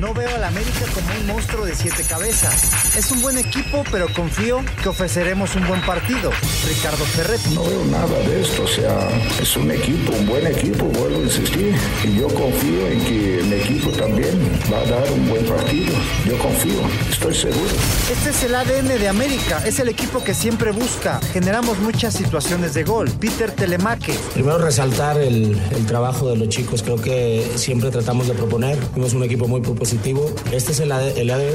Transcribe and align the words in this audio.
No 0.00 0.14
veo 0.14 0.34
al 0.34 0.42
América 0.42 0.80
como 0.94 1.06
un 1.20 1.26
monstruo 1.26 1.64
de 1.66 1.74
siete 1.76 2.02
cabezas. 2.08 2.96
Es 2.96 3.10
un 3.12 3.20
buen 3.22 3.36
equipo, 3.38 3.84
pero 3.92 4.06
confío 4.12 4.60
que 4.82 4.88
ofreceremos 4.88 5.54
un 5.54 5.66
buen 5.68 5.80
partido. 5.82 6.30
Ricardo 6.66 7.04
Ferretti. 7.04 7.54
No 7.54 7.62
veo 7.64 7.84
nada 7.84 8.18
de 8.20 8.40
esto. 8.40 8.64
O 8.64 8.66
sea, 8.66 9.08
es 9.40 9.56
un 9.56 9.70
equipo, 9.70 10.12
un 10.12 10.26
buen 10.26 10.46
equipo, 10.46 10.86
vuelvo 10.86 11.18
a 11.18 11.22
insistir. 11.22 11.74
Y 12.04 12.18
yo 12.18 12.26
confío 12.28 12.88
en 12.88 13.04
que 13.04 13.42
mi 13.44 13.54
equipo 13.56 13.90
también 13.90 14.40
va 14.72 14.78
a 14.80 14.84
dar 14.86 15.12
un 15.12 15.28
buen 15.28 15.44
partido. 15.46 15.92
Yo 16.26 16.38
confío, 16.38 16.80
estoy 17.10 17.34
seguro. 17.34 17.70
Este 18.10 18.30
es 18.30 18.42
el 18.44 18.54
ADN 18.54 18.88
de 18.98 19.08
América. 19.08 19.62
Es 19.64 19.78
el 19.78 19.88
equipo 19.88 20.24
que 20.24 20.34
siempre 20.34 20.72
busca. 20.72 21.20
Generamos 21.32 21.78
muchas 21.78 22.14
situaciones 22.14 22.74
de 22.74 22.82
gol. 22.84 23.10
Peter 23.20 23.50
Telemaque. 23.52 24.18
Primero 24.34 24.58
resaltar 24.58 25.20
el, 25.20 25.60
el 25.70 25.86
trabajo 25.86 26.28
de 26.30 26.36
los 26.36 26.48
chicos. 26.48 26.82
Creo 26.82 26.96
que 27.00 27.46
siempre 27.56 27.90
tratamos 27.90 28.26
de 28.26 28.34
proponer. 28.34 28.78
Fuimos 28.94 29.12
un 29.12 29.22
equipo 29.22 29.46
muy 29.46 29.60
propositivo. 29.72 30.30
Este 30.52 30.72
es 30.72 30.80
el, 30.80 30.92
AD- 30.92 31.16
el 31.16 31.30
ADN. 31.30 31.52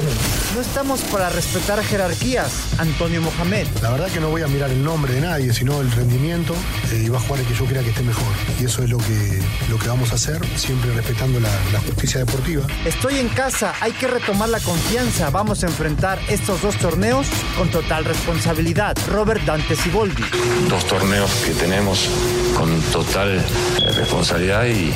No 0.54 0.60
estamos 0.60 1.00
para 1.02 1.28
respetar 1.30 1.82
jerarquías. 1.84 2.50
Antonio 2.78 3.22
Mohamed. 3.22 3.66
La 3.82 3.90
verdad 3.90 4.08
que 4.08 4.20
no 4.20 4.28
voy 4.30 4.42
a 4.42 4.48
mirar 4.48 4.70
el 4.70 4.82
nombre 4.82 5.14
de 5.14 5.20
nadie, 5.20 5.52
sino 5.54 5.80
el 5.80 5.90
rendimiento 5.92 6.54
eh, 6.92 7.02
y 7.04 7.08
va 7.08 7.18
a 7.18 7.20
jugar 7.20 7.40
el 7.40 7.46
que 7.46 7.54
yo 7.54 7.64
crea 7.64 7.82
que 7.82 7.90
esté 7.90 8.02
mejor. 8.02 8.26
Y 8.60 8.64
eso 8.64 8.82
es 8.82 8.90
lo 8.90 8.98
que, 8.98 9.40
lo 9.70 9.78
que 9.78 9.88
vamos 9.88 10.10
a 10.12 10.16
hacer, 10.16 10.40
siempre 10.56 10.92
respetando 10.92 11.38
la, 11.40 11.50
la 11.72 11.80
justicia 11.80 12.20
deportiva. 12.20 12.66
Estoy 12.84 13.18
en 13.18 13.28
casa. 13.28 13.74
Hay 13.80 13.92
que 13.92 14.06
retomar 14.08 14.48
la 14.48 14.60
confianza. 14.60 15.30
Vamos 15.30 15.62
a 15.62 15.66
enfrentar 15.66 16.18
estos 16.28 16.60
dos 16.62 16.76
torneos 16.76 17.26
con 17.56 17.70
total 17.70 18.04
responsabilidad. 18.04 18.96
Robert 19.08 19.42
Dante 19.44 19.76
Siboldi. 19.76 20.22
dos 20.68 20.86
torneos 20.86 21.30
que 21.44 21.52
tenemos 21.52 22.08
con 22.56 22.80
total 22.92 23.38
eh, 23.38 23.92
responsabilidad 23.92 24.64
y, 24.66 24.92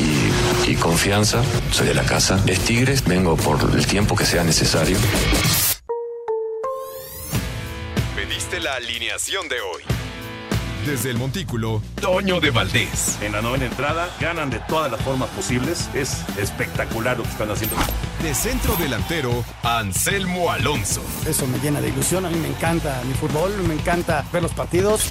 y- 0.00 0.23
y 0.66 0.74
confianza. 0.76 1.42
Soy 1.70 1.88
de 1.88 1.94
la 1.94 2.04
casa. 2.04 2.42
Es 2.46 2.60
Tigres, 2.60 3.04
vengo 3.04 3.36
por 3.36 3.58
el 3.74 3.86
tiempo 3.86 4.16
que 4.16 4.24
sea 4.24 4.44
necesario. 4.44 4.96
Pediste 8.16 8.60
la 8.60 8.74
alineación 8.74 9.48
de 9.48 9.60
hoy. 9.60 9.82
Desde 10.86 11.10
el 11.10 11.16
Montículo, 11.16 11.80
Toño 12.00 12.40
de 12.40 12.50
Valdés. 12.50 13.16
En 13.22 13.32
la 13.32 13.40
novena 13.40 13.64
entrada 13.64 14.14
ganan 14.20 14.50
de 14.50 14.58
todas 14.60 14.92
las 14.92 15.00
formas 15.00 15.30
posibles. 15.30 15.88
Es 15.94 16.18
espectacular 16.36 17.16
lo 17.16 17.22
que 17.22 17.30
están 17.30 17.50
haciendo. 17.50 17.76
De 18.22 18.34
centro 18.34 18.76
delantero, 18.76 19.44
Anselmo 19.62 20.50
Alonso. 20.50 21.02
Eso 21.26 21.46
me 21.46 21.58
llena 21.58 21.80
de 21.80 21.88
ilusión. 21.88 22.26
A 22.26 22.28
mí 22.28 22.38
me 22.38 22.48
encanta 22.48 23.00
mi 23.06 23.14
fútbol, 23.14 23.52
me 23.66 23.74
encanta 23.74 24.26
ver 24.30 24.42
los 24.42 24.52
partidos. 24.52 25.10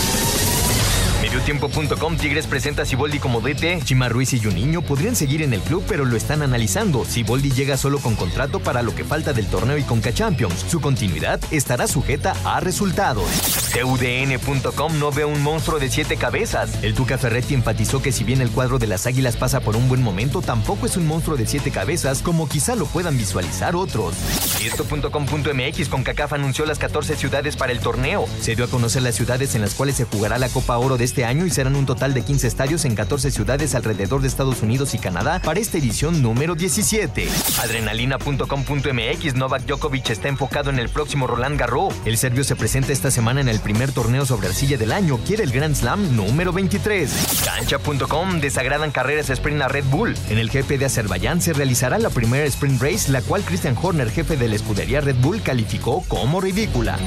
Mediotiempo.com 1.31 2.17
Tigres 2.17 2.45
presenta 2.45 2.81
a 2.81 2.85
Siboldi 2.85 3.17
como 3.17 3.39
DT. 3.39 3.85
Chima 3.85 4.09
Ruiz 4.09 4.33
y 4.33 4.39
Juninho 4.41 4.81
podrían 4.81 5.15
seguir 5.15 5.41
en 5.43 5.53
el 5.53 5.61
club, 5.61 5.81
pero 5.87 6.03
lo 6.03 6.17
están 6.17 6.41
analizando. 6.41 7.05
Siboldi 7.05 7.51
llega 7.51 7.77
solo 7.77 7.99
con 7.99 8.17
contrato 8.17 8.59
para 8.59 8.81
lo 8.81 8.93
que 8.93 9.05
falta 9.05 9.31
del 9.31 9.47
torneo 9.47 9.77
y 9.77 9.83
Conca 9.83 10.11
Champions. 10.11 10.65
Su 10.67 10.81
continuidad 10.81 11.39
estará 11.49 11.87
sujeta 11.87 12.33
a 12.43 12.59
resultados. 12.59 13.23
TUDN.com 13.73 14.99
no 14.99 15.11
ve 15.11 15.23
un 15.23 15.41
monstruo 15.41 15.79
de 15.79 15.89
siete 15.89 16.17
cabezas. 16.17 16.83
El 16.83 16.93
Tuca 16.93 17.17
Ferretti 17.17 17.53
enfatizó 17.53 18.01
que 18.01 18.11
si 18.11 18.23
bien 18.25 18.41
el 18.41 18.51
cuadro 18.51 18.79
de 18.79 18.87
las 18.87 19.07
Águilas 19.07 19.37
pasa 19.37 19.61
por 19.61 19.77
un 19.77 19.87
buen 19.87 20.03
momento, 20.03 20.41
tampoco 20.41 20.85
es 20.85 20.97
un 20.97 21.07
monstruo 21.07 21.37
de 21.37 21.45
siete 21.45 21.71
cabezas 21.71 22.21
como 22.21 22.49
quizá 22.49 22.75
lo 22.75 22.85
puedan 22.85 23.17
visualizar 23.17 23.75
otros. 23.75 24.15
Esto.com.mx 24.61 25.89
con 25.89 26.03
CACAF 26.03 26.33
anunció 26.33 26.65
las 26.65 26.79
14 26.79 27.15
ciudades 27.15 27.55
para 27.55 27.71
el 27.71 27.79
torneo. 27.79 28.25
Se 28.41 28.55
dio 28.55 28.65
a 28.65 28.67
conocer 28.67 29.03
las 29.03 29.15
ciudades 29.15 29.55
en 29.55 29.61
las 29.61 29.73
cuales 29.73 29.95
se 29.95 30.03
jugará 30.03 30.37
la 30.37 30.49
Copa 30.49 30.77
Oro 30.77 30.97
de 30.97 31.05
este 31.05 31.23
año 31.23 31.45
y 31.45 31.49
serán 31.49 31.77
un 31.77 31.85
total 31.85 32.13
de 32.13 32.23
15 32.23 32.47
estadios 32.47 32.83
en 32.83 32.95
14 32.95 33.31
ciudades 33.31 33.73
alrededor 33.73 34.21
de 34.21 34.27
Estados 34.27 34.61
Unidos 34.61 34.93
y 34.95 34.99
Canadá 34.99 35.41
para 35.43 35.59
esta 35.61 35.77
edición 35.77 36.21
número 36.21 36.55
17. 36.55 37.27
Adrenalina.com.mx 37.63 39.35
Novak 39.35 39.65
Djokovic 39.65 40.09
está 40.09 40.27
enfocado 40.27 40.69
en 40.69 40.79
el 40.79 40.89
próximo 40.89 41.25
Roland 41.25 41.57
Garros. 41.57 41.93
El 42.03 42.17
serbio 42.17 42.43
se 42.43 42.57
presenta 42.57 42.91
esta 42.91 43.11
semana 43.11 43.39
en 43.39 43.47
el 43.47 43.60
primer 43.61 43.91
torneo 43.91 44.25
sobre 44.25 44.47
arcilla 44.47 44.77
del 44.77 44.91
año. 44.91 45.17
Quiere 45.25 45.43
el 45.43 45.51
Grand 45.51 45.75
Slam 45.75 46.15
número 46.15 46.51
23. 46.51 47.11
Cancha.com 47.45 48.39
desagradan 48.39 48.91
carreras 48.91 49.29
sprint 49.29 49.61
a 49.61 49.67
Red 49.67 49.85
Bull. 49.85 50.15
En 50.29 50.37
el 50.37 50.49
GP 50.49 50.77
de 50.77 50.85
Azerbaiyán 50.85 51.41
se 51.41 51.53
realizará 51.53 51.99
la 51.99 52.09
primera 52.09 52.45
sprint 52.45 52.81
race, 52.81 53.11
la 53.11 53.21
cual 53.21 53.43
Christian 53.43 53.77
Horner, 53.81 54.09
jefe 54.09 54.37
de 54.37 54.47
la 54.47 54.55
escudería 54.55 55.01
Red 55.01 55.17
Bull, 55.17 55.41
calificó 55.41 56.03
como 56.07 56.41
ridícula. 56.41 56.97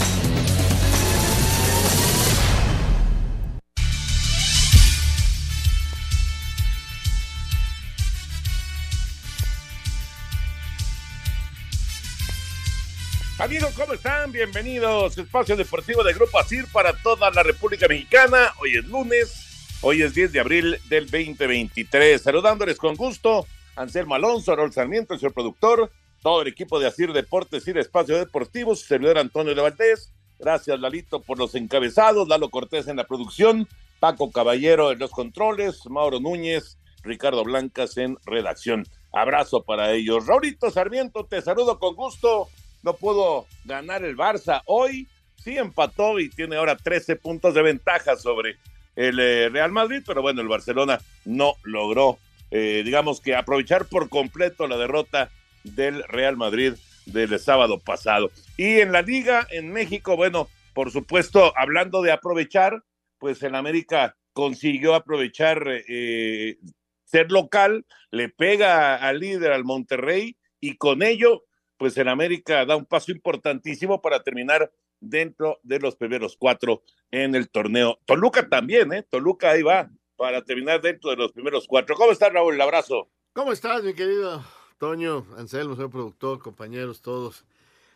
Amigos, 13.44 13.74
¿cómo 13.76 13.92
están? 13.92 14.32
Bienvenidos. 14.32 15.18
Espacio 15.18 15.54
Deportivo 15.54 16.02
de 16.02 16.14
Grupo 16.14 16.38
ASIR 16.38 16.64
para 16.72 16.94
toda 17.02 17.30
la 17.30 17.42
República 17.42 17.86
Mexicana. 17.86 18.54
Hoy 18.58 18.76
es 18.78 18.86
lunes, 18.86 19.76
hoy 19.82 20.00
es 20.00 20.14
10 20.14 20.32
de 20.32 20.40
abril 20.40 20.78
del 20.88 21.04
2023. 21.10 22.22
Saludándoles 22.22 22.78
con 22.78 22.94
gusto, 22.94 23.46
Anselmo 23.76 24.14
Alonso, 24.14 24.56
Raúl 24.56 24.72
Sarmiento, 24.72 25.12
el 25.12 25.20
señor 25.20 25.34
productor, 25.34 25.92
todo 26.22 26.40
el 26.40 26.48
equipo 26.48 26.80
de 26.80 26.86
ASIR 26.86 27.12
Deportes 27.12 27.68
y 27.68 27.72
Espacio 27.72 28.16
Deportivo, 28.16 28.74
su 28.74 28.86
servidor 28.86 29.18
Antonio 29.18 29.54
de 29.54 29.60
Valdés. 29.60 30.10
Gracias, 30.38 30.80
Lalito, 30.80 31.20
por 31.20 31.38
los 31.38 31.54
encabezados, 31.54 32.26
Lalo 32.26 32.48
Cortés 32.48 32.88
en 32.88 32.96
la 32.96 33.04
producción, 33.04 33.68
Paco 34.00 34.32
Caballero 34.32 34.90
en 34.90 35.00
los 35.00 35.10
controles, 35.10 35.84
Mauro 35.90 36.18
Núñez, 36.18 36.78
Ricardo 37.02 37.44
Blancas 37.44 37.98
en 37.98 38.16
redacción. 38.24 38.86
Abrazo 39.12 39.64
para 39.64 39.92
ellos. 39.92 40.26
Raulito 40.26 40.70
Sarmiento, 40.70 41.26
te 41.26 41.42
saludo 41.42 41.78
con 41.78 41.94
gusto 41.94 42.48
no 42.84 42.94
pudo 42.94 43.46
ganar 43.64 44.04
el 44.04 44.16
Barça 44.16 44.62
hoy, 44.66 45.08
sí 45.42 45.56
empató 45.56 46.20
y 46.20 46.28
tiene 46.28 46.56
ahora 46.56 46.76
13 46.76 47.16
puntos 47.16 47.54
de 47.54 47.62
ventaja 47.62 48.16
sobre 48.16 48.58
el 48.94 49.18
eh, 49.18 49.48
Real 49.48 49.72
Madrid, 49.72 50.02
pero 50.06 50.22
bueno, 50.22 50.42
el 50.42 50.48
Barcelona 50.48 51.00
no 51.24 51.54
logró, 51.64 52.18
eh, 52.50 52.82
digamos 52.84 53.20
que 53.20 53.34
aprovechar 53.34 53.86
por 53.86 54.08
completo 54.10 54.68
la 54.68 54.76
derrota 54.76 55.30
del 55.64 56.02
Real 56.04 56.36
Madrid 56.36 56.74
del 57.06 57.38
sábado 57.38 57.80
pasado. 57.80 58.30
Y 58.56 58.80
en 58.80 58.92
la 58.92 59.02
liga 59.02 59.46
en 59.50 59.72
México, 59.72 60.16
bueno, 60.16 60.48
por 60.74 60.90
supuesto, 60.90 61.52
hablando 61.56 62.02
de 62.02 62.12
aprovechar, 62.12 62.82
pues 63.18 63.42
en 63.42 63.54
América 63.54 64.16
consiguió 64.34 64.94
aprovechar 64.94 65.64
eh, 65.88 66.58
ser 67.04 67.32
local, 67.32 67.86
le 68.10 68.28
pega 68.28 68.96
al 68.96 69.20
líder, 69.20 69.52
al 69.52 69.64
Monterrey, 69.64 70.36
y 70.60 70.76
con 70.76 71.02
ello 71.02 71.44
pues 71.84 71.98
en 71.98 72.08
América 72.08 72.64
da 72.64 72.76
un 72.76 72.86
paso 72.86 73.12
importantísimo 73.12 74.00
para 74.00 74.22
terminar 74.22 74.72
dentro 75.00 75.60
de 75.62 75.78
los 75.78 75.96
primeros 75.96 76.34
cuatro 76.34 76.82
en 77.10 77.34
el 77.34 77.50
torneo. 77.50 78.00
Toluca 78.06 78.48
también, 78.48 78.90
¿eh? 78.94 79.02
Toluca 79.02 79.50
ahí 79.50 79.60
va 79.60 79.90
para 80.16 80.42
terminar 80.42 80.80
dentro 80.80 81.10
de 81.10 81.16
los 81.16 81.32
primeros 81.32 81.66
cuatro. 81.68 81.94
¿Cómo 81.94 82.10
estás, 82.10 82.32
Raúl? 82.32 82.54
El 82.54 82.62
abrazo. 82.62 83.10
¿Cómo 83.34 83.52
estás, 83.52 83.82
mi 83.82 83.92
querido 83.92 84.42
Toño, 84.78 85.26
Anselmo, 85.36 85.76
soy 85.76 85.88
productor, 85.88 86.38
compañeros, 86.38 87.02
todos, 87.02 87.44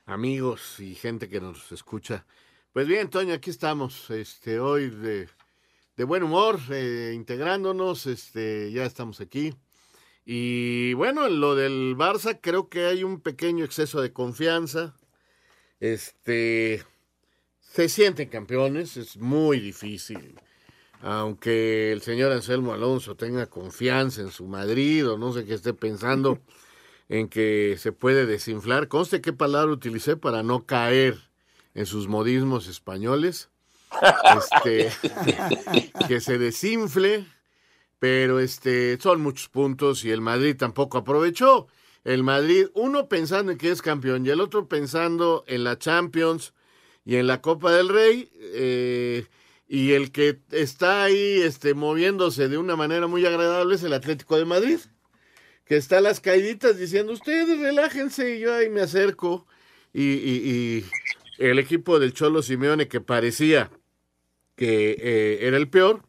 amigos 0.04 0.80
y 0.80 0.94
gente 0.94 1.30
que 1.30 1.40
nos 1.40 1.72
escucha? 1.72 2.26
Pues 2.74 2.86
bien, 2.86 3.08
Toño, 3.08 3.32
aquí 3.32 3.48
estamos, 3.48 4.10
este, 4.10 4.60
hoy 4.60 4.90
de, 4.90 5.30
de 5.96 6.04
buen 6.04 6.22
humor, 6.24 6.60
eh, 6.70 7.12
integrándonos, 7.14 8.04
este, 8.04 8.70
ya 8.70 8.84
estamos 8.84 9.22
aquí. 9.22 9.54
Y 10.30 10.92
bueno, 10.92 11.26
en 11.26 11.40
lo 11.40 11.54
del 11.54 11.96
Barça 11.96 12.38
creo 12.38 12.68
que 12.68 12.84
hay 12.84 13.02
un 13.02 13.18
pequeño 13.18 13.64
exceso 13.64 14.02
de 14.02 14.12
confianza. 14.12 14.94
Este 15.80 16.84
se 17.60 17.88
sienten 17.88 18.28
campeones, 18.28 18.98
es 18.98 19.16
muy 19.16 19.58
difícil. 19.58 20.38
Aunque 21.00 21.92
el 21.92 22.02
señor 22.02 22.30
Anselmo 22.30 22.74
Alonso 22.74 23.16
tenga 23.16 23.46
confianza 23.46 24.20
en 24.20 24.30
su 24.30 24.46
Madrid 24.46 25.08
o 25.08 25.16
no 25.16 25.32
sé 25.32 25.46
qué 25.46 25.54
esté 25.54 25.72
pensando 25.72 26.42
en 27.08 27.30
que 27.30 27.76
se 27.78 27.92
puede 27.92 28.26
desinflar, 28.26 28.88
conste 28.88 29.22
qué 29.22 29.32
palabra 29.32 29.72
utilicé 29.72 30.18
para 30.18 30.42
no 30.42 30.66
caer 30.66 31.16
en 31.72 31.86
sus 31.86 32.06
modismos 32.06 32.68
españoles, 32.68 33.48
este, 34.36 34.92
que 36.06 36.20
se 36.20 36.36
desinfle, 36.36 37.24
pero 37.98 38.40
este, 38.40 38.98
son 39.00 39.20
muchos 39.20 39.48
puntos 39.48 40.04
y 40.04 40.10
el 40.10 40.20
Madrid 40.20 40.56
tampoco 40.56 40.98
aprovechó. 40.98 41.68
El 42.04 42.22
Madrid, 42.22 42.68
uno 42.74 43.08
pensando 43.08 43.52
en 43.52 43.58
que 43.58 43.70
es 43.70 43.82
campeón 43.82 44.24
y 44.24 44.30
el 44.30 44.40
otro 44.40 44.68
pensando 44.68 45.44
en 45.46 45.64
la 45.64 45.78
Champions 45.78 46.54
y 47.04 47.16
en 47.16 47.26
la 47.26 47.40
Copa 47.40 47.72
del 47.72 47.88
Rey, 47.88 48.30
eh, 48.36 49.26
y 49.66 49.92
el 49.92 50.12
que 50.12 50.38
está 50.50 51.04
ahí 51.04 51.42
este, 51.42 51.74
moviéndose 51.74 52.48
de 52.48 52.56
una 52.56 52.76
manera 52.76 53.06
muy 53.06 53.26
agradable 53.26 53.74
es 53.74 53.82
el 53.82 53.92
Atlético 53.92 54.38
de 54.38 54.46
Madrid, 54.46 54.78
que 55.64 55.76
está 55.76 55.98
a 55.98 56.00
las 56.00 56.20
caíditas 56.20 56.78
diciendo, 56.78 57.12
ustedes 57.12 57.58
relájense 57.60 58.36
y 58.36 58.40
yo 58.40 58.54
ahí 58.54 58.70
me 58.70 58.80
acerco. 58.80 59.46
Y, 59.92 60.84
el 61.38 61.58
equipo 61.60 62.00
del 62.00 62.12
Cholo 62.14 62.42
Simeone 62.42 62.88
que 62.88 63.00
parecía 63.00 63.70
que 64.56 64.96
eh, 64.98 65.38
era 65.42 65.56
el 65.56 65.68
peor, 65.68 66.07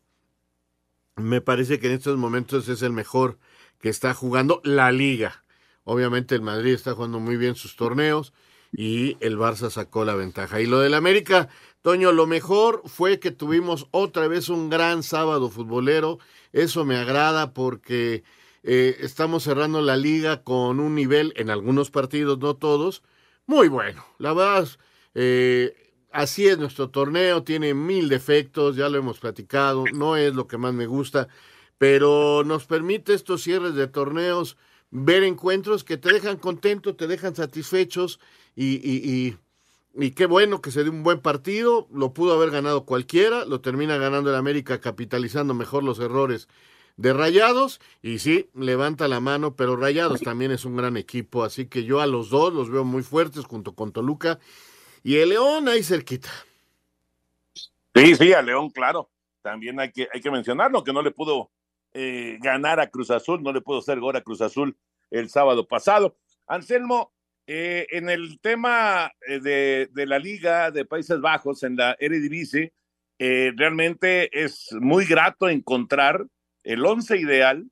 me 1.20 1.42
parece 1.42 1.80
que 1.80 1.88
en 1.88 1.94
estos 1.94 2.18
momentos 2.18 2.68
es 2.70 2.82
el 2.82 2.92
mejor 2.92 3.38
que 3.80 3.90
está 3.90 4.14
jugando 4.14 4.62
la 4.64 4.92
liga. 4.92 5.44
Obviamente 5.84 6.36
el 6.36 6.42
Madrid 6.42 6.74
está 6.74 6.94
jugando 6.94 7.20
muy 7.20 7.38
bien 7.38 7.56
sus 7.56 7.76
torneos 7.76 8.34
y 8.72 9.18
el 9.20 9.38
Barça 9.38 9.70
sacó 9.70 10.06
la 10.06 10.16
ventaja. 10.16 10.62
Y 10.62 10.66
lo 10.66 10.80
del 10.80 10.94
América, 10.94 11.50
Toño, 11.82 12.12
lo 12.12 12.28
mejor 12.28 12.84
fue 12.86 13.20
que 13.20 13.32
tuvimos 13.32 13.88
otra 13.92 14.28
vez 14.28 14.50
un 14.50 14.70
gran 14.70 15.04
sábado 15.04 15.50
futbolero. 15.50 16.20
Eso 16.52 16.86
me 16.86 16.98
agrada 16.98 17.54
porque 17.54 18.24
eh, 18.64 18.98
estamos 19.00 19.44
cerrando 19.44 19.82
la 19.82 19.98
liga 19.98 20.44
con 20.44 20.80
un 20.80 20.96
nivel 20.96 21.34
en 21.38 21.50
algunos 21.50 21.92
partidos, 21.92 22.38
no 22.40 22.56
todos, 22.56 23.04
muy 23.48 23.68
bueno. 23.68 24.06
La 24.18 24.34
verdad, 24.34 24.68
eh, 25.16 25.89
así 26.12 26.48
es 26.48 26.58
nuestro 26.58 26.90
torneo, 26.90 27.44
tiene 27.44 27.74
mil 27.74 28.10
defectos, 28.10 28.76
ya 28.76 28.90
lo 28.90 28.98
hemos 28.98 29.20
platicado, 29.20 29.84
no 29.94 30.18
es 30.18 30.34
lo 30.34 30.48
que 30.48 30.58
más 30.58 30.74
me 30.74 30.88
gusta, 30.88 31.28
pero 31.78 32.44
nos 32.46 32.66
permite 32.66 33.14
estos 33.14 33.44
cierres 33.44 33.76
de 33.76 33.88
torneos 33.88 34.58
ver 34.92 35.24
encuentros 35.24 35.84
que 35.84 35.98
te 35.98 36.12
dejan 36.12 36.38
contento, 36.38 36.96
te 36.96 37.08
dejan 37.08 37.36
satisfechos 37.36 38.20
y, 38.56 38.76
y, 38.76 39.38
y, 39.96 40.06
y, 40.06 40.12
qué 40.12 40.26
bueno 40.26 40.62
que 40.62 40.72
se 40.72 40.84
dio 40.84 40.92
un 40.92 41.04
buen 41.04 41.20
partido, 41.20 41.88
lo 41.94 42.14
pudo 42.14 42.34
haber 42.34 42.50
ganado 42.50 42.86
cualquiera, 42.86 43.46
lo 43.46 43.62
termina 43.62 43.98
ganando 43.98 44.30
el 44.30 44.36
América 44.36 44.80
capitalizando 44.80 45.54
mejor 45.54 45.84
los 45.84 46.00
errores 46.00 46.48
de 46.98 47.14
Rayados 47.14 47.80
y 48.02 48.20
sí, 48.20 48.50
levanta 48.54 49.08
la 49.08 49.20
mano, 49.20 49.56
pero 49.56 49.78
Rayados 49.78 50.22
también 50.22 50.52
es 50.52 50.66
un 50.66 50.76
gran 50.76 50.98
equipo, 50.98 51.44
así 51.44 51.68
que 51.68 51.84
yo 51.84 52.02
a 52.02 52.08
los 52.08 52.30
dos 52.30 52.54
los 52.54 52.70
veo 52.70 52.84
muy 52.84 53.04
fuertes 53.04 53.46
junto 53.46 53.74
con 53.74 53.92
Toluca 53.92 54.40
y 55.04 55.18
el 55.18 55.30
León 55.30 55.68
ahí 55.68 55.84
cerquita. 55.84 56.30
Sí, 57.96 58.16
sí, 58.16 58.34
a 58.34 58.42
León, 58.42 58.70
claro. 58.70 59.10
También 59.42 59.80
hay 59.80 59.92
que, 59.92 60.08
hay 60.14 60.22
que 60.22 60.32
mencionarlo, 60.32 60.84
que 60.84 60.94
no 60.94 61.02
le 61.02 61.12
pudo 61.12 61.52
eh, 61.94 62.38
ganar 62.42 62.80
a 62.80 62.90
Cruz 62.90 63.10
Azul, 63.10 63.42
no 63.42 63.52
le 63.52 63.62
pudo 63.62 63.80
hacer 63.80 64.00
gol 64.00 64.16
a 64.16 64.22
Cruz 64.22 64.42
Azul 64.42 64.78
el 65.10 65.30
sábado 65.30 65.68
pasado. 65.68 66.18
Anselmo, 66.48 67.14
eh, 67.48 67.88
en 67.92 68.10
el 68.10 68.40
tema 68.42 69.12
eh, 69.28 69.40
de, 69.40 69.90
de, 69.92 70.06
la 70.06 70.20
Liga 70.20 70.72
de 70.72 70.86
Países 70.86 71.20
Bajos, 71.20 71.64
en 71.64 71.76
la 71.76 71.96
Eredivisie, 72.00 72.74
realmente 73.18 74.30
es 74.44 74.72
muy 74.80 75.06
grato 75.06 75.50
encontrar 75.50 76.26
el 76.64 76.86
once 76.86 77.18
ideal, 77.18 77.70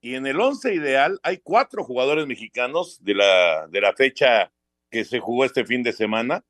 y 0.00 0.14
en 0.14 0.26
el 0.26 0.40
once 0.40 0.72
ideal 0.72 1.18
hay 1.22 1.38
cuatro 1.38 1.84
jugadores 1.84 2.26
mexicanos 2.26 3.02
de 3.02 3.14
la, 3.14 3.66
de 3.68 3.80
la 3.80 3.92
fecha 3.94 4.50
que 4.90 5.04
se 5.04 5.20
jugó 5.20 5.44
este 5.44 5.64
fin 5.64 5.82
de 5.82 5.92
semana, 5.92 6.44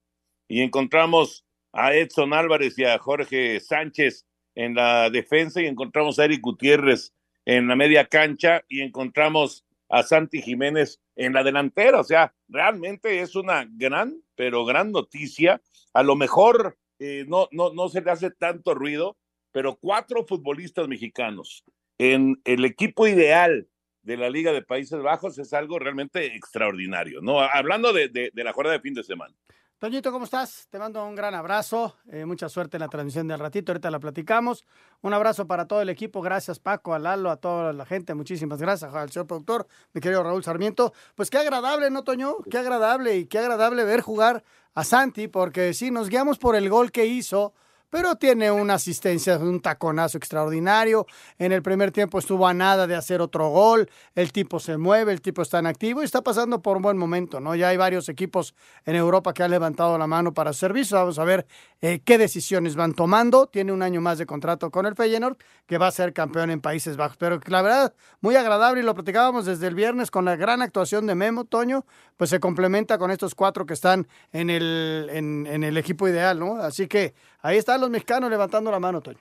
y 0.48 0.62
encontramos 0.62 1.44
a 1.72 1.94
Edson 1.94 2.32
Álvarez 2.32 2.78
y 2.78 2.84
a 2.84 2.98
Jorge 2.98 3.60
Sánchez 3.60 4.26
en 4.54 4.74
la 4.74 5.10
defensa 5.10 5.62
y 5.62 5.66
encontramos 5.66 6.18
a 6.18 6.24
Eric 6.24 6.40
Gutiérrez 6.40 7.14
en 7.44 7.68
la 7.68 7.76
media 7.76 8.06
cancha 8.06 8.64
y 8.68 8.80
encontramos 8.80 9.64
a 9.88 10.02
Santi 10.02 10.42
Jiménez 10.42 11.00
en 11.16 11.32
la 11.32 11.42
delantera. 11.42 12.00
O 12.00 12.04
sea, 12.04 12.34
realmente 12.48 13.20
es 13.20 13.36
una 13.36 13.66
gran, 13.70 14.22
pero 14.34 14.64
gran 14.64 14.92
noticia. 14.92 15.60
A 15.92 16.02
lo 16.02 16.16
mejor 16.16 16.78
eh, 16.98 17.24
no, 17.28 17.48
no, 17.52 17.72
no 17.72 17.88
se 17.88 18.00
le 18.00 18.10
hace 18.10 18.30
tanto 18.30 18.74
ruido, 18.74 19.16
pero 19.52 19.76
cuatro 19.76 20.26
futbolistas 20.26 20.88
mexicanos 20.88 21.64
en 21.98 22.40
el 22.44 22.64
equipo 22.64 23.06
ideal 23.06 23.68
de 24.10 24.16
la 24.16 24.28
Liga 24.28 24.52
de 24.52 24.62
Países 24.62 25.00
Bajos 25.00 25.38
es 25.38 25.52
algo 25.52 25.78
realmente 25.78 26.34
extraordinario, 26.34 27.20
¿no? 27.22 27.40
Hablando 27.40 27.92
de, 27.92 28.32
la 28.34 28.52
jornada 28.52 28.76
de 28.76 28.82
fin 28.82 28.92
de 28.92 29.04
semana. 29.04 29.32
Toñito, 29.78 30.10
¿cómo 30.10 30.24
estás? 30.24 30.66
Te 30.68 30.80
mando 30.80 31.06
un 31.06 31.14
gran 31.14 31.32
abrazo. 31.32 31.96
Eh, 32.10 32.24
mucha 32.26 32.48
suerte 32.48 32.76
en 32.76 32.80
la 32.80 32.88
transmisión 32.88 33.28
del 33.28 33.38
ratito. 33.38 33.70
Ahorita 33.70 33.88
la 33.88 34.00
platicamos. 34.00 34.66
Un 35.00 35.14
abrazo 35.14 35.46
para 35.46 35.66
todo 35.66 35.80
el 35.80 35.88
equipo. 35.88 36.20
Gracias, 36.22 36.58
Paco, 36.58 36.92
a 36.92 36.98
Lalo, 36.98 37.30
a 37.30 37.36
toda 37.36 37.72
la 37.72 37.86
gente. 37.86 38.12
Muchísimas 38.14 38.60
gracias 38.60 38.92
al 38.92 39.10
señor 39.10 39.28
productor, 39.28 39.68
mi 39.94 40.00
querido 40.00 40.24
Raúl 40.24 40.42
Sarmiento. 40.42 40.92
Pues 41.14 41.30
qué 41.30 41.38
agradable, 41.38 41.88
¿no, 41.88 42.02
Toño? 42.02 42.38
Qué 42.50 42.58
agradable 42.58 43.16
y 43.16 43.26
qué 43.26 43.38
agradable 43.38 43.84
ver 43.84 44.00
jugar 44.00 44.42
a 44.74 44.82
Santi, 44.82 45.28
porque 45.28 45.72
sí, 45.72 45.92
nos 45.92 46.08
guiamos 46.08 46.36
por 46.36 46.56
el 46.56 46.68
gol 46.68 46.90
que 46.90 47.06
hizo 47.06 47.54
pero 47.90 48.14
tiene 48.14 48.50
una 48.50 48.74
asistencia, 48.74 49.36
un 49.36 49.60
taconazo 49.60 50.16
extraordinario. 50.16 51.06
En 51.38 51.52
el 51.52 51.60
primer 51.60 51.90
tiempo 51.90 52.18
estuvo 52.18 52.46
a 52.46 52.54
nada 52.54 52.86
de 52.86 52.94
hacer 52.94 53.20
otro 53.20 53.48
gol. 53.48 53.90
El 54.14 54.32
tipo 54.32 54.60
se 54.60 54.76
mueve, 54.76 55.12
el 55.12 55.20
tipo 55.20 55.42
está 55.42 55.58
en 55.58 55.66
activo 55.66 56.00
y 56.00 56.04
está 56.04 56.22
pasando 56.22 56.62
por 56.62 56.76
un 56.76 56.82
buen 56.82 56.96
momento, 56.96 57.40
¿no? 57.40 57.54
Ya 57.56 57.68
hay 57.68 57.76
varios 57.76 58.08
equipos 58.08 58.54
en 58.86 58.94
Europa 58.94 59.34
que 59.34 59.42
han 59.42 59.50
levantado 59.50 59.98
la 59.98 60.06
mano 60.06 60.32
para 60.32 60.52
servicio. 60.52 60.96
Vamos 60.96 61.18
a 61.18 61.24
ver 61.24 61.46
eh, 61.80 62.00
qué 62.04 62.16
decisiones 62.16 62.76
van 62.76 62.94
tomando. 62.94 63.48
Tiene 63.48 63.72
un 63.72 63.82
año 63.82 64.00
más 64.00 64.18
de 64.18 64.26
contrato 64.26 64.70
con 64.70 64.86
el 64.86 64.94
Feyenoord, 64.94 65.36
que 65.66 65.76
va 65.76 65.88
a 65.88 65.90
ser 65.90 66.12
campeón 66.12 66.50
en 66.50 66.60
Países 66.60 66.96
Bajos. 66.96 67.16
Pero 67.16 67.40
la 67.46 67.62
verdad, 67.62 67.94
muy 68.20 68.36
agradable 68.36 68.80
y 68.82 68.84
lo 68.84 68.94
platicábamos 68.94 69.46
desde 69.46 69.66
el 69.66 69.74
viernes 69.74 70.12
con 70.12 70.24
la 70.24 70.36
gran 70.36 70.62
actuación 70.62 71.06
de 71.08 71.16
Memo, 71.16 71.44
Toño, 71.44 71.84
pues 72.16 72.30
se 72.30 72.38
complementa 72.38 72.98
con 72.98 73.10
estos 73.10 73.34
cuatro 73.34 73.66
que 73.66 73.74
están 73.74 74.06
en 74.32 74.50
el, 74.50 75.08
en, 75.12 75.46
en 75.46 75.64
el 75.64 75.76
equipo 75.76 76.06
ideal, 76.06 76.38
¿no? 76.38 76.56
Así 76.56 76.86
que 76.86 77.14
ahí 77.42 77.58
están 77.58 77.80
los 77.80 77.90
mexicanos 77.90 78.30
levantando 78.30 78.70
la 78.70 78.80
mano, 78.80 79.00
Toño. 79.00 79.18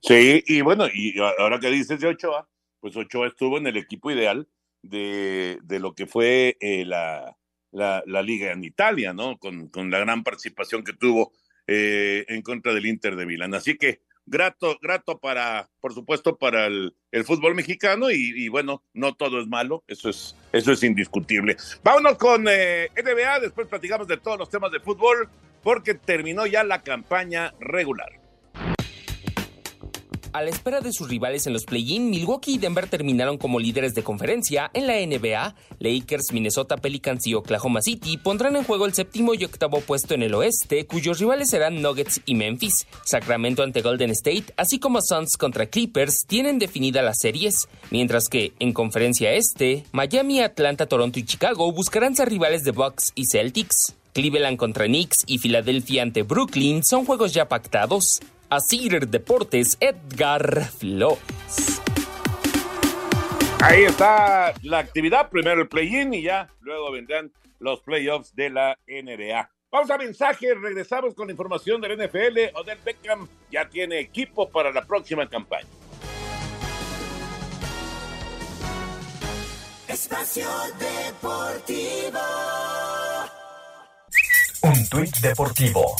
Sí, 0.00 0.42
y 0.46 0.60
bueno, 0.60 0.86
y 0.92 1.18
ahora 1.38 1.58
que 1.58 1.70
dices 1.70 2.00
de 2.00 2.08
Ochoa, 2.08 2.48
pues 2.80 2.96
Ochoa 2.96 3.28
estuvo 3.28 3.58
en 3.58 3.66
el 3.66 3.76
equipo 3.76 4.10
ideal 4.10 4.46
de, 4.82 5.58
de 5.62 5.78
lo 5.80 5.94
que 5.94 6.06
fue 6.06 6.56
eh, 6.60 6.84
la, 6.84 7.36
la, 7.72 8.22
liga 8.22 8.52
en 8.52 8.64
Italia, 8.64 9.12
¿no? 9.12 9.38
Con, 9.38 9.68
con 9.68 9.90
la 9.90 9.98
gran 9.98 10.22
participación 10.22 10.84
que 10.84 10.92
tuvo 10.92 11.32
eh, 11.66 12.24
en 12.28 12.42
contra 12.42 12.74
del 12.74 12.86
Inter 12.86 13.16
de 13.16 13.26
Milán. 13.26 13.54
Así 13.54 13.76
que 13.76 14.02
grato, 14.26 14.78
grato 14.80 15.18
para, 15.18 15.68
por 15.80 15.94
supuesto, 15.94 16.36
para 16.36 16.66
el, 16.66 16.94
el 17.10 17.24
fútbol 17.24 17.54
mexicano 17.54 18.10
y, 18.10 18.32
y, 18.36 18.48
bueno, 18.48 18.82
no 18.92 19.14
todo 19.14 19.40
es 19.40 19.46
malo, 19.46 19.84
eso 19.86 20.10
es, 20.10 20.36
eso 20.52 20.72
es 20.72 20.82
indiscutible. 20.82 21.56
Vámonos 21.82 22.16
con 22.18 22.46
eh, 22.48 22.90
NBA, 22.94 23.40
después 23.40 23.66
platicamos 23.68 24.06
de 24.06 24.18
todos 24.18 24.38
los 24.38 24.50
temas 24.50 24.70
de 24.70 24.80
fútbol 24.80 25.28
porque 25.64 25.94
terminó 25.94 26.46
ya 26.46 26.62
la 26.62 26.82
campaña 26.82 27.54
regular. 27.58 28.24
A 30.34 30.42
la 30.42 30.50
espera 30.50 30.80
de 30.80 30.92
sus 30.92 31.08
rivales 31.08 31.46
en 31.46 31.52
los 31.52 31.64
play-in, 31.64 32.10
Milwaukee 32.10 32.54
y 32.54 32.58
Denver 32.58 32.88
terminaron 32.88 33.38
como 33.38 33.60
líderes 33.60 33.94
de 33.94 34.02
conferencia. 34.02 34.68
En 34.74 34.88
la 34.88 34.94
NBA, 34.94 35.54
Lakers, 35.78 36.32
Minnesota 36.32 36.76
Pelicans 36.76 37.24
y 37.28 37.34
Oklahoma 37.34 37.80
City 37.82 38.18
pondrán 38.18 38.56
en 38.56 38.64
juego 38.64 38.84
el 38.84 38.94
séptimo 38.94 39.34
y 39.34 39.44
octavo 39.44 39.80
puesto 39.80 40.12
en 40.12 40.24
el 40.24 40.34
oeste, 40.34 40.86
cuyos 40.86 41.20
rivales 41.20 41.50
serán 41.50 41.80
Nuggets 41.80 42.20
y 42.26 42.34
Memphis. 42.34 42.88
Sacramento 43.04 43.62
ante 43.62 43.80
Golden 43.80 44.10
State, 44.10 44.46
así 44.56 44.80
como 44.80 45.02
Suns 45.02 45.36
contra 45.36 45.66
Clippers, 45.66 46.24
tienen 46.26 46.58
definidas 46.58 47.04
las 47.04 47.18
series, 47.20 47.68
mientras 47.92 48.26
que, 48.26 48.54
en 48.58 48.72
conferencia 48.72 49.34
este, 49.34 49.84
Miami, 49.92 50.40
Atlanta, 50.40 50.86
Toronto 50.86 51.20
y 51.20 51.24
Chicago 51.24 51.70
buscarán 51.70 52.16
ser 52.16 52.28
rivales 52.28 52.64
de 52.64 52.72
Bucks 52.72 53.12
y 53.14 53.26
Celtics. 53.30 53.94
Cleveland 54.14 54.56
contra 54.56 54.86
Knicks 54.86 55.24
y 55.26 55.38
Filadelfia 55.38 56.02
ante 56.02 56.22
Brooklyn 56.22 56.84
son 56.84 57.04
juegos 57.04 57.34
ya 57.34 57.48
pactados. 57.48 58.20
Asir 58.48 59.08
Deportes, 59.08 59.76
Edgar 59.80 60.64
Flores. 60.70 61.82
Ahí 63.60 63.82
está 63.84 64.54
la 64.62 64.78
actividad, 64.78 65.30
primero 65.30 65.62
el 65.62 65.68
play-in 65.68 66.14
y 66.14 66.22
ya 66.22 66.48
luego 66.60 66.92
vendrán 66.92 67.32
los 67.58 67.80
playoffs 67.80 68.34
de 68.36 68.50
la 68.50 68.78
NBA. 68.86 69.50
Vamos 69.72 69.90
a 69.90 69.98
mensaje, 69.98 70.54
regresamos 70.54 71.14
con 71.14 71.26
la 71.26 71.32
información 71.32 71.80
del 71.80 71.98
NFL. 71.98 72.54
Odell 72.54 72.78
Beckham 72.84 73.26
ya 73.50 73.68
tiene 73.68 73.98
equipo 73.98 74.48
para 74.48 74.70
la 74.70 74.84
próxima 74.84 75.28
campaña. 75.28 75.66
Espacio 79.88 80.48
Deportivo. 80.78 82.20
Un 84.74 84.88
tuit 84.88 85.16
deportivo. 85.20 85.94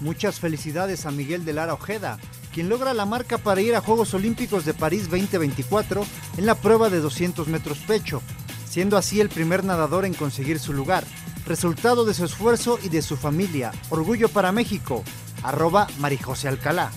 Muchas 0.00 0.40
felicidades 0.40 1.06
a 1.06 1.12
Miguel 1.12 1.44
de 1.44 1.52
Lara 1.52 1.74
Ojeda, 1.74 2.18
quien 2.52 2.68
logra 2.68 2.94
la 2.94 3.06
marca 3.06 3.38
para 3.38 3.60
ir 3.60 3.76
a 3.76 3.80
Juegos 3.80 4.12
Olímpicos 4.12 4.64
de 4.64 4.74
París 4.74 5.08
2024 5.08 6.04
en 6.36 6.46
la 6.46 6.56
prueba 6.56 6.90
de 6.90 6.98
200 6.98 7.46
metros 7.46 7.78
pecho, 7.78 8.22
siendo 8.68 8.96
así 8.96 9.20
el 9.20 9.28
primer 9.28 9.62
nadador 9.62 10.04
en 10.04 10.14
conseguir 10.14 10.58
su 10.58 10.72
lugar. 10.72 11.04
Resultado 11.46 12.04
de 12.04 12.14
su 12.14 12.24
esfuerzo 12.24 12.76
y 12.82 12.88
de 12.88 13.02
su 13.02 13.16
familia. 13.16 13.70
Orgullo 13.90 14.28
para 14.28 14.50
México. 14.50 15.04
Arroba 15.44 15.86
Marijose 16.00 16.48
Alcalá. 16.48 16.90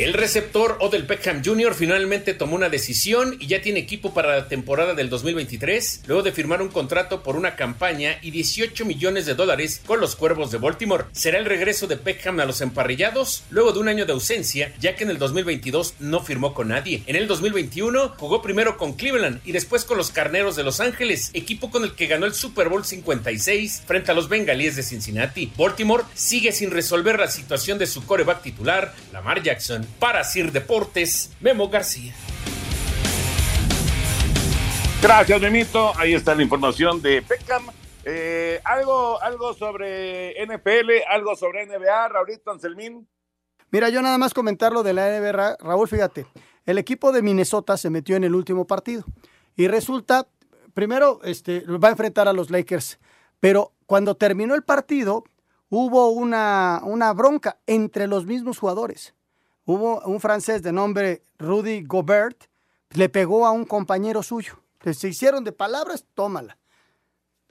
El 0.00 0.14
receptor 0.14 0.78
Odell 0.80 1.02
Beckham 1.02 1.42
Jr. 1.44 1.74
finalmente 1.74 2.32
tomó 2.32 2.56
una 2.56 2.70
decisión 2.70 3.36
y 3.38 3.48
ya 3.48 3.60
tiene 3.60 3.80
equipo 3.80 4.14
para 4.14 4.34
la 4.34 4.48
temporada 4.48 4.94
del 4.94 5.10
2023, 5.10 6.04
luego 6.06 6.22
de 6.22 6.32
firmar 6.32 6.62
un 6.62 6.70
contrato 6.70 7.22
por 7.22 7.36
una 7.36 7.54
campaña 7.54 8.18
y 8.22 8.30
18 8.30 8.86
millones 8.86 9.26
de 9.26 9.34
dólares 9.34 9.82
con 9.84 10.00
los 10.00 10.16
Cuervos 10.16 10.50
de 10.50 10.56
Baltimore. 10.56 11.04
Será 11.12 11.38
el 11.38 11.44
regreso 11.44 11.86
de 11.86 11.96
Beckham 11.96 12.40
a 12.40 12.46
los 12.46 12.62
emparrillados 12.62 13.42
luego 13.50 13.72
de 13.72 13.80
un 13.80 13.88
año 13.88 14.06
de 14.06 14.14
ausencia, 14.14 14.72
ya 14.80 14.96
que 14.96 15.04
en 15.04 15.10
el 15.10 15.18
2022 15.18 15.96
no 15.98 16.20
firmó 16.20 16.54
con 16.54 16.68
nadie. 16.68 17.02
En 17.06 17.14
el 17.14 17.26
2021 17.26 18.14
jugó 18.16 18.40
primero 18.40 18.78
con 18.78 18.94
Cleveland 18.94 19.42
y 19.44 19.52
después 19.52 19.84
con 19.84 19.98
los 19.98 20.12
Carneros 20.12 20.56
de 20.56 20.64
Los 20.64 20.80
Ángeles, 20.80 21.30
equipo 21.34 21.70
con 21.70 21.84
el 21.84 21.92
que 21.92 22.06
ganó 22.06 22.24
el 22.24 22.32
Super 22.32 22.70
Bowl 22.70 22.86
56 22.86 23.82
frente 23.86 24.10
a 24.10 24.14
los 24.14 24.30
Bengalíes 24.30 24.76
de 24.76 24.82
Cincinnati. 24.82 25.52
Baltimore 25.58 26.04
sigue 26.14 26.52
sin 26.52 26.70
resolver 26.70 27.18
la 27.18 27.28
situación 27.28 27.76
de 27.76 27.86
su 27.86 28.06
coreback 28.06 28.40
titular, 28.40 28.94
Lamar 29.12 29.42
Jackson. 29.42 29.89
Para 29.98 30.24
Sir 30.24 30.52
Deportes, 30.52 31.32
Memo 31.40 31.68
García. 31.68 32.14
Gracias, 35.02 35.40
Memito. 35.40 35.92
Ahí 35.98 36.14
está 36.14 36.34
la 36.34 36.42
información 36.42 37.00
de 37.00 37.20
Beckham. 37.22 37.66
Eh, 38.04 38.60
algo, 38.64 39.20
algo 39.22 39.54
sobre 39.54 40.34
NFL, 40.46 40.90
algo 41.08 41.36
sobre 41.36 41.66
NBA, 41.66 42.08
Raulito 42.08 42.50
Anselmín. 42.50 43.06
Mira, 43.70 43.88
yo 43.88 44.02
nada 44.02 44.18
más 44.18 44.34
comentar 44.34 44.72
lo 44.72 44.82
de 44.82 44.92
la 44.94 45.08
NBA, 45.20 45.32
Ra- 45.32 45.56
Raúl, 45.60 45.86
fíjate, 45.88 46.26
el 46.66 46.78
equipo 46.78 47.12
de 47.12 47.22
Minnesota 47.22 47.76
se 47.76 47.88
metió 47.90 48.16
en 48.16 48.24
el 48.24 48.34
último 48.34 48.66
partido 48.66 49.04
y 49.54 49.68
resulta, 49.68 50.26
primero, 50.74 51.20
este, 51.24 51.60
va 51.66 51.88
a 51.88 51.92
enfrentar 51.92 52.26
a 52.26 52.32
los 52.32 52.50
Lakers, 52.50 52.98
pero 53.38 53.72
cuando 53.86 54.16
terminó 54.16 54.54
el 54.54 54.64
partido 54.64 55.24
hubo 55.68 56.08
una, 56.08 56.80
una 56.82 57.12
bronca 57.12 57.58
entre 57.66 58.06
los 58.08 58.26
mismos 58.26 58.58
jugadores. 58.58 59.14
Hubo 59.70 60.00
un 60.00 60.18
francés 60.18 60.62
de 60.64 60.72
nombre 60.72 61.22
Rudy 61.38 61.84
Gobert, 61.84 62.46
le 62.96 63.08
pegó 63.08 63.46
a 63.46 63.52
un 63.52 63.64
compañero 63.64 64.20
suyo. 64.20 64.64
Se 64.80 65.06
hicieron 65.06 65.44
de 65.44 65.52
palabras, 65.52 66.06
tómala. 66.14 66.58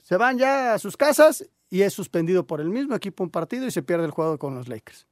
Se 0.02 0.18
van 0.18 0.36
ya 0.36 0.74
a 0.74 0.78
sus 0.78 0.98
casas 0.98 1.48
y 1.70 1.80
es 1.80 1.94
suspendido 1.94 2.46
por 2.46 2.60
el 2.60 2.68
mismo 2.68 2.94
equipo 2.94 3.24
un 3.24 3.30
partido 3.30 3.64
y 3.64 3.70
se 3.70 3.82
pierde 3.82 4.04
el 4.04 4.10
juego 4.10 4.38
con 4.38 4.54
los 4.54 4.68
Lakers. 4.68 5.06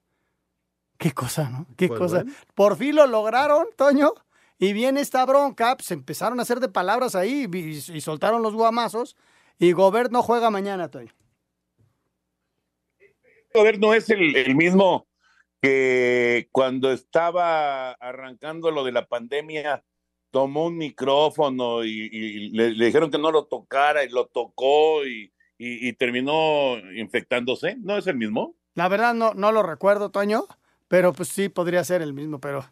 Qué 0.99 1.13
cosa, 1.13 1.49
¿no? 1.49 1.67
Qué 1.79 1.89
Pues 1.89 1.99
cosa. 1.99 2.17
bueno. 2.25 2.33
Por 2.55 2.77
fin 2.77 2.95
lo 2.95 3.07
lograron, 3.07 3.69
Toño. 3.75 4.13
Y 4.59 4.75
viene 4.75 5.01
esta 5.01 5.25
bronca, 5.25 5.79
pues 5.79 5.91
empezaron 5.91 6.39
a 6.41 6.43
hacer 6.43 6.61
de 6.61 6.69
palabras 6.69 7.15
ahí 7.15 7.49
y, 7.51 7.69
y 7.97 8.01
soltaron 8.03 8.43
los 8.43 8.53
guamazos. 8.53 9.17
Y 9.59 9.73
Gobert 9.73 10.13
no 10.13 10.23
juega 10.23 10.51
mañana, 10.51 10.91
Toño. 10.91 11.15
Gobert 13.55 13.79
no 13.81 13.95
es 13.95 14.11
el, 14.11 14.37
el 14.37 14.55
mismo 14.55 15.08
que 15.61 16.49
cuando 16.53 16.93
estaba 16.93 17.93
arrancando 17.93 18.71
lo 18.71 18.85
de 18.85 18.93
la 18.93 19.07
pandemia 19.07 19.85
tomó 20.31 20.67
un 20.67 20.77
micrófono 20.77 21.85
y, 21.85 22.51
le, 22.51 22.71
dijeron 22.71 23.11
que 23.11 23.19
no 23.19 23.31
lo 23.31 23.47
tocara 23.47 24.05
y 24.05 24.09
lo 24.11 24.27
tocó 24.27 25.07
y- 25.07 25.33
y 25.61 25.93
terminó 25.95 26.77
infectándose. 26.95 27.77
¿No 27.81 27.97
es 27.99 28.07
el 28.07 28.17
mismo? 28.17 28.55
La 28.75 28.89
verdad 28.89 29.13
no, 29.15 29.35
no 29.35 29.51
lo 29.51 29.65
recuerdo, 29.65 30.11
Toño, 30.11 30.45
pero 30.87 31.13
pues 31.13 31.29
sí 31.31 31.49
podría 31.49 31.83
ser 31.83 32.01
el 32.01 32.13
mismo, 32.13 32.39
pero 32.41 32.65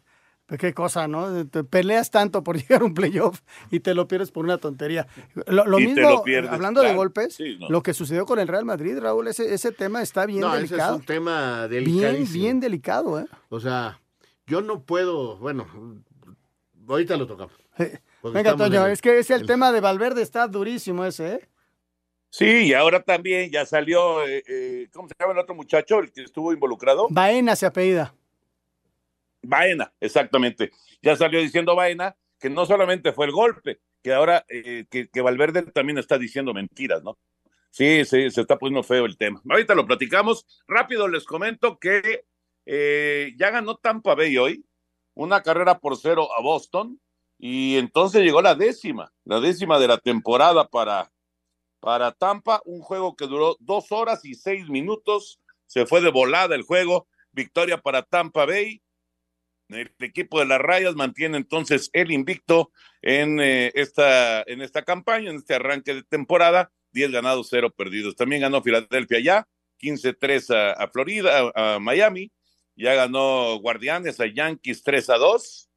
pues, 0.47 0.59
qué 0.59 0.73
cosa, 0.73 1.07
¿no? 1.07 1.45
Te 1.47 1.63
peleas 1.63 2.09
tanto 2.09 2.43
por 2.43 2.57
llegar 2.61 2.81
a 2.81 2.85
un 2.85 2.93
playoff 2.95 3.41
y 3.69 3.79
te 3.81 3.93
lo 3.93 4.07
pierdes 4.07 4.31
por 4.31 4.43
una 4.45 4.57
tontería. 4.57 5.05
Lo, 5.45 5.65
lo 5.65 5.79
Y 5.79 5.83
te 5.87 5.93
mismo, 5.93 6.09
lo 6.09 6.23
pierdes, 6.23 6.51
hablando 6.51 6.81
de 6.81 6.93
golpes, 6.95 7.35
Sí, 7.35 7.57
no. 7.59 7.69
lo 7.69 7.83
que 7.83 7.93
sucedió 7.93 8.25
con 8.25 8.39
el 8.39 8.47
Real 8.47 8.65
Madrid, 8.65 8.97
Raúl, 8.99 9.27
ese, 9.27 9.53
ese 9.53 9.71
tema 9.71 10.01
está 10.01 10.25
bien 10.25 10.41
no, 10.41 10.53
ese 10.55 10.63
es 10.63 10.69
delicado. 10.71 10.95
un 10.95 11.05
tema 11.05 11.67
Bien, 11.67 11.83
delicadísimo. 11.85 12.43
bien 12.43 12.59
delicado, 12.59 13.19
¿eh? 13.19 13.25
O 13.49 13.59
sea, 13.59 13.99
yo 14.47 14.61
no 14.61 14.81
puedo, 14.83 15.37
bueno, 15.37 15.67
ahorita 16.87 17.17
lo 17.17 17.27
tocamos. 17.27 17.53
Venga, 18.23 18.55
Toño, 18.55 18.85
en 18.87 18.91
es 18.91 19.01
que 19.01 19.19
es 19.19 19.29
el 19.29 19.45
tema 19.45 19.71
de 19.71 19.79
Valverde 19.81 20.21
está 20.21 20.47
durísimo 20.47 21.05
ese, 21.05 21.33
¿eh? 21.35 21.49
Sí, 22.29 22.45
y 22.67 22.73
ahora 22.73 23.01
también 23.03 23.49
ya 23.51 23.65
salió, 23.65 24.25
eh, 24.27 24.43
eh, 24.47 24.87
¿cómo 24.91 25.07
se 25.07 25.13
llama 25.19 25.33
el 25.33 25.39
otro 25.39 25.55
muchacho, 25.55 25.99
el 25.99 26.11
que 26.11 26.23
estuvo 26.23 26.51
involucrado? 26.51 27.07
Baena 27.09 27.55
se 27.55 27.65
apellida. 27.65 28.13
Baena, 29.47 29.93
exactamente. 29.99 30.71
Ya 31.01 31.15
salió 31.15 31.39
diciendo 31.39 31.75
Baena 31.75 32.15
que 32.39 32.49
no 32.49 32.65
solamente 32.65 33.13
fue 33.13 33.25
el 33.25 33.31
golpe, 33.31 33.79
que 34.03 34.13
ahora 34.13 34.45
eh, 34.49 34.85
que, 34.89 35.21
Valverde 35.21 35.63
también 35.63 35.97
está 35.97 36.17
diciendo 36.17 36.53
mentiras, 36.53 37.01
¿no? 37.03 37.17
Sí, 37.71 38.05
sí, 38.05 38.29
se 38.29 38.41
está 38.41 38.57
poniendo 38.57 38.83
feo 38.83 39.05
el 39.05 39.17
tema. 39.17 39.41
Ahorita 39.49 39.73
lo 39.75 39.85
platicamos. 39.85 40.45
Rápido 40.67 41.07
les 41.07 41.25
comento 41.25 41.79
que 41.79 42.25
eh, 42.65 43.33
ya 43.37 43.49
ganó 43.49 43.77
Tampa 43.77 44.15
Bay 44.15 44.37
hoy, 44.37 44.65
una 45.13 45.41
carrera 45.41 45.79
por 45.79 45.97
cero 45.97 46.27
a 46.37 46.41
Boston, 46.41 46.99
y 47.37 47.77
entonces 47.77 48.23
llegó 48.23 48.41
la 48.41 48.55
décima, 48.55 49.13
la 49.23 49.39
décima 49.39 49.79
de 49.79 49.87
la 49.87 49.97
temporada 49.99 50.67
para, 50.67 51.11
para 51.79 52.11
Tampa, 52.11 52.61
un 52.65 52.81
juego 52.81 53.15
que 53.15 53.27
duró 53.27 53.55
dos 53.59 53.91
horas 53.91 54.25
y 54.25 54.33
seis 54.33 54.67
minutos, 54.69 55.39
se 55.65 55.85
fue 55.85 56.01
de 56.01 56.11
volada 56.11 56.55
el 56.55 56.63
juego, 56.63 57.07
victoria 57.31 57.77
para 57.77 58.03
Tampa 58.03 58.45
Bay, 58.45 58.81
el 59.69 59.91
equipo 59.99 60.39
de 60.39 60.45
las 60.45 60.59
rayas 60.59 60.95
mantiene 60.95 61.37
entonces 61.37 61.89
el 61.93 62.11
invicto 62.11 62.71
en, 63.01 63.39
eh, 63.39 63.71
esta, 63.75 64.41
en 64.43 64.61
esta 64.61 64.83
campaña, 64.83 65.29
en 65.29 65.37
este 65.37 65.55
arranque 65.55 65.93
de 65.93 66.03
temporada, 66.03 66.71
10 66.91 67.11
ganados, 67.11 67.47
0 67.49 67.71
perdidos. 67.71 68.15
También 68.15 68.41
ganó 68.41 68.61
Filadelfia 68.61 69.19
ya, 69.19 69.47
15-3 69.81 70.55
a, 70.55 70.71
a 70.71 70.87
Florida, 70.89 71.51
a, 71.53 71.79
Miami, 71.79 72.31
ya 72.75 72.93
ganó 72.93 73.59
Guardianes 73.59 74.19
a 74.19 74.27
Yankees 74.27 74.83
3 74.83 75.09
a 75.09 75.17
2, 75.17 75.69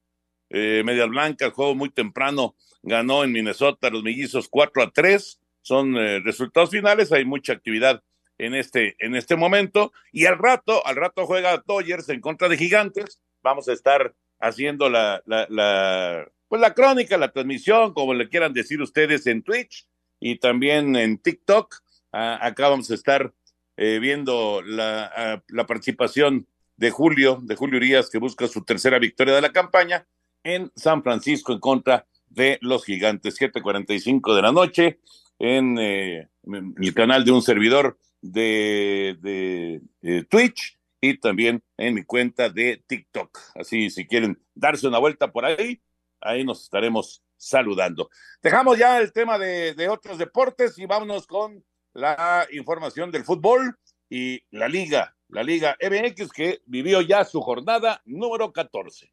eh, 0.51 0.83
Medias 0.85 1.09
Blancas, 1.09 1.53
juego 1.53 1.75
muy 1.75 1.91
temprano, 1.91 2.57
ganó 2.83 3.25
en 3.25 3.33
Minnesota 3.33 3.91
los 3.91 4.03
mellizos 4.03 4.49
4 4.49 4.83
a 4.83 4.91
3, 4.91 5.41
son 5.63 5.97
eh, 5.97 6.21
resultados 6.21 6.71
finales, 6.71 7.13
hay 7.13 7.25
mucha 7.25 7.53
actividad 7.53 8.03
en 8.39 8.55
este, 8.55 8.97
en 8.99 9.17
este 9.17 9.37
momento, 9.37 9.93
y 10.13 10.25
al 10.25 10.39
rato, 10.39 10.87
al 10.87 10.97
rato 10.97 11.27
juega 11.27 11.63
Dodgers 11.67 12.09
en 12.09 12.21
contra 12.21 12.49
de 12.49 12.57
Gigantes, 12.57 13.21
vamos 13.43 13.69
a 13.69 13.73
estar 13.73 14.15
haciendo 14.41 14.89
la, 14.89 15.23
la, 15.27 15.47
la, 15.49 16.29
pues 16.49 16.61
la 16.61 16.75
crónica, 16.75 17.19
la 17.19 17.33
transmisión, 17.33 17.93
como 17.93 18.15
le 18.15 18.29
quieran 18.29 18.53
decir 18.53 18.81
ustedes 18.81 19.27
en 19.27 19.43
Twitch 19.43 19.87
y 20.19 20.37
también 20.37 20.97
en 20.97 21.19
TikTok. 21.19 21.77
Ah, 22.13 22.39
acá 22.41 22.69
vamos 22.69 22.91
a 22.91 22.95
estar 22.95 23.33
eh, 23.77 23.99
viendo 24.01 24.63
la, 24.63 25.11
ah, 25.15 25.43
la 25.49 25.67
participación 25.67 26.47
de 26.77 26.91
Julio, 26.91 27.39
de 27.43 27.57
Julio 27.57 27.77
Urias, 27.77 28.11
que 28.11 28.19
busca 28.19 28.49
su 28.49 28.65
tercera 28.65 28.99
victoria 28.99 29.35
de 29.35 29.43
la 29.43 29.53
campaña 29.53 30.07
en 30.43 30.73
San 30.75 31.03
Francisco 31.03 31.53
en 31.53 31.61
contra 31.61 32.07
de 32.29 32.59
los 32.63 32.85
gigantes. 32.85 33.39
7:45 33.39 34.35
de 34.35 34.43
la 34.43 34.53
noche 34.53 35.01
en 35.39 35.79
eh, 35.79 36.29
el 36.45 36.95
canal 36.95 37.25
de 37.25 37.33
un 37.33 37.43
servidor 37.43 37.99
de, 38.23 39.17
de, 39.21 39.81
eh, 40.03 40.25
Twitch 40.29 40.79
y 41.01 41.19
también 41.19 41.63
en 41.77 41.95
mi 41.95 42.05
cuenta 42.05 42.51
de 42.51 42.83
TikTok. 42.87 43.39
Así, 43.55 43.91
si 43.91 44.07
quieren 44.07 44.43
darse 44.55 44.87
una 44.87 44.99
vuelta 44.99 45.33
por 45.33 45.45
ahí, 45.45 45.81
ahí 46.21 46.45
nos 46.45 46.63
estaremos 46.65 47.23
saludando. 47.37 48.11
Dejamos 48.43 48.79
ya 48.79 48.99
el 48.99 49.13
tema 49.13 49.39
de, 49.39 49.89
otros 49.89 50.19
deportes 50.19 50.79
y 50.79 50.87
vámonos 50.87 51.27
con 51.27 51.65
la 51.95 52.47
información 52.53 53.11
del 53.11 53.25
fútbol 53.25 53.79
y 54.09 54.43
la 54.51 54.69
liga, 54.69 55.17
la 55.29 55.43
liga 55.43 55.77
MX 55.81 56.31
que 56.33 56.61
vivió 56.67 57.01
ya 57.01 57.25
su 57.25 57.41
jornada 57.41 58.03
número 58.05 58.53
14. 58.53 59.11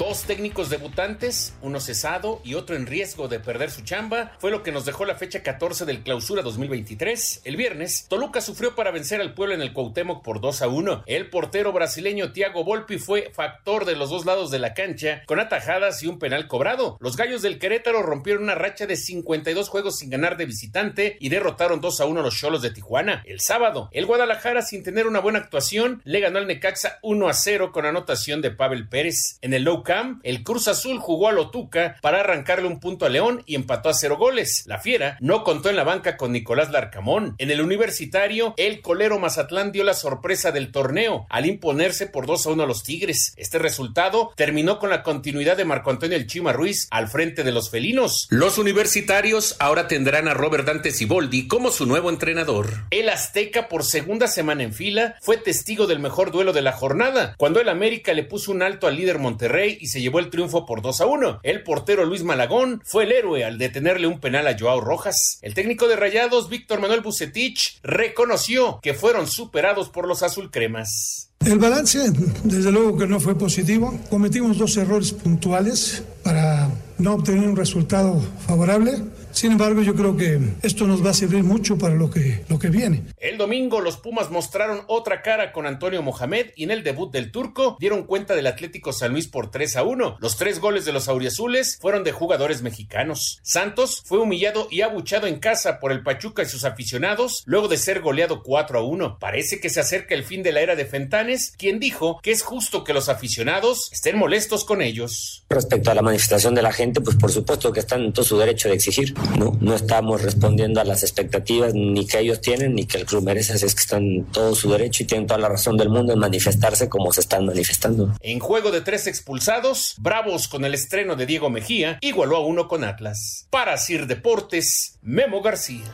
Dos 0.00 0.22
técnicos 0.22 0.70
debutantes, 0.70 1.52
uno 1.60 1.78
cesado 1.78 2.40
y 2.42 2.54
otro 2.54 2.74
en 2.74 2.86
riesgo 2.86 3.28
de 3.28 3.38
perder 3.38 3.70
su 3.70 3.82
chamba, 3.82 4.32
fue 4.38 4.50
lo 4.50 4.62
que 4.62 4.72
nos 4.72 4.86
dejó 4.86 5.04
la 5.04 5.16
fecha 5.16 5.42
14 5.42 5.84
del 5.84 6.02
clausura 6.02 6.40
2023. 6.40 7.42
El 7.44 7.56
viernes, 7.56 8.06
Toluca 8.08 8.40
sufrió 8.40 8.74
para 8.74 8.92
vencer 8.92 9.20
al 9.20 9.34
pueblo 9.34 9.54
en 9.54 9.60
el 9.60 9.74
Cuauhtémoc 9.74 10.24
por 10.24 10.40
2 10.40 10.62
a 10.62 10.68
1. 10.68 11.02
El 11.04 11.28
portero 11.28 11.74
brasileño 11.74 12.32
Thiago 12.32 12.64
Volpi 12.64 12.96
fue 12.96 13.30
factor 13.34 13.84
de 13.84 13.94
los 13.94 14.08
dos 14.08 14.24
lados 14.24 14.50
de 14.50 14.58
la 14.58 14.72
cancha, 14.72 15.22
con 15.26 15.38
atajadas 15.38 16.02
y 16.02 16.06
un 16.06 16.18
penal 16.18 16.48
cobrado. 16.48 16.96
Los 16.98 17.18
gallos 17.18 17.42
del 17.42 17.58
Querétaro 17.58 18.02
rompieron 18.02 18.44
una 18.44 18.54
racha 18.54 18.86
de 18.86 18.96
52 18.96 19.68
juegos 19.68 19.98
sin 19.98 20.08
ganar 20.08 20.38
de 20.38 20.46
visitante 20.46 21.18
y 21.20 21.28
derrotaron 21.28 21.82
2 21.82 22.00
a 22.00 22.06
1 22.06 22.20
a 22.20 22.22
los 22.22 22.38
Cholos 22.38 22.62
de 22.62 22.70
Tijuana. 22.70 23.22
El 23.26 23.40
sábado, 23.40 23.90
el 23.92 24.06
Guadalajara, 24.06 24.62
sin 24.62 24.82
tener 24.82 25.06
una 25.06 25.20
buena 25.20 25.40
actuación, 25.40 26.00
le 26.04 26.20
ganó 26.20 26.38
al 26.38 26.46
Necaxa 26.46 27.00
1 27.02 27.28
a 27.28 27.34
0 27.34 27.70
con 27.70 27.84
anotación 27.84 28.40
de 28.40 28.50
Pavel 28.50 28.88
Pérez. 28.88 29.36
En 29.42 29.52
el 29.52 29.64
low 29.64 29.82
UCAM, 29.90 30.20
el 30.22 30.44
Cruz 30.44 30.68
Azul 30.68 30.98
jugó 30.98 31.28
a 31.28 31.32
Lotuca 31.32 31.96
para 32.00 32.20
arrancarle 32.20 32.68
un 32.68 32.78
punto 32.78 33.06
a 33.06 33.08
León 33.08 33.42
y 33.46 33.56
empató 33.56 33.88
a 33.88 33.94
cero 33.94 34.16
goles. 34.16 34.62
La 34.66 34.78
Fiera 34.78 35.16
no 35.20 35.42
contó 35.42 35.68
en 35.68 35.76
la 35.76 35.84
banca 35.84 36.16
con 36.16 36.32
Nicolás 36.32 36.70
Larcamón. 36.70 37.34
En 37.38 37.50
el 37.50 37.60
universitario, 37.60 38.54
el 38.56 38.82
colero 38.82 39.18
Mazatlán 39.18 39.72
dio 39.72 39.82
la 39.82 39.94
sorpresa 39.94 40.52
del 40.52 40.70
torneo 40.70 41.26
al 41.28 41.46
imponerse 41.46 42.06
por 42.06 42.26
2 42.26 42.46
a 42.46 42.50
1 42.50 42.62
a 42.62 42.66
los 42.66 42.84
Tigres. 42.84 43.32
Este 43.36 43.58
resultado 43.58 44.32
terminó 44.36 44.78
con 44.78 44.90
la 44.90 45.02
continuidad 45.02 45.56
de 45.56 45.64
Marco 45.64 45.90
Antonio 45.90 46.16
El 46.16 46.26
Chima 46.26 46.52
Ruiz 46.52 46.86
al 46.90 47.08
frente 47.08 47.42
de 47.42 47.52
los 47.52 47.70
felinos. 47.70 48.28
Los 48.30 48.58
universitarios 48.58 49.56
ahora 49.58 49.88
tendrán 49.88 50.28
a 50.28 50.34
Robert 50.34 50.66
Dante 50.66 50.92
Siboldi 50.92 51.48
como 51.48 51.70
su 51.72 51.86
nuevo 51.86 52.10
entrenador. 52.10 52.84
El 52.90 53.08
Azteca 53.08 53.68
por 53.68 53.84
segunda 53.84 54.28
semana 54.28 54.62
en 54.62 54.72
fila 54.72 55.16
fue 55.20 55.36
testigo 55.36 55.88
del 55.88 55.98
mejor 55.98 56.30
duelo 56.30 56.52
de 56.52 56.62
la 56.62 56.72
jornada, 56.72 57.34
cuando 57.36 57.60
el 57.60 57.68
América 57.68 58.12
le 58.12 58.22
puso 58.22 58.52
un 58.52 58.62
alto 58.62 58.86
al 58.86 58.96
líder 58.96 59.18
Monterrey 59.18 59.78
y 59.80 59.86
se 59.88 60.00
llevó 60.00 60.18
el 60.18 60.30
triunfo 60.30 60.66
por 60.66 60.82
2 60.82 61.00
a 61.00 61.06
1. 61.06 61.40
El 61.42 61.62
portero 61.62 62.04
Luis 62.04 62.22
Malagón 62.22 62.82
fue 62.84 63.04
el 63.04 63.12
héroe 63.12 63.44
al 63.44 63.58
detenerle 63.58 64.06
un 64.06 64.20
penal 64.20 64.46
a 64.46 64.56
Joao 64.58 64.80
Rojas. 64.80 65.38
El 65.42 65.54
técnico 65.54 65.88
de 65.88 65.96
Rayados, 65.96 66.48
Víctor 66.48 66.80
Manuel 66.80 67.00
Bucetich, 67.00 67.80
reconoció 67.82 68.80
que 68.82 68.94
fueron 68.94 69.26
superados 69.26 69.88
por 69.88 70.06
los 70.06 70.22
azulcremas. 70.22 71.30
El 71.44 71.58
balance, 71.58 72.12
desde 72.44 72.70
luego 72.70 72.98
que 72.98 73.06
no 73.06 73.18
fue 73.18 73.34
positivo. 73.34 73.98
Cometimos 74.10 74.58
dos 74.58 74.76
errores 74.76 75.12
puntuales 75.12 76.02
para 76.22 76.68
no 76.98 77.14
obtener 77.14 77.48
un 77.48 77.56
resultado 77.56 78.20
favorable. 78.46 78.92
Sin 79.32 79.52
embargo, 79.52 79.82
yo 79.82 79.94
creo 79.94 80.16
que 80.16 80.38
esto 80.62 80.86
nos 80.86 81.04
va 81.04 81.10
a 81.10 81.14
servir 81.14 81.42
mucho 81.42 81.78
para 81.78 81.94
lo 81.94 82.10
que, 82.10 82.44
lo 82.48 82.58
que 82.58 82.68
viene. 82.68 83.04
El 83.18 83.38
domingo 83.38 83.80
los 83.80 83.96
Pumas 83.96 84.30
mostraron 84.30 84.82
otra 84.86 85.22
cara 85.22 85.52
con 85.52 85.66
Antonio 85.66 86.02
Mohamed 86.02 86.48
y 86.56 86.64
en 86.64 86.70
el 86.70 86.82
debut 86.82 87.12
del 87.12 87.30
turco 87.30 87.76
dieron 87.80 88.04
cuenta 88.04 88.34
del 88.34 88.46
Atlético 88.46 88.92
San 88.92 89.12
Luis 89.12 89.28
por 89.28 89.50
3 89.50 89.76
a 89.76 89.82
1. 89.82 90.16
Los 90.20 90.36
tres 90.36 90.60
goles 90.60 90.84
de 90.84 90.92
los 90.92 91.08
auriazules 91.08 91.78
fueron 91.80 92.04
de 92.04 92.12
jugadores 92.12 92.62
mexicanos. 92.62 93.40
Santos 93.42 94.02
fue 94.04 94.18
humillado 94.18 94.68
y 94.70 94.82
abuchado 94.82 95.26
en 95.26 95.38
casa 95.38 95.80
por 95.80 95.92
el 95.92 96.02
Pachuca 96.02 96.42
y 96.42 96.46
sus 96.46 96.64
aficionados 96.64 97.42
luego 97.46 97.68
de 97.68 97.76
ser 97.76 98.00
goleado 98.00 98.42
4 98.42 98.78
a 98.78 98.82
1. 98.82 99.18
Parece 99.18 99.60
que 99.60 99.70
se 99.70 99.80
acerca 99.80 100.14
el 100.14 100.24
fin 100.24 100.42
de 100.42 100.52
la 100.52 100.60
era 100.60 100.76
de 100.76 100.84
Fentanes, 100.84 101.52
quien 101.56 101.80
dijo 101.80 102.20
que 102.22 102.32
es 102.32 102.42
justo 102.42 102.84
que 102.84 102.92
los 102.92 103.08
aficionados 103.08 103.90
estén 103.92 104.16
molestos 104.16 104.64
con 104.64 104.82
ellos. 104.82 105.44
Respecto 105.48 105.90
a 105.90 105.94
la 105.94 106.02
manifestación 106.02 106.54
de 106.54 106.62
la 106.62 106.72
gente, 106.72 107.00
pues 107.00 107.16
por 107.16 107.30
supuesto 107.30 107.72
que 107.72 107.80
están 107.80 108.02
en 108.02 108.12
todo 108.12 108.24
su 108.24 108.38
derecho 108.38 108.68
de 108.68 108.74
exigir. 108.74 109.14
No, 109.38 109.56
no 109.60 109.74
estamos 109.74 110.22
respondiendo 110.22 110.80
a 110.80 110.84
las 110.84 111.02
expectativas 111.02 111.74
ni 111.74 112.06
que 112.06 112.18
ellos 112.18 112.40
tienen 112.40 112.74
ni 112.74 112.86
que 112.86 112.98
el 112.98 113.06
club 113.06 113.24
merece, 113.24 113.54
así 113.54 113.66
es 113.66 113.74
que 113.74 113.82
están 113.82 114.02
en 114.02 114.24
todo 114.26 114.54
su 114.54 114.70
derecho 114.70 115.02
y 115.02 115.06
tienen 115.06 115.26
toda 115.26 115.38
la 115.38 115.48
razón 115.48 115.76
del 115.76 115.88
mundo 115.88 116.12
en 116.12 116.18
manifestarse 116.18 116.88
como 116.88 117.12
se 117.12 117.20
están 117.20 117.46
manifestando. 117.46 118.12
En 118.20 118.38
juego 118.38 118.70
de 118.70 118.80
tres 118.80 119.06
expulsados, 119.06 119.94
Bravos 119.98 120.48
con 120.48 120.64
el 120.64 120.74
estreno 120.74 121.16
de 121.16 121.26
Diego 121.26 121.50
Mejía 121.50 121.98
igualó 122.00 122.36
a 122.36 122.46
uno 122.46 122.68
con 122.68 122.84
Atlas. 122.84 123.46
Para 123.50 123.76
Sir 123.76 124.06
Deportes, 124.06 124.98
Memo 125.02 125.42
García. 125.42 125.84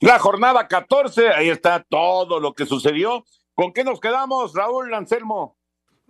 La 0.00 0.18
jornada 0.18 0.68
14, 0.68 1.30
ahí 1.30 1.48
está 1.48 1.84
todo 1.88 2.38
lo 2.38 2.52
que 2.52 2.66
sucedió. 2.66 3.24
¿Con 3.54 3.72
qué 3.72 3.82
nos 3.82 3.98
quedamos, 3.98 4.52
Raúl 4.52 4.92
Anselmo? 4.92 5.55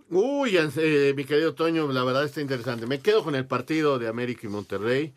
Uy, 0.09 0.57
eh, 0.57 1.13
mi 1.15 1.25
querido 1.25 1.53
Toño, 1.53 1.91
la 1.91 2.03
verdad 2.03 2.23
está 2.23 2.39
interesante. 2.39 2.85
Me 2.87 2.99
quedo 3.01 3.23
con 3.23 3.35
el 3.35 3.45
partido 3.45 3.99
de 3.99 4.07
América 4.07 4.41
y 4.43 4.49
Monterrey. 4.49 5.13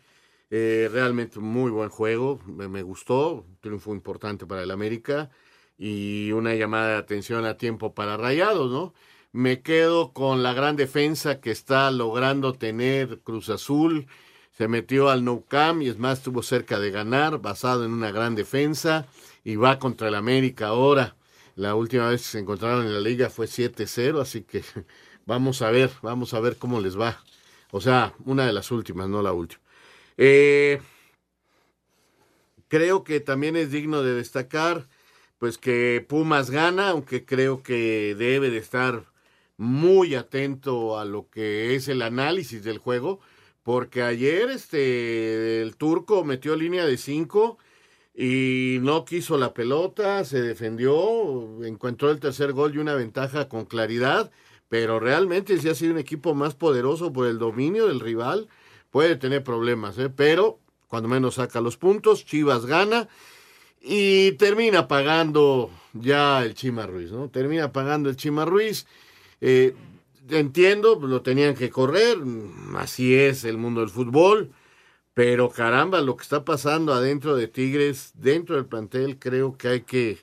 Eh, 0.49 0.89
realmente 0.91 1.39
muy 1.39 1.71
buen 1.71 1.89
juego, 1.89 2.41
me, 2.45 2.67
me, 2.67 2.81
gustó, 2.83 3.45
un 3.47 3.57
triunfo 3.61 3.93
importante 3.93 4.45
para 4.45 4.63
el 4.63 4.71
América 4.71 5.29
y 5.77 6.31
una 6.33 6.55
llamada 6.55 6.89
de 6.89 6.95
atención 6.97 7.45
a 7.45 7.57
tiempo 7.57 7.93
para 7.93 8.17
Rayados, 8.17 8.69
¿no? 8.69 8.93
Me 9.31 9.61
quedo 9.61 10.11
con 10.13 10.43
la 10.43 10.53
gran 10.53 10.75
defensa 10.75 11.39
que 11.39 11.51
está 11.51 11.89
logrando 11.91 12.53
tener 12.53 13.21
Cruz 13.21 13.49
Azul. 13.49 14.07
Se 14.51 14.67
metió 14.67 15.09
al 15.09 15.23
No 15.23 15.45
Cam 15.47 15.81
y 15.81 15.87
es 15.89 15.99
más, 15.99 16.19
estuvo 16.19 16.43
cerca 16.43 16.79
de 16.79 16.91
ganar, 16.91 17.39
basado 17.41 17.85
en 17.85 17.93
una 17.93 18.11
gran 18.11 18.35
defensa 18.35 19.07
y 19.45 19.55
va 19.55 19.79
contra 19.79 20.09
el 20.09 20.15
América 20.15 20.67
ahora. 20.67 21.15
La 21.55 21.75
última 21.75 22.09
vez 22.09 22.21
que 22.21 22.27
se 22.29 22.39
encontraron 22.39 22.85
en 22.85 22.93
la 22.93 22.99
liga 22.99 23.29
fue 23.29 23.47
7-0, 23.47 24.21
así 24.21 24.43
que 24.43 24.63
vamos 25.25 25.61
a 25.61 25.71
ver, 25.71 25.91
vamos 26.01 26.33
a 26.33 26.39
ver 26.39 26.57
cómo 26.57 26.79
les 26.79 26.99
va. 26.99 27.23
O 27.71 27.81
sea, 27.81 28.13
una 28.25 28.45
de 28.45 28.53
las 28.53 28.71
últimas, 28.71 29.07
no 29.09 29.21
la 29.21 29.33
última. 29.33 29.61
Eh, 30.17 30.81
creo 32.67 33.03
que 33.03 33.19
también 33.19 33.55
es 33.55 33.71
digno 33.71 34.03
de 34.03 34.13
destacar, 34.13 34.87
pues 35.37 35.57
que 35.57 36.05
Pumas 36.07 36.49
gana, 36.51 36.89
aunque 36.89 37.25
creo 37.25 37.63
que 37.63 38.15
debe 38.17 38.49
de 38.49 38.57
estar 38.57 39.05
muy 39.57 40.15
atento 40.15 40.99
a 40.99 41.05
lo 41.05 41.29
que 41.29 41.75
es 41.75 41.87
el 41.87 42.01
análisis 42.01 42.63
del 42.63 42.77
juego, 42.77 43.19
porque 43.63 44.03
ayer 44.03 44.49
este 44.49 45.61
el 45.61 45.75
turco 45.77 46.23
metió 46.23 46.55
línea 46.55 46.85
de 46.85 46.97
5 46.97 47.57
y 48.23 48.77
no 48.83 49.03
quiso 49.03 49.35
la 49.35 49.51
pelota, 49.51 50.23
se 50.25 50.43
defendió, 50.43 51.65
encontró 51.65 52.11
el 52.11 52.19
tercer 52.19 52.53
gol 52.53 52.75
y 52.75 52.77
una 52.77 52.93
ventaja 52.93 53.49
con 53.49 53.65
claridad, 53.65 54.29
pero 54.69 54.99
realmente 54.99 55.57
si 55.57 55.67
ha 55.69 55.73
sido 55.73 55.93
un 55.93 55.97
equipo 55.97 56.35
más 56.35 56.53
poderoso 56.53 57.11
por 57.11 57.25
el 57.25 57.39
dominio 57.39 57.87
del 57.87 57.99
rival, 57.99 58.47
puede 58.91 59.15
tener 59.15 59.43
problemas, 59.43 59.97
¿eh? 59.97 60.11
pero 60.15 60.59
cuando 60.87 61.09
menos 61.09 61.35
saca 61.35 61.61
los 61.61 61.77
puntos, 61.77 62.23
Chivas 62.23 62.67
gana 62.67 63.09
y 63.81 64.33
termina 64.33 64.87
pagando 64.87 65.71
ya 65.93 66.43
el 66.43 66.53
Chima 66.53 66.85
Ruiz, 66.85 67.11
¿no? 67.11 67.29
Termina 67.29 67.71
pagando 67.71 68.07
el 68.07 68.17
Chima 68.17 68.45
Ruiz. 68.45 68.85
Eh, 69.39 69.73
entiendo, 70.29 70.99
lo 71.01 71.23
tenían 71.23 71.55
que 71.55 71.71
correr, 71.71 72.19
así 72.75 73.15
es 73.15 73.45
el 73.45 73.57
mundo 73.57 73.81
del 73.81 73.89
fútbol, 73.89 74.51
pero 75.13 75.49
caramba, 75.49 76.01
lo 76.01 76.15
que 76.15 76.23
está 76.23 76.45
pasando 76.45 76.93
adentro 76.93 77.35
de 77.35 77.47
Tigres, 77.47 78.11
dentro 78.15 78.55
del 78.55 78.65
plantel, 78.65 79.19
creo 79.19 79.57
que 79.57 79.67
hay 79.67 79.81
que 79.81 80.19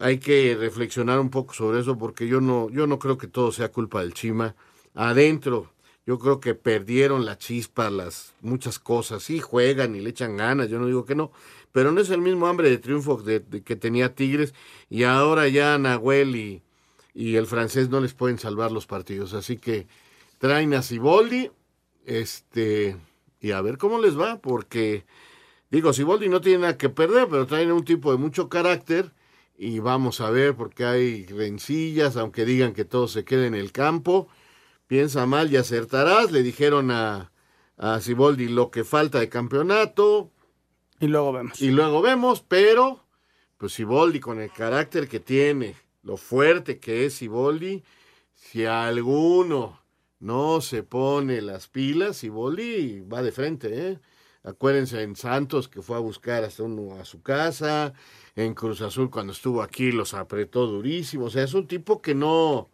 hay 0.00 0.18
que 0.18 0.56
reflexionar 0.58 1.18
un 1.20 1.30
poco 1.30 1.54
sobre 1.54 1.80
eso 1.80 1.98
porque 1.98 2.28
yo 2.28 2.40
no 2.40 2.70
yo 2.70 2.86
no 2.86 2.98
creo 2.98 3.18
que 3.18 3.26
todo 3.28 3.52
sea 3.52 3.70
culpa 3.72 4.00
del 4.00 4.14
Chima. 4.14 4.54
Adentro 4.94 5.72
yo 6.06 6.18
creo 6.18 6.40
que 6.40 6.54
perdieron 6.54 7.26
la 7.26 7.36
chispa, 7.36 7.90
las 7.90 8.34
muchas 8.40 8.78
cosas. 8.78 9.22
Sí, 9.22 9.40
juegan 9.40 9.94
y 9.94 10.00
le 10.00 10.10
echan 10.10 10.38
ganas, 10.38 10.70
yo 10.70 10.78
no 10.78 10.86
digo 10.86 11.04
que 11.04 11.14
no, 11.14 11.32
pero 11.72 11.92
no 11.92 12.00
es 12.00 12.08
el 12.10 12.22
mismo 12.22 12.46
hambre 12.46 12.70
de 12.70 12.78
triunfo 12.78 13.22
que 13.22 13.76
tenía 13.76 14.14
Tigres 14.14 14.54
y 14.88 15.04
ahora 15.04 15.48
ya 15.48 15.76
Nahuel 15.78 16.34
y, 16.34 16.62
y 17.14 17.36
el 17.36 17.46
francés 17.46 17.90
no 17.90 18.00
les 18.00 18.14
pueden 18.14 18.38
salvar 18.38 18.72
los 18.72 18.86
partidos. 18.86 19.34
Así 19.34 19.58
que 19.58 19.86
traen 20.38 20.72
a 20.72 20.82
Ciboldi, 20.82 21.50
este, 22.06 22.96
y 23.40 23.52
a 23.52 23.60
ver 23.60 23.78
cómo 23.78 24.00
les 24.00 24.18
va, 24.18 24.40
porque 24.40 25.04
digo, 25.70 25.92
Ciboldi 25.92 26.28
no 26.28 26.40
tiene 26.40 26.58
nada 26.58 26.78
que 26.78 26.88
perder, 26.88 27.28
pero 27.28 27.46
traen 27.46 27.72
un 27.72 27.84
tipo 27.84 28.10
de 28.10 28.18
mucho 28.18 28.48
carácter 28.48 29.12
y 29.56 29.80
vamos 29.80 30.20
a 30.20 30.30
ver 30.30 30.54
porque 30.54 30.84
hay 30.84 31.26
rencillas, 31.26 32.16
aunque 32.16 32.44
digan 32.44 32.74
que 32.74 32.84
todo 32.84 33.08
se 33.08 33.24
quede 33.24 33.46
en 33.46 33.54
el 33.54 33.72
campo. 33.72 34.28
Piensa 34.86 35.26
mal 35.26 35.52
y 35.52 35.56
acertarás, 35.56 36.30
le 36.30 36.42
dijeron 36.42 36.90
a, 36.90 37.32
a 37.76 38.00
Ciboldi 38.00 38.48
lo 38.48 38.70
que 38.70 38.84
falta 38.84 39.18
de 39.18 39.28
campeonato. 39.28 40.30
Y 41.00 41.08
luego 41.08 41.32
vemos. 41.32 41.60
Y 41.60 41.70
luego 41.70 42.02
vemos, 42.02 42.40
pero 42.40 43.04
pues 43.56 43.74
Ciboldi 43.74 44.20
con 44.20 44.40
el 44.40 44.52
carácter 44.52 45.08
que 45.08 45.20
tiene, 45.20 45.74
lo 46.02 46.16
fuerte 46.16 46.78
que 46.78 47.04
es 47.04 47.18
Ciboldi, 47.18 47.82
si 48.34 48.64
alguno 48.64 49.77
no 50.20 50.60
se 50.60 50.82
pone 50.82 51.40
las 51.40 51.68
pilas, 51.68 52.20
Ciboldi 52.20 53.00
va 53.00 53.22
de 53.22 53.32
frente, 53.32 53.88
¿eh? 53.88 53.98
Acuérdense 54.44 55.02
en 55.02 55.16
Santos 55.16 55.68
que 55.68 55.82
fue 55.82 55.96
a 55.96 56.00
buscar 56.00 56.44
hasta 56.44 56.62
uno 56.62 56.94
a 56.98 57.04
su 57.04 57.22
casa, 57.22 57.92
en 58.34 58.54
Cruz 58.54 58.80
Azul 58.80 59.10
cuando 59.10 59.32
estuvo 59.32 59.62
aquí 59.62 59.92
los 59.92 60.14
apretó 60.14 60.66
durísimo, 60.66 61.26
o 61.26 61.30
sea, 61.30 61.42
es 61.44 61.54
un 61.54 61.66
tipo 61.66 62.00
que 62.00 62.14
no 62.14 62.70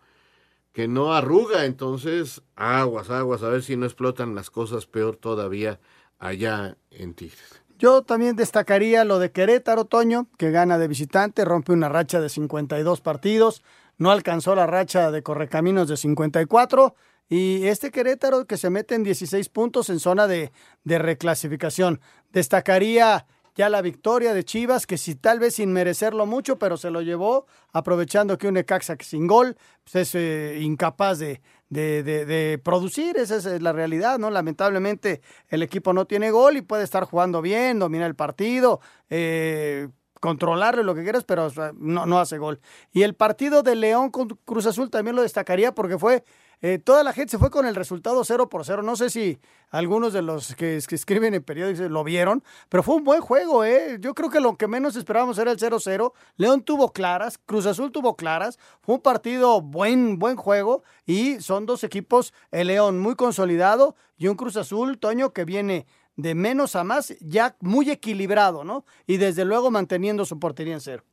que 0.73 0.89
no 0.89 1.15
arruga, 1.15 1.67
entonces 1.67 2.43
aguas, 2.57 3.09
aguas, 3.09 3.45
a 3.45 3.49
ver 3.49 3.63
si 3.63 3.77
no 3.77 3.87
explotan 3.87 4.35
las 4.35 4.51
cosas 4.51 4.87
peor 4.87 5.17
todavía 5.17 5.79
allá 6.19 6.77
en 6.91 7.15
Tigres. 7.15 7.63
Yo 7.79 8.03
también 8.03 8.35
destacaría 8.35 9.05
lo 9.05 9.21
de 9.21 9.31
Querétaro, 9.31 9.85
Toño, 9.85 10.27
que 10.37 10.51
gana 10.51 10.77
de 10.79 10.89
visitante, 10.89 11.45
rompe 11.45 11.73
una 11.73 11.89
racha 11.89 12.21
de 12.21 12.29
52 12.29 13.01
partidos, 13.01 13.63
no 13.99 14.11
alcanzó 14.11 14.55
la 14.57 14.67
racha 14.67 15.13
de 15.13 15.23
Correcaminos 15.23 15.89
de 15.89 15.97
54 15.97 16.95
y 17.29 17.67
este 17.67 17.91
Querétaro 17.91 18.47
que 18.47 18.57
se 18.57 18.71
mete 18.71 18.95
en 18.95 19.03
16 19.03 19.49
puntos 19.49 19.91
en 19.91 20.01
zona 20.01 20.27
de, 20.27 20.53
de 20.85 20.99
reclasificación. 20.99 22.01
Destacaría 22.33 23.27
ya 23.55 23.69
la 23.69 23.83
victoria 23.83 24.35
de 24.35 24.45
Chivas, 24.45 24.87
que 24.87 24.99
si 24.99 25.15
tal 25.15 25.39
vez 25.39 25.55
sin 25.55 25.73
merecerlo 25.73 26.27
mucho, 26.27 26.59
pero 26.59 26.77
se 26.77 26.91
lo 26.91 27.03
llevó, 27.03 27.47
aprovechando 27.73 28.37
que 28.37 28.49
un 28.49 28.55
Necaxa 28.55 28.97
sin 29.01 29.27
gol 29.27 29.57
pues 29.85 29.95
es 30.09 30.15
eh, 30.17 30.59
incapaz 30.61 31.19
de, 31.21 31.41
de, 31.69 32.61
producir, 32.63 33.17
esa 33.17 33.37
es 33.37 33.63
la 33.63 33.73
realidad, 33.73 34.19
¿no? 34.19 34.31
Lamentablemente 34.31 35.21
el 35.49 35.63
equipo 35.63 35.93
no 35.93 36.07
tiene 36.07 36.31
gol 36.31 36.57
y 36.57 36.63
puede 36.63 36.85
estar 36.85 37.05
jugando 37.05 37.43
bien, 37.43 37.79
dominar 37.79 38.09
el 38.09 38.17
partido, 38.17 38.81
eh, 39.09 39.89
controlarlo 40.21 40.83
lo 40.83 40.95
que 40.95 41.03
quieras, 41.03 41.25
pero 41.25 41.49
no, 41.75 42.07
no 42.07 42.19
hace 42.19 42.39
gol. 42.39 42.61
Y 42.93 43.03
el 43.03 43.15
partido 43.15 43.63
de 43.63 43.77
León 43.77 44.11
con 44.11 44.29
Cruz 44.45 44.67
Azul 44.67 44.91
también 44.91 45.15
lo 45.15 45.23
destacaría 45.23 45.75
porque 45.75 45.99
fue, 45.99 46.25
eh, 46.67 46.79
toda 46.79 47.05
la 47.05 47.13
gente 47.13 47.33
se 47.33 47.39
fue 47.39 47.51
con 47.51 47.67
el 47.67 47.75
resultado 47.75 48.25
0 48.25 48.49
por 48.49 48.65
0. 48.65 48.81
No 48.83 48.97
sé 48.97 49.11
si 49.11 49.39
algunos 49.69 50.15
de 50.15 50.23
los 50.23 50.55
que, 50.55 50.77
escriben 50.77 51.35
en 51.35 51.43
periódicos 51.43 51.91
lo 51.91 52.03
vieron, 52.05 52.43
pero 52.71 52.83
fue 52.83 52.95
un 52.95 53.05
buen 53.05 53.21
juego, 53.21 53.65
¿eh? 53.67 53.99
Yo 54.01 54.15
creo 54.15 54.31
que 54.31 54.41
lo 54.41 54.57
que 54.57 54.67
menos 54.67 54.97
esperábamos 54.97 55.37
era 55.37 55.51
el 55.51 55.59
0-0. 55.59 56.15
León 56.39 56.63
tuvo 56.63 56.95
claras, 56.95 57.37
Cruz 57.37 57.67
Azul 57.67 57.93
tuvo 57.93 58.17
claras. 58.17 58.59
Fue 58.81 58.95
un 58.95 59.03
partido 59.03 59.61
buen, 59.61 60.19
buen 60.19 60.37
juego 60.37 60.85
y 61.05 61.39
son 61.43 61.67
dos 61.67 61.85
equipos, 61.85 62.33
el 62.51 62.69
León 62.69 62.99
muy 62.99 63.15
consolidado 63.15 63.95
y 64.17 64.29
un 64.29 64.37
Cruz 64.37 64.57
Azul, 64.57 64.99
Toño, 64.99 65.35
que 65.35 65.45
viene 65.45 65.85
de 66.17 66.35
menos 66.35 66.77
a 66.77 66.83
más, 66.83 67.15
ya 67.21 67.59
muy 67.61 67.91
equilibrado, 67.91 68.65
¿no? 68.65 68.87
Y 69.07 69.19
desde 69.19 69.45
luego 69.45 69.71
manteniendo 69.71 70.25
su 70.25 70.41
portería 70.41 70.73
en 70.73 70.81
cero. 70.81 71.05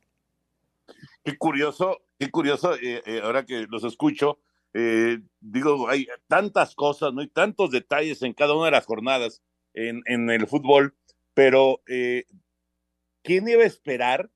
Qué 1.22 1.36
curioso, 1.36 2.00
qué 2.18 2.30
curioso, 2.30 2.74
eh, 2.76 3.02
eh, 3.04 3.20
ahora 3.22 3.44
que 3.44 3.66
los 3.68 3.84
escucho, 3.84 4.38
eh, 4.74 5.20
digo, 5.40 5.88
hay 5.88 6.06
tantas 6.28 6.74
cosas, 6.74 7.12
¿no? 7.12 7.20
hay 7.20 7.28
tantos 7.28 7.70
detalles 7.70 8.22
en 8.22 8.32
cada 8.32 8.54
una 8.54 8.66
de 8.66 8.72
las 8.72 8.86
jornadas 8.86 9.42
en, 9.74 10.02
en 10.06 10.30
el 10.30 10.46
fútbol, 10.46 10.94
pero 11.34 11.82
eh, 11.86 12.24
¿quién 13.22 13.48
iba 13.48 13.62
a 13.62 13.66
esperar 13.66 14.30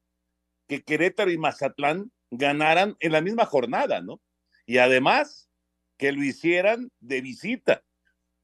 que 0.68 0.82
Querétaro 0.82 1.30
y 1.30 1.38
Mazatlán 1.38 2.10
ganaran 2.30 2.96
en 3.00 3.12
la 3.12 3.20
misma 3.20 3.46
jornada, 3.46 4.00
¿no? 4.00 4.20
Y 4.66 4.78
además 4.78 5.48
que 5.96 6.12
lo 6.12 6.22
hicieran 6.22 6.90
de 7.00 7.20
visita. 7.20 7.82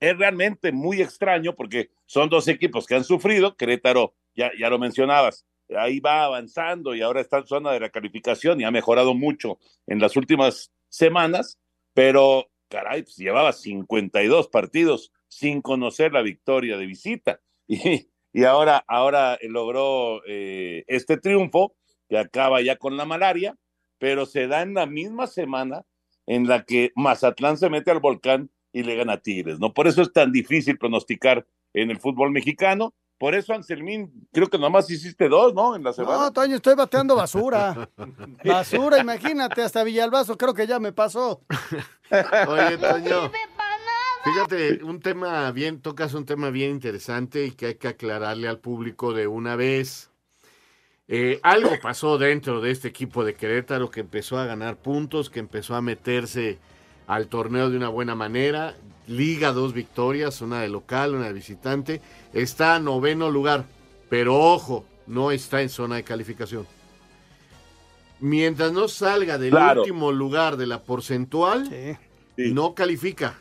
Es 0.01 0.17
realmente 0.17 0.73
muy 0.73 1.03
extraño 1.03 1.55
porque 1.55 1.91
son 2.07 2.29
dos 2.29 2.49
equipos 2.49 2.87
que 2.87 2.95
han 2.95 3.05
sufrido, 3.05 3.57
Querétaro, 3.57 4.15
ya, 4.35 4.51
ya 4.59 4.71
lo 4.71 4.79
mencionabas, 4.79 5.45
ahí 5.77 6.01
va 6.01 6.25
avanzando 6.25 6.95
y 6.95 7.03
ahora 7.03 7.21
está 7.21 7.39
en 7.39 7.47
zona 7.47 7.73
de 7.73 7.81
la 7.81 7.91
calificación 7.91 8.61
y 8.61 8.65
ha 8.65 8.71
mejorado 8.71 9.15
mucho 9.15 9.59
en 9.87 10.01
las 10.01 10.17
últimas 10.17 10.73
semanas, 10.89 11.59
pero 11.95 12.51
caray, 12.69 13.03
pues 13.03 13.17
llevaba 13.17 13.53
52 13.53 14.49
partidos 14.49 15.13
sin 15.29 15.61
conocer 15.63 16.13
la 16.13 16.23
victoria 16.23 16.77
de 16.77 16.87
visita 16.87 17.41
y, 17.69 18.09
y 18.33 18.45
ahora, 18.45 18.85
ahora 18.89 19.39
logró 19.43 20.23
eh, 20.27 20.85
este 20.87 21.17
triunfo 21.19 21.75
que 22.09 22.19
acaba 22.19 22.61
ya 22.63 22.77
con 22.77 22.97
la 22.97 23.05
malaria, 23.05 23.57
pero 23.99 24.27
se 24.27 24.47
da 24.47 24.63
en 24.63 24.75
la 24.75 24.87
misma 24.87 25.27
semana 25.27 25.85
en 26.27 26.49
la 26.49 26.65
que 26.65 26.93
Mazatlán 26.95 27.57
se 27.57 27.71
mete 27.71 27.91
al 27.91 28.01
volcán 28.01 28.51
y 28.73 28.83
le 28.83 28.97
gana 28.97 29.15
a 29.15 29.21
Tigres, 29.21 29.59
¿no? 29.59 29.75
Por 29.75 29.87
eso 29.87 30.03
es 30.03 30.13
tan 30.13 30.33
difícil 30.33 30.79
pronosticar 30.79 31.47
en 31.75 31.91
el 31.91 31.99
fútbol 31.99 32.31
mexicano. 32.31 32.95
Por 33.23 33.37
eso, 33.37 33.55
Anselmín, 33.55 34.27
creo 34.33 34.51
que 34.51 34.59
nomás 34.59 34.91
hiciste 34.91 35.29
dos, 35.29 35.55
¿no? 35.55 35.77
En 35.77 35.85
la 35.85 35.93
semana. 35.93 36.19
No, 36.19 36.33
Toño, 36.33 36.57
estoy 36.57 36.75
bateando 36.75 37.15
basura. 37.15 37.89
basura, 38.45 38.99
imagínate, 38.99 39.63
hasta 39.63 39.85
Villalbazo 39.85 40.37
creo 40.37 40.53
que 40.53 40.67
ya 40.67 40.81
me 40.81 40.93
pasó. 40.93 41.41
Oye, 42.49 42.79
Toño. 42.79 43.31
Fíjate, 44.25 44.83
un 44.83 44.99
tema 44.99 45.53
bien, 45.53 45.81
tocas 45.81 46.15
un 46.15 46.25
tema 46.25 46.51
bien 46.51 46.73
interesante 46.73 47.47
y 47.47 47.53
que 47.53 47.67
hay 47.67 47.75
que 47.77 47.87
aclararle 47.87 48.49
al 48.49 48.59
público 48.59 49.13
de 49.13 49.29
una 49.29 49.55
vez. 49.55 50.11
Eh, 51.07 51.39
algo 51.45 51.71
pasó 51.81 52.19
dentro 52.19 52.61
de 52.61 52.73
este 52.73 52.89
equipo 52.89 53.25
de 53.25 53.35
Querétaro 53.35 53.89
que 53.89 54.01
empezó 54.01 54.37
a 54.37 54.47
ganar 54.47 54.79
puntos, 54.79 55.31
que 55.31 55.39
empezó 55.39 55.77
a 55.77 55.81
meterse 55.81 56.59
al 57.07 57.29
torneo 57.29 57.71
de 57.71 57.77
una 57.77 57.89
buena 57.89 58.17
manera. 58.17 58.75
Liga 59.09 59.53
dos 59.53 59.73
victorias, 59.73 60.41
una 60.43 60.61
de 60.63 60.69
local, 60.69 61.15
una 61.15 61.27
de 61.27 61.33
visitante. 61.33 62.01
Está 62.33 62.77
a 62.77 62.79
noveno 62.81 63.31
lugar, 63.31 63.65
pero 64.09 64.39
ojo, 64.39 64.85
no 65.07 65.31
está 65.33 65.61
en 65.63 65.69
zona 65.69 65.97
de 65.97 66.05
calificación. 66.05 66.67
Mientras 68.21 68.73
no 68.73 68.87
salga 68.89 69.39
del 69.39 69.51
Claro. 69.51 69.81
último 69.83 70.13
lugar 70.13 70.57
de 70.57 70.67
la 70.67 70.83
porcentual, 70.83 71.99
no 72.37 72.75
califica. 72.75 73.39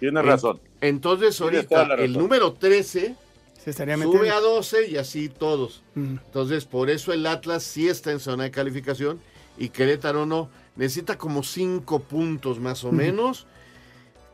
Tienes 0.00 0.22
En- 0.22 0.26
razón. 0.28 0.60
Entonces 0.80 1.38
ahorita 1.40 1.94
el 1.96 2.12
número 2.14 2.52
13 2.52 3.16
Se 3.62 3.70
estaría 3.70 3.96
sube 3.96 4.06
metiendo. 4.06 4.34
a 4.36 4.40
12 4.40 4.88
y 4.88 4.96
así 4.96 5.28
todos. 5.28 5.82
Mm. 5.94 6.16
Entonces 6.24 6.64
por 6.64 6.88
eso 6.88 7.12
el 7.12 7.26
Atlas 7.26 7.64
sí 7.64 7.88
está 7.88 8.12
en 8.12 8.20
zona 8.20 8.44
de 8.44 8.50
calificación 8.50 9.20
y 9.58 9.68
Querétaro 9.70 10.24
no. 10.24 10.48
Necesita 10.76 11.18
como 11.18 11.42
5 11.42 11.98
puntos 12.00 12.60
más 12.60 12.84
o 12.84 12.92
menos. 12.92 13.46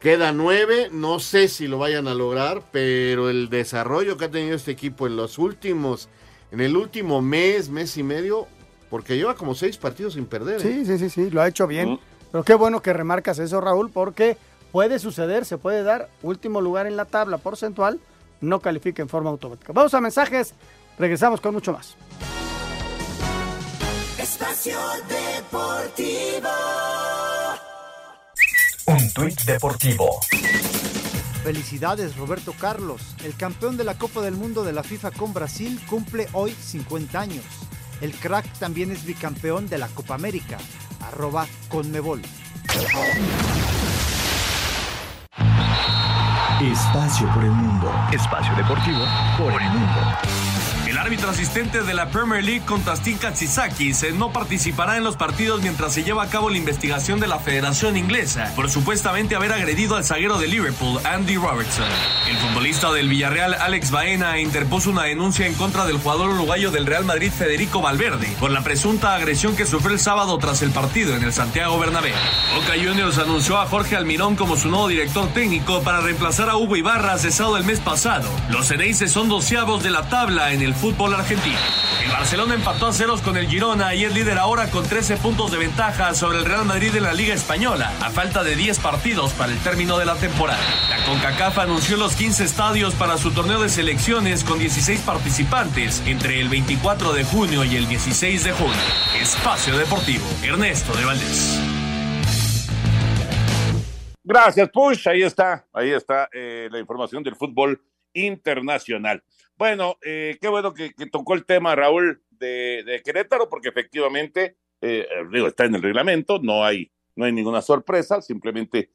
Queda 0.05 0.33
9, 0.33 0.91
no 0.93 1.19
sé 1.19 1.49
si 1.49 1.67
lo 1.67 1.79
vayan 1.79 2.09
a 2.09 2.13
lograr, 2.13 2.61
pero 2.71 3.31
el 3.31 3.49
desarrollo 3.49 4.19
que 4.19 4.27
ha 4.27 4.31
tenido 4.31 4.55
este 4.55 4.71
equipo 4.71 5.07
en 5.07 5.17
los 5.17 5.39
últimos, 5.39 6.11
en 6.53 6.61
el 6.61 6.77
último 6.77 7.23
mes, 7.23 7.71
mes 7.71 7.97
y 7.97 8.03
medio, 8.03 8.47
porque 8.91 9.17
lleva 9.17 9.35
como 9.35 9.55
6 9.55 9.79
partidos 9.79 10.13
sin 10.13 10.27
perder. 10.27 10.57
¿eh? 10.57 10.61
Sí, 10.61 10.85
sí, 10.85 10.99
sí, 10.99 11.09
sí, 11.09 11.31
lo 11.31 11.41
ha 11.41 11.49
hecho 11.49 11.67
bien. 11.67 11.99
Pero 12.31 12.45
qué 12.45 12.53
bueno 12.53 12.83
que 12.83 12.93
remarcas 12.93 13.39
eso, 13.39 13.63
Raúl, 13.63 13.91
porque 13.91 14.37
puede 14.73 14.99
suceder, 14.99 15.47
se 15.47 15.57
puede 15.57 15.83
dar 15.83 16.11
último 16.23 16.61
lugar 16.61 16.87
en 16.87 16.99
la 16.99 17.07
tabla 17.07 17.39
porcentual, 17.39 17.99
no 18.43 18.61
califica 18.61 19.01
en 19.01 19.09
forma 19.09 19.31
automática. 19.31 19.73
Vamos 19.73 19.95
a 19.95 20.03
mensajes, 20.03 20.53
regresamos 20.99 21.41
con 21.41 21.55
mucho 21.55 21.73
más. 21.73 21.97
Espacio 24.19 24.77
Deportivo. 25.09 26.51
Tuit 29.15 29.41
deportivo. 29.45 30.19
Felicidades 31.45 32.17
Roberto 32.17 32.53
Carlos, 32.53 33.01
el 33.25 33.37
campeón 33.37 33.77
de 33.77 33.85
la 33.85 33.97
Copa 33.97 34.21
del 34.23 34.35
Mundo 34.35 34.65
de 34.65 34.73
la 34.73 34.83
FIFA 34.83 35.13
con 35.13 35.33
Brasil 35.33 35.81
cumple 35.89 36.27
hoy 36.33 36.51
50 36.51 37.21
años. 37.21 37.45
El 38.01 38.13
crack 38.13 38.45
también 38.59 38.91
es 38.91 39.05
bicampeón 39.05 39.69
de 39.69 39.79
la 39.79 39.87
Copa 39.87 40.17
América. 40.17 40.59
Arroba 41.01 41.47
Conmebol. 41.69 42.23
Espacio 46.61 47.33
por 47.33 47.45
el 47.45 47.53
mundo. 47.53 47.93
Espacio 48.13 48.53
deportivo 48.57 49.05
por 49.39 49.63
el 49.63 49.69
mundo. 49.69 50.64
El 50.95 51.01
árbitro 51.01 51.29
asistente 51.29 51.83
de 51.83 51.93
la 51.93 52.09
Premier 52.09 52.45
League, 52.45 52.65
Konstantin 52.65 53.19
Katsisakis, 53.19 54.15
no 54.15 54.31
participará 54.31 54.97
en 54.97 55.03
los 55.03 55.17
partidos 55.17 55.61
mientras 55.61 55.93
se 55.93 56.05
lleva 56.05 56.23
a 56.23 56.29
cabo 56.29 56.51
la 56.51 56.57
investigación 56.57 57.19
de 57.19 57.27
la 57.27 57.41
Federación 57.41 57.97
Inglesa 57.97 58.53
por 58.55 58.71
supuestamente 58.71 59.35
haber 59.35 59.53
agredido 59.53 59.97
al 59.97 60.05
zaguero 60.05 60.39
de 60.39 60.47
Liverpool, 60.47 61.01
Andy 61.05 61.35
Robertson. 61.35 61.85
El 62.29 62.37
futbolista 62.37 62.93
del 62.93 63.09
Villarreal, 63.09 63.55
Alex 63.55 63.91
Baena, 63.91 64.39
interpuso 64.39 64.89
una 64.89 65.03
denuncia 65.03 65.49
en 65.49 65.55
contra 65.55 65.85
del 65.85 65.99
jugador 65.99 66.31
uruguayo 66.31 66.71
del 66.71 66.87
Real 66.87 67.05
Madrid, 67.05 67.33
Federico 67.33 67.81
Valverde, 67.83 68.29
por 68.39 68.53
la 68.53 68.63
presunta 68.63 69.17
agresión 69.17 69.57
que 69.57 69.67
sufrió 69.67 69.95
el 69.95 70.01
sábado 70.01 70.39
tras 70.39 70.63
el 70.63 70.71
partido 70.71 71.17
en 71.17 71.25
el 71.25 71.33
Santiago 71.33 71.77
Bernabéu. 71.77 72.15
Boca 72.55 72.75
Juniors 72.75 73.19
anunció 73.19 73.59
a 73.59 73.67
Jorge 73.67 73.97
Almirón 73.97 74.37
como 74.37 74.57
su 74.57 74.69
nuevo 74.69 74.87
director 74.87 75.27
técnico 75.35 75.83
para 75.83 76.03
reemplazar 76.03 76.49
a 76.51 76.57
Hugo 76.57 76.77
Ibarra 76.77 77.19
cesado 77.19 77.57
el 77.57 77.65
mes 77.65 77.81
pasado. 77.81 78.31
Los 78.49 78.69
Ceneices 78.69 79.11
son 79.11 79.29
doceavos 79.29 79.83
de 79.83 79.91
la 79.91 80.09
tabla 80.09 80.53
en 80.53 80.63
el 80.63 80.73
fútbol 80.85 81.15
argentino. 81.15 81.57
El 82.05 82.11
Barcelona 82.11 82.55
empató 82.55 82.89
a 82.89 82.93
ceros 82.93 83.23
con 83.23 83.39
el 83.39 83.49
Girona 83.49 83.95
y 83.95 84.05
es 84.05 84.13
líder 84.13 84.37
ahora 84.37 84.71
con 84.71 84.87
13 84.87 85.17
puntos 85.17 85.51
de 85.51 85.57
ventaja 85.57 86.13
sobre 86.13 86.37
el 86.37 86.45
Real 86.45 86.67
Madrid 86.67 86.95
en 86.95 87.05
la 87.05 87.15
Liga 87.15 87.33
Española, 87.33 87.91
a 88.03 88.11
falta 88.11 88.45
de 88.45 88.55
10 88.55 88.81
partidos 88.81 89.33
para 89.33 89.51
el 89.51 89.59
término 89.61 89.97
de 89.97 90.05
la 90.05 90.15
temporada. 90.17 90.61
La 90.91 91.03
CONCACAF 91.07 91.59
anunció 91.61 91.97
los 91.97 92.15
15 92.17 92.45
estadios 92.45 92.93
para 92.97 93.17
su 93.17 93.31
torneo 93.31 93.63
de 93.63 93.71
selecciones 93.71 94.45
con 94.45 94.59
16 94.59 95.01
participantes 95.01 96.03
entre 96.05 96.39
el 96.39 96.51
24 96.51 97.15
de 97.15 97.25
junio 97.25 97.65
y 97.65 97.77
el 97.77 97.89
16 97.89 98.45
de 98.45 98.53
junio. 98.53 98.77
Espacio 99.19 99.79
Deportivo, 99.79 100.27
Ernesto 100.43 100.95
de 100.99 101.05
Valdés. 101.07 101.59
Gracias, 104.23 104.69
Push. 104.69 105.09
Ahí 105.09 105.23
está, 105.23 105.67
ahí 105.73 105.93
está 105.93 106.29
eh, 106.31 106.69
la 106.71 106.79
información 106.79 107.23
del 107.23 107.37
fútbol 107.37 107.81
internacional. 108.15 109.23
Bueno, 109.57 109.99
eh, 110.03 110.39
qué 110.41 110.49
bueno 110.49 110.73
que, 110.75 110.93
tocó 111.13 111.35
el 111.35 111.45
tema, 111.45 111.75
Raúl, 111.75 112.23
de, 112.31 113.03
Querétaro, 113.05 113.49
porque 113.49 113.69
efectivamente, 113.69 114.57
eh, 114.81 115.07
eh, 115.11 115.25
digo, 115.33 115.47
está 115.47 115.65
en 115.65 115.75
el 115.75 115.83
reglamento, 115.83 116.39
no 116.41 116.65
hay, 116.65 116.91
no 117.15 117.25
hay 117.25 117.33
ninguna 117.33 117.63
sorpresa, 117.63 118.21
simplemente 118.23 118.91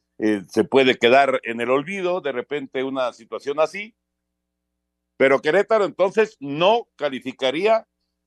se 0.48 0.64
puede 0.64 0.98
quedar 0.98 1.40
en 1.44 1.62
el 1.62 1.70
olvido 1.70 2.20
de 2.20 2.32
repente 2.32 2.84
una 2.84 3.10
situación 3.14 3.58
así, 3.58 3.94
pero 5.16 5.40
Querétaro 5.40 5.86
entonces 5.86 6.36
no 6.40 6.88
calificaría 6.96 7.86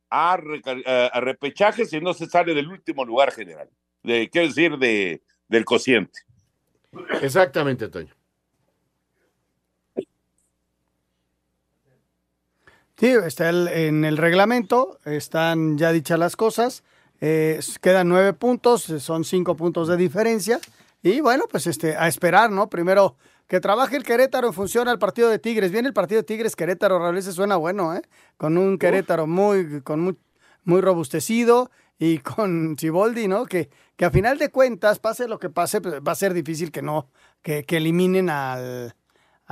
a- 0.09 0.33
a 0.33 1.19
repechaje 1.21 1.85
si 1.85 1.99
no 2.01 2.15
se 2.15 2.25
sale 2.25 2.55
del 2.55 2.67
último 2.69 3.05
lugar 3.05 3.31
general, 3.31 3.69
de, 4.01 4.27
quiero 4.31 4.47
decir, 4.47 4.77
de, 4.79 5.21
del 5.47 5.65
cociente. 5.65 6.21
Exactamente, 7.21 7.87
Toño. 7.89 8.13
Sí, 13.03 13.09
está 13.09 13.49
el- 13.49 13.67
en 13.67 14.05
el 14.05 14.15
reglamento, 14.15 14.97
están 15.03 15.77
ya 15.77 15.91
dichas 15.91 16.17
las 16.17 16.37
cosas, 16.37 16.85
eh, 17.19 17.59
quedan 17.81 18.07
nueve 18.07 18.31
puntos, 18.31 18.83
son 18.83 19.25
cinco 19.25 19.57
puntos 19.57 19.89
de 19.89 19.97
diferencia, 19.97 20.61
y 21.01 21.19
bueno, 21.19 21.43
pues 21.51 21.67
este, 21.67 21.97
a 21.97 22.07
esperar, 22.07 22.49
¿no? 22.49 22.69
Primero 22.69 23.17
que 23.49 23.59
trabaje 23.59 23.97
el 23.97 24.03
Querétaro 24.03 24.47
en 24.47 24.53
función 24.53 24.87
al 24.87 24.99
partido 24.99 25.27
de 25.27 25.37
Tigres. 25.37 25.69
Viene 25.73 25.89
el 25.89 25.93
partido 25.93 26.21
de 26.21 26.23
Tigres 26.23 26.55
Querétaro, 26.55 27.13
ese 27.17 27.33
suena 27.33 27.57
bueno, 27.57 27.93
¿eh? 27.93 28.03
Con 28.37 28.57
un 28.57 28.77
Querétaro 28.77 29.27
muy, 29.27 29.81
con 29.81 29.99
mu- 29.99 30.15
muy 30.63 30.79
robustecido 30.79 31.71
y 31.99 32.19
con 32.19 32.77
Ciboldi, 32.79 33.27
¿no? 33.27 33.47
Que, 33.47 33.69
que 33.97 34.05
a 34.05 34.11
final 34.11 34.37
de 34.37 34.47
cuentas, 34.49 34.99
pase 34.99 35.27
lo 35.27 35.39
que 35.39 35.49
pase, 35.49 35.81
pues, 35.81 35.95
va 35.95 36.13
a 36.13 36.15
ser 36.15 36.33
difícil 36.33 36.71
que 36.71 36.81
no, 36.81 37.09
que, 37.41 37.65
que 37.65 37.75
eliminen 37.75 38.29
al, 38.29 38.95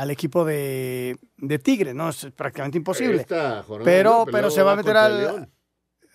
al 0.01 0.09
equipo 0.09 0.43
de, 0.45 1.15
de 1.37 1.59
Tigre, 1.59 1.93
¿no? 1.93 2.09
Es 2.09 2.25
prácticamente 2.35 2.79
imposible. 2.79 3.17
Esta 3.17 3.61
jornada 3.61 3.85
Pero, 3.85 4.09
no, 4.11 4.25
pero 4.25 4.49
se 4.49 4.63
va 4.63 4.71
a 4.71 4.75
meter 4.75 4.97
al, 4.97 5.47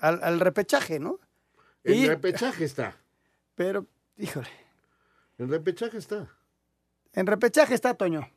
al, 0.00 0.20
al 0.24 0.40
repechaje, 0.40 0.98
¿no? 0.98 1.20
El 1.84 1.94
Y- 1.94 2.08
repechaje 2.08 2.64
está. 2.64 2.96
Pero, 3.54 3.86
híjole. 4.16 4.48
El 5.38 5.48
repechaje 5.48 5.98
está. 5.98 6.28
En 7.12 7.26
repechaje 7.28 7.74
está 7.74 7.94
Toño. 7.94 8.28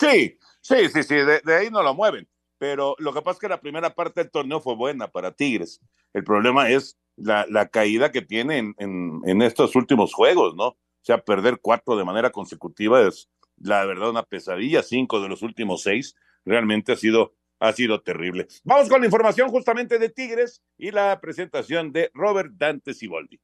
Sí, 0.00 0.38
sí, 0.62 0.88
sí, 0.88 1.02
sí, 1.02 1.16
de, 1.16 1.40
de 1.44 1.54
ahí 1.54 1.68
no 1.70 1.82
lo 1.82 1.92
mueven. 1.92 2.26
Pero 2.56 2.96
lo 2.98 3.12
que 3.12 3.20
pasa 3.20 3.34
es 3.34 3.40
que 3.40 3.48
la 3.48 3.60
primera 3.60 3.94
parte 3.94 4.22
del 4.22 4.30
torneo 4.30 4.58
fue 4.60 4.74
buena 4.74 5.06
para 5.08 5.32
Tigres. 5.32 5.80
El 6.14 6.24
problema 6.24 6.70
es 6.70 6.96
la, 7.16 7.44
la 7.50 7.68
caída 7.68 8.10
que 8.10 8.22
tiene 8.22 8.56
en, 8.56 8.74
en, 8.78 9.20
en 9.26 9.42
estos 9.42 9.76
últimos 9.76 10.14
juegos, 10.14 10.54
¿no? 10.56 10.68
O 10.68 10.76
sea, 11.02 11.18
perder 11.18 11.58
cuatro 11.60 11.94
de 11.94 12.04
manera 12.04 12.30
consecutiva 12.30 13.02
es, 13.06 13.28
la 13.62 13.84
verdad, 13.84 14.10
una 14.10 14.24
pesadilla. 14.24 14.82
Cinco 14.82 15.20
de 15.20 15.28
los 15.28 15.42
últimos 15.42 15.82
seis 15.82 16.14
realmente 16.44 16.92
ha 16.92 16.96
sido, 16.96 17.34
ha 17.58 17.72
sido 17.72 18.02
terrible. 18.02 18.48
Vamos 18.64 18.88
con 18.88 19.00
la 19.00 19.06
información 19.06 19.48
justamente 19.48 19.98
de 19.98 20.08
Tigres 20.08 20.62
y 20.76 20.90
la 20.90 21.20
presentación 21.20 21.92
de 21.92 22.10
Robert 22.14 22.52
Dante 22.54 22.94
Siboldi. 22.94 23.40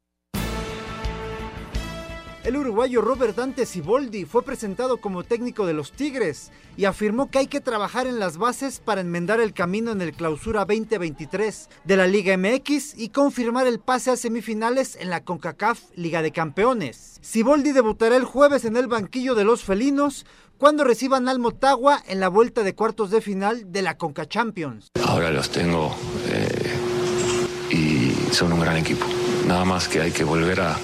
El 2.44 2.56
uruguayo 2.56 3.02
Robert 3.02 3.36
Dante 3.36 3.66
Siboldi 3.66 4.24
fue 4.24 4.44
presentado 4.44 4.98
como 4.98 5.24
técnico 5.24 5.66
de 5.66 5.74
los 5.74 5.92
Tigres 5.92 6.52
y 6.76 6.84
afirmó 6.84 7.30
que 7.30 7.40
hay 7.40 7.46
que 7.48 7.60
trabajar 7.60 8.06
en 8.06 8.20
las 8.20 8.38
bases 8.38 8.78
para 8.78 9.00
enmendar 9.00 9.40
el 9.40 9.52
camino 9.52 9.90
en 9.90 10.00
el 10.00 10.12
clausura 10.12 10.64
2023 10.64 11.68
de 11.84 11.96
la 11.96 12.06
Liga 12.06 12.36
MX 12.36 12.96
y 12.96 13.08
confirmar 13.08 13.66
el 13.66 13.80
pase 13.80 14.12
a 14.12 14.16
semifinales 14.16 14.96
en 14.96 15.10
la 15.10 15.24
CONCACAF 15.24 15.80
Liga 15.96 16.22
de 16.22 16.30
Campeones. 16.30 17.18
Siboldi 17.22 17.72
debutará 17.72 18.16
el 18.16 18.24
jueves 18.24 18.64
en 18.64 18.76
el 18.76 18.86
banquillo 18.86 19.34
de 19.34 19.44
los 19.44 19.64
felinos 19.64 20.24
cuando 20.58 20.84
reciban 20.84 21.28
al 21.28 21.40
Motagua 21.40 22.02
en 22.06 22.20
la 22.20 22.28
vuelta 22.28 22.62
de 22.62 22.74
cuartos 22.74 23.10
de 23.10 23.20
final 23.20 23.72
de 23.72 23.82
la 23.82 23.98
Conca 23.98 24.26
Champions. 24.26 24.90
Ahora 25.04 25.30
los 25.30 25.50
tengo 25.50 25.94
eh, 26.28 27.74
y 27.74 28.32
son 28.32 28.52
un 28.52 28.60
gran 28.60 28.76
equipo. 28.76 29.06
Nada 29.46 29.64
más 29.64 29.88
que 29.88 30.00
hay 30.00 30.12
que 30.12 30.24
volver 30.24 30.60
a, 30.60 30.76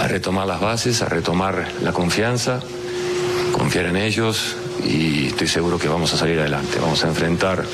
a 0.00 0.08
retomar 0.08 0.46
las 0.46 0.60
bases, 0.60 1.02
a 1.02 1.06
retomar 1.08 1.68
la 1.82 1.92
confianza, 1.92 2.60
confiar 3.52 3.86
en 3.86 3.96
ellos 3.96 4.56
y 4.84 5.26
estoy 5.28 5.48
seguro 5.48 5.78
que 5.78 5.88
vamos 5.88 6.12
a 6.12 6.16
salir 6.16 6.38
adelante. 6.38 6.78
Vamos 6.80 7.02
a 7.04 7.08
enfrentar 7.08 7.64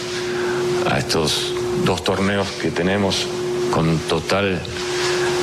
a 0.91 0.99
estos 0.99 1.53
dos 1.85 2.05
torneos 2.05 2.49
que 2.61 2.71
tenemos 2.71 3.27
con 3.73 3.99
total 4.01 4.55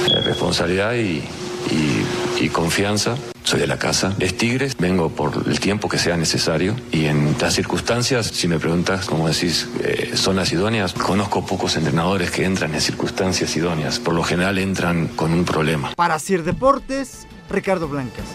eh, 0.10 0.22
responsabilidad 0.22 0.94
y, 0.94 1.24
y- 1.72 1.99
y 2.40 2.50
confianza. 2.50 3.18
Soy 3.44 3.60
de 3.60 3.68
la 3.68 3.80
casa, 3.80 4.16
es 4.20 4.38
Tigres, 4.38 4.78
vengo 4.78 5.10
por 5.10 5.48
el 5.48 5.60
tiempo 5.60 5.90
que 5.90 5.98
sea 5.98 6.16
necesario 6.18 6.76
y 6.92 7.06
en 7.06 7.36
las 7.40 7.54
circunstancias, 7.54 8.28
si 8.28 8.48
me 8.48 8.60
preguntas, 8.60 9.08
como 9.08 9.28
decís, 9.28 9.68
eh, 9.84 10.16
son 10.16 10.36
las 10.36 10.52
idóneas, 10.52 10.94
conozco 10.94 11.46
pocos 11.46 11.76
entrenadores 11.76 12.30
que 12.32 12.46
entran 12.46 12.74
en 12.74 12.82
circunstancias 12.82 13.56
idóneas, 13.56 14.00
por 14.00 14.14
lo 14.14 14.24
general 14.24 14.58
entran 14.60 15.08
con 15.08 15.34
un 15.34 15.46
problema. 15.46 15.94
Para 15.96 16.20
Sir 16.20 16.44
Deportes, 16.44 17.28
Ricardo 17.50 17.88
Blancas. 17.88 18.26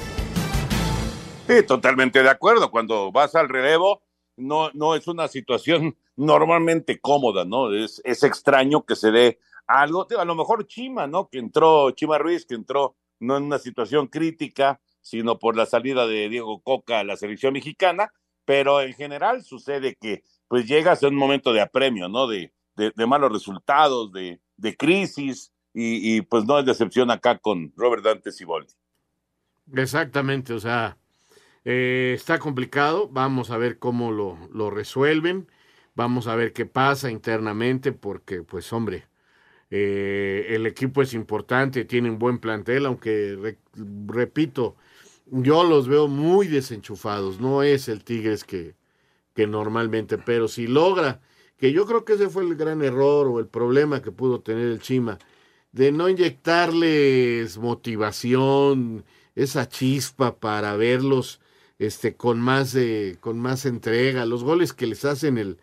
Sí, 1.47 1.63
totalmente 1.63 2.23
de 2.23 2.31
acuerdo. 2.31 2.71
Cuando 2.71 3.13
vas 3.13 3.35
al 3.35 3.49
relevo, 3.49 4.03
no, 4.37 4.71
no 4.73 4.95
es 4.95 5.07
una 5.07 5.29
situación 5.29 5.97
normalmente 6.17 6.99
cómoda, 7.01 7.45
¿no? 7.45 7.73
Es, 7.73 8.01
es 8.05 8.23
extraño 8.23 8.85
que 8.85 8.97
se 8.97 9.11
dé 9.11 9.39
algo. 9.67 10.07
A 10.19 10.25
lo 10.25 10.35
mejor 10.35 10.67
Chima, 10.67 11.07
¿no? 11.07 11.29
Que 11.29 11.39
entró, 11.39 11.91
Chima 11.93 12.19
Ruiz, 12.19 12.47
que 12.47 12.55
entró 12.55 12.97
no 13.21 13.37
en 13.37 13.45
una 13.45 13.59
situación 13.59 14.09
crítica, 14.09 14.81
sino 15.01 15.39
por 15.39 15.57
la 15.57 15.67
salida 15.67 16.07
de 16.07 16.29
Diego 16.29 16.63
Coca 16.63 17.01
a 17.01 17.05
la 17.05 17.17
selección 17.17 17.53
mexicana, 17.53 18.11
pero 18.45 18.81
en 18.81 18.95
general 18.95 19.43
sucede 19.43 19.97
que 20.01 20.23
pues 20.49 20.67
llegas 20.67 21.03
a 21.03 21.09
un 21.09 21.17
momento 21.17 21.53
de 21.53 21.61
apremio, 21.61 22.09
¿no? 22.09 22.27
De, 22.27 22.53
de, 22.77 23.07
malos 23.07 23.33
resultados, 23.33 24.13
de, 24.13 24.41
de 24.57 24.77
crisis, 24.77 25.53
y, 25.73 26.17
y, 26.17 26.23
pues 26.23 26.45
no 26.45 26.59
es 26.59 26.67
decepción 26.67 27.11
acá 27.11 27.39
con 27.39 27.73
Robert 27.77 28.05
Dante 28.05 28.31
Siboldi. 28.31 28.73
Exactamente, 29.75 30.53
o 30.53 30.61
sea, 30.61 30.97
eh, 31.65 32.13
está 32.15 32.39
complicado, 32.39 33.09
vamos 33.09 33.51
a 33.51 33.59
ver 33.59 33.79
cómo 33.79 34.13
lo, 34.13 34.39
lo 34.53 34.71
resuelven, 34.71 35.51
vamos 35.95 36.27
a 36.27 36.37
ver 36.37 36.53
qué 36.53 36.67
pasa 36.67 37.11
internamente, 37.11 37.93
porque 37.93 38.43
pues 38.43 38.73
hombre, 38.73 39.07
eh, 39.71 40.47
el 40.51 40.67
equipo 40.67 41.03
es 41.03 41.15
importante, 41.15 41.85
tiene 41.85 42.11
un 42.11 42.19
buen 42.19 42.39
plantel, 42.39 42.87
aunque 42.87 43.37
re- 43.41 43.59
repito, 44.07 44.77
yo 45.27 45.65
los 45.65 45.89
veo 45.89 46.07
muy 46.09 46.49
desenchufados, 46.49 47.41
no 47.41 47.63
es 47.63 47.89
el 47.89 48.05
Tigres 48.05 48.45
que, 48.45 48.75
que 49.35 49.47
normalmente, 49.47 50.19
pero 50.19 50.49
si 50.49 50.67
logra, 50.67 51.21
que 51.59 51.73
yo 51.73 51.87
creo 51.87 52.05
que 52.05 52.15
ese 52.15 52.29
fue 52.29 52.45
el 52.45 52.57
gran 52.57 52.83
error 52.83 53.27
o 53.29 53.39
el 53.39 53.47
problema 53.47 54.03
que 54.03 54.13
pudo 54.13 54.41
tener 54.41 54.67
el 54.69 54.81
Chima, 54.81 55.19
de 55.73 55.91
no 55.91 56.09
inyectarles 56.09 57.59
motivación, 57.59 59.05
esa 59.35 59.69
chispa 59.69 60.37
para 60.37 60.77
verlos 60.77 61.41
este, 61.81 62.15
con, 62.15 62.41
más, 62.41 62.75
eh, 62.77 63.17
con 63.19 63.41
más 63.41 63.67
entrega. 63.67 64.27
Los 64.27 64.45
goles 64.45 64.73
que 64.73 64.87
les 64.87 65.05
hacen 65.05 65.39
el, 65.39 65.59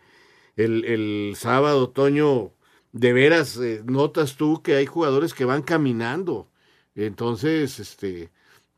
el, 0.56 0.84
el 0.84 1.32
sábado, 1.36 1.88
Toño, 1.88 2.52
de 2.92 3.12
veras, 3.12 3.56
eh, 3.58 3.82
notas 3.86 4.36
tú 4.36 4.62
que 4.62 4.76
hay 4.76 4.86
jugadores 4.86 5.34
que 5.34 5.44
van 5.44 5.62
caminando. 5.62 6.48
Entonces, 6.94 7.80
este, 7.80 8.30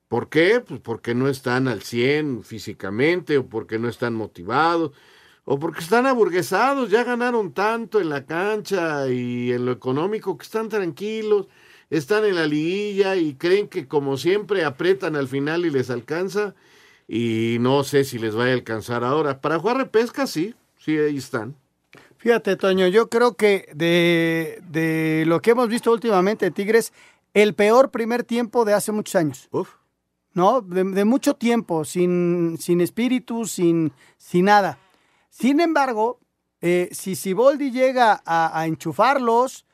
¿por 0.09 0.29
qué? 0.31 0.61
Pues 0.61 0.81
porque 0.81 1.14
no 1.14 1.29
están 1.29 1.68
al 1.68 1.83
100 1.83 2.44
físicamente 2.44 3.38
o 3.38 3.48
porque 3.48 3.79
no 3.79 3.88
están 3.88 4.14
motivados 4.14 4.92
o 5.44 5.59
porque 5.59 5.81
están 5.81 6.07
aburguesados, 6.07 6.90
ya 6.90 7.05
ganaron 7.05 7.53
tanto 7.53 8.00
en 8.00 8.09
la 8.09 8.24
cancha 8.27 9.09
y 9.09 9.53
en 9.53 9.66
lo 9.66 9.72
económico 9.72 10.38
que 10.38 10.44
están 10.44 10.68
tranquilos, 10.70 11.48
están 11.90 12.24
en 12.24 12.37
la 12.37 12.46
liguilla 12.46 13.16
y 13.16 13.35
creen 13.35 13.68
que 13.68 13.87
como 13.88 14.16
siempre 14.16 14.64
apretan 14.64 15.16
al 15.16 15.29
final 15.29 15.66
y 15.66 15.70
les 15.70 15.90
alcanza 15.90 16.55
y 17.09 17.59
no 17.61 17.85
sé 17.85 18.05
si 18.05 18.18
les 18.18 18.37
va 18.37 18.46
a 18.46 18.53
alcanzar 18.53 19.05
ahora. 19.05 19.40
Para 19.40 19.59
jugar 19.59 19.77
repesca 19.79 20.27
sí, 20.27 20.55
sí, 20.79 20.96
ahí 20.98 21.16
están. 21.18 21.57
Fíjate, 22.24 22.56
Toño, 22.56 22.87
yo 22.87 23.10
creo 23.10 23.37
que 23.37 23.68
de, 23.74 24.62
de 24.70 25.24
lo 25.26 25.42
que 25.42 25.50
hemos 25.50 25.68
visto 25.68 25.92
últimamente 25.92 26.46
de 26.46 26.50
Tigres, 26.52 26.94
el 27.34 27.54
peor 27.54 27.90
primer 27.90 28.24
tiempo 28.24 28.64
de 28.64 28.72
hace 28.72 28.92
muchos 28.92 29.14
años. 29.16 29.50
¿No? 30.32 30.62
De, 30.62 30.84
de 30.84 31.04
mucho 31.04 31.34
tiempo, 31.34 31.84
sin, 31.84 32.56
sin 32.58 32.80
espíritu, 32.80 33.44
sin, 33.44 33.92
sin 34.16 34.46
nada. 34.46 34.78
Sin 35.28 35.60
embargo, 35.60 36.18
eh, 36.62 36.88
si 36.92 37.14
Siboldi 37.14 37.70
llega 37.70 38.22
a, 38.24 38.58
a 38.58 38.66
enchufarlos, 38.68 39.66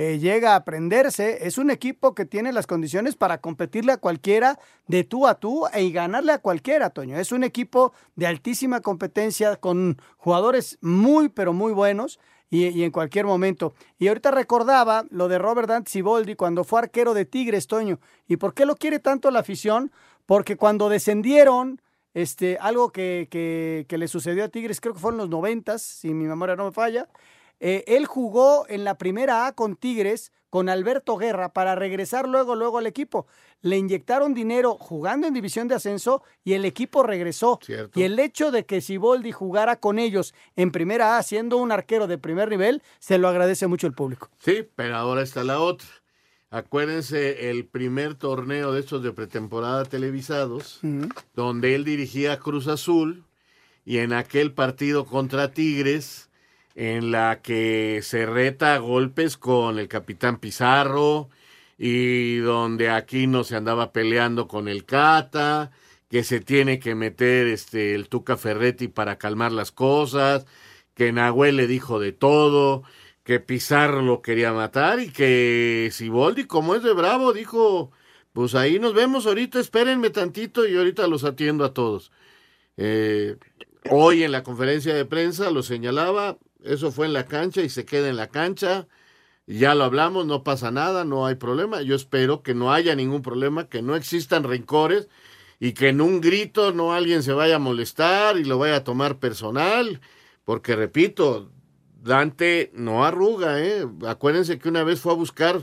eh, 0.00 0.20
llega 0.20 0.52
a 0.52 0.54
aprenderse, 0.54 1.44
es 1.48 1.58
un 1.58 1.72
equipo 1.72 2.14
que 2.14 2.24
tiene 2.24 2.52
las 2.52 2.68
condiciones 2.68 3.16
para 3.16 3.40
competirle 3.40 3.90
a 3.90 3.96
cualquiera 3.96 4.56
de 4.86 5.02
tú 5.02 5.26
a 5.26 5.40
tú 5.40 5.66
y 5.76 5.90
ganarle 5.90 6.30
a 6.30 6.38
cualquiera, 6.38 6.90
Toño. 6.90 7.18
Es 7.18 7.32
un 7.32 7.42
equipo 7.42 7.92
de 8.14 8.28
altísima 8.28 8.80
competencia 8.80 9.56
con 9.56 10.00
jugadores 10.16 10.78
muy, 10.82 11.28
pero 11.28 11.52
muy 11.52 11.72
buenos. 11.72 12.20
Y, 12.48 12.84
en 12.84 12.92
cualquier 12.92 13.26
momento. 13.26 13.74
Y 13.98 14.06
ahorita 14.06 14.30
recordaba 14.30 15.04
lo 15.10 15.26
de 15.26 15.36
Robert 15.36 15.68
Dante 15.68 15.90
Siboldi 15.90 16.36
cuando 16.36 16.62
fue 16.62 16.78
arquero 16.78 17.12
de 17.12 17.24
Tigres, 17.24 17.66
Toño. 17.66 17.98
¿Y 18.28 18.36
por 18.36 18.54
qué 18.54 18.66
lo 18.66 18.76
quiere 18.76 19.00
tanto 19.00 19.32
la 19.32 19.40
afición? 19.40 19.90
Porque 20.26 20.56
cuando 20.56 20.88
descendieron, 20.88 21.82
este, 22.14 22.56
algo 22.60 22.90
que, 22.90 23.26
que, 23.32 23.84
que 23.88 23.98
le 23.98 24.06
sucedió 24.06 24.44
a 24.44 24.48
Tigres, 24.48 24.80
creo 24.80 24.94
que 24.94 25.00
fue 25.00 25.10
en 25.10 25.18
los 25.18 25.28
noventas, 25.28 25.82
si 25.82 26.14
mi 26.14 26.26
memoria 26.26 26.54
no 26.54 26.66
me 26.66 26.72
falla, 26.72 27.08
eh, 27.60 27.84
él 27.86 28.06
jugó 28.06 28.66
en 28.68 28.84
la 28.84 28.98
primera 28.98 29.46
A 29.46 29.52
con 29.52 29.76
Tigres, 29.76 30.32
con 30.50 30.68
Alberto 30.68 31.16
Guerra, 31.16 31.52
para 31.52 31.74
regresar 31.74 32.28
luego, 32.28 32.54
luego 32.54 32.78
al 32.78 32.86
equipo. 32.86 33.26
Le 33.60 33.76
inyectaron 33.76 34.34
dinero 34.34 34.76
jugando 34.78 35.26
en 35.26 35.34
división 35.34 35.68
de 35.68 35.74
ascenso 35.74 36.22
y 36.44 36.54
el 36.54 36.64
equipo 36.64 37.02
regresó. 37.02 37.58
Y 37.94 38.02
el 38.02 38.18
hecho 38.18 38.50
de 38.50 38.64
que 38.64 38.80
Siboldi 38.80 39.32
jugara 39.32 39.76
con 39.76 39.98
ellos 39.98 40.34
en 40.56 40.70
primera 40.70 41.18
A, 41.18 41.22
siendo 41.22 41.58
un 41.58 41.72
arquero 41.72 42.06
de 42.06 42.18
primer 42.18 42.48
nivel, 42.48 42.82
se 42.98 43.18
lo 43.18 43.28
agradece 43.28 43.66
mucho 43.66 43.86
el 43.86 43.92
público. 43.92 44.30
Sí, 44.38 44.66
pero 44.74 44.96
ahora 44.96 45.22
está 45.22 45.44
la 45.44 45.60
otra. 45.60 45.88
Acuérdense 46.50 47.50
el 47.50 47.66
primer 47.66 48.14
torneo 48.14 48.72
de 48.72 48.80
estos 48.80 49.02
de 49.02 49.12
pretemporada 49.12 49.84
televisados, 49.84 50.80
donde 51.34 51.74
él 51.74 51.84
dirigía 51.84 52.38
Cruz 52.38 52.68
Azul 52.68 53.24
y 53.84 53.98
en 53.98 54.14
aquel 54.14 54.52
partido 54.52 55.04
contra 55.04 55.52
Tigres, 55.52 56.27
en 56.78 57.10
la 57.10 57.42
que 57.42 58.00
se 58.04 58.24
reta 58.24 58.74
a 58.74 58.78
golpes 58.78 59.36
con 59.36 59.80
el 59.80 59.88
capitán 59.88 60.38
Pizarro 60.38 61.28
y 61.76 62.36
donde 62.38 62.88
aquí 62.90 63.26
no 63.26 63.42
se 63.42 63.56
andaba 63.56 63.92
peleando 63.92 64.46
con 64.46 64.68
el 64.68 64.84
Cata, 64.84 65.72
que 66.08 66.22
se 66.22 66.40
tiene 66.40 66.78
que 66.78 66.94
meter 66.94 67.48
este 67.48 67.96
el 67.96 68.08
Tuca 68.08 68.36
Ferretti 68.36 68.86
para 68.88 69.18
calmar 69.18 69.50
las 69.50 69.72
cosas, 69.72 70.46
que 70.94 71.12
Nahuel 71.12 71.56
le 71.56 71.66
dijo 71.66 71.98
de 71.98 72.12
todo, 72.12 72.84
que 73.24 73.40
Pizarro 73.40 74.00
lo 74.02 74.22
quería 74.22 74.52
matar 74.52 75.00
y 75.00 75.10
que 75.10 75.90
Siboldi, 75.92 76.44
como 76.44 76.76
es 76.76 76.84
de 76.84 76.92
bravo, 76.94 77.32
dijo, 77.32 77.90
pues 78.32 78.54
ahí 78.54 78.78
nos 78.78 78.94
vemos 78.94 79.26
ahorita, 79.26 79.58
espérenme 79.58 80.10
tantito 80.10 80.66
y 80.66 80.76
ahorita 80.76 81.08
los 81.08 81.24
atiendo 81.24 81.64
a 81.64 81.74
todos. 81.74 82.12
Eh, 82.76 83.36
hoy 83.90 84.22
en 84.22 84.32
la 84.32 84.44
conferencia 84.44 84.94
de 84.94 85.04
prensa 85.04 85.50
lo 85.50 85.64
señalaba, 85.64 86.38
eso 86.62 86.92
fue 86.92 87.06
en 87.06 87.12
la 87.12 87.26
cancha 87.26 87.62
y 87.62 87.68
se 87.68 87.84
queda 87.84 88.08
en 88.08 88.16
la 88.16 88.28
cancha. 88.28 88.86
Ya 89.46 89.74
lo 89.74 89.84
hablamos, 89.84 90.26
no 90.26 90.44
pasa 90.44 90.70
nada, 90.70 91.04
no 91.04 91.26
hay 91.26 91.36
problema. 91.36 91.82
Yo 91.82 91.94
espero 91.96 92.42
que 92.42 92.54
no 92.54 92.72
haya 92.72 92.94
ningún 92.94 93.22
problema, 93.22 93.68
que 93.68 93.82
no 93.82 93.96
existan 93.96 94.44
rencores 94.44 95.08
y 95.60 95.72
que 95.72 95.88
en 95.88 96.00
un 96.00 96.20
grito 96.20 96.72
no 96.72 96.92
alguien 96.92 97.22
se 97.22 97.32
vaya 97.32 97.56
a 97.56 97.58
molestar 97.58 98.36
y 98.38 98.44
lo 98.44 98.58
vaya 98.58 98.76
a 98.76 98.84
tomar 98.84 99.18
personal, 99.18 100.00
porque 100.44 100.76
repito, 100.76 101.50
Dante 102.02 102.70
no 102.74 103.04
arruga, 103.04 103.60
¿eh? 103.60 103.86
Acuérdense 104.06 104.58
que 104.58 104.68
una 104.68 104.84
vez 104.84 105.00
fue 105.00 105.12
a 105.12 105.16
buscar, 105.16 105.62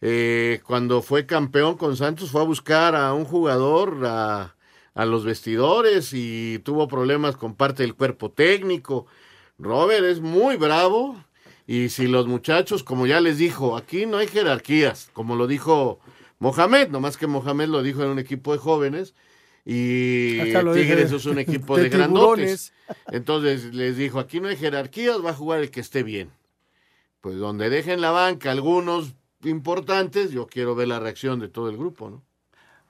eh, 0.00 0.60
cuando 0.66 1.02
fue 1.02 1.26
campeón 1.26 1.76
con 1.76 1.96
Santos, 1.96 2.30
fue 2.30 2.40
a 2.42 2.44
buscar 2.44 2.96
a 2.96 3.14
un 3.14 3.24
jugador 3.24 4.04
a, 4.06 4.56
a 4.94 5.04
los 5.04 5.24
vestidores 5.24 6.12
y 6.12 6.58
tuvo 6.60 6.88
problemas 6.88 7.36
con 7.36 7.54
parte 7.54 7.82
del 7.82 7.94
cuerpo 7.94 8.30
técnico. 8.30 9.06
Robert 9.60 10.04
es 10.04 10.20
muy 10.20 10.56
bravo 10.56 11.22
y 11.66 11.90
si 11.90 12.06
los 12.06 12.26
muchachos, 12.26 12.82
como 12.82 13.06
ya 13.06 13.20
les 13.20 13.38
dijo, 13.38 13.76
aquí 13.76 14.06
no 14.06 14.16
hay 14.16 14.26
jerarquías, 14.26 15.10
como 15.12 15.36
lo 15.36 15.46
dijo 15.46 16.00
Mohamed, 16.38 16.88
nomás 16.88 17.16
que 17.16 17.26
Mohamed 17.26 17.68
lo 17.68 17.82
dijo 17.82 18.02
en 18.02 18.08
un 18.08 18.18
equipo 18.18 18.52
de 18.52 18.58
jóvenes 18.58 19.14
y 19.64 20.38
Tigres 20.38 21.12
es 21.12 21.26
un 21.26 21.38
equipo 21.38 21.76
de, 21.76 21.84
de 21.84 21.88
grandotes. 21.90 22.72
Entonces 23.12 23.74
les 23.74 23.96
dijo, 23.96 24.18
aquí 24.18 24.40
no 24.40 24.48
hay 24.48 24.56
jerarquías, 24.56 25.24
va 25.24 25.30
a 25.30 25.34
jugar 25.34 25.60
el 25.60 25.70
que 25.70 25.80
esté 25.80 26.02
bien. 26.02 26.30
Pues 27.20 27.36
donde 27.36 27.68
dejen 27.68 28.00
la 28.00 28.10
banca 28.10 28.50
algunos 28.50 29.14
importantes, 29.44 30.30
yo 30.30 30.46
quiero 30.46 30.74
ver 30.74 30.88
la 30.88 31.00
reacción 31.00 31.38
de 31.38 31.48
todo 31.48 31.68
el 31.68 31.76
grupo, 31.76 32.08
¿no? 32.08 32.22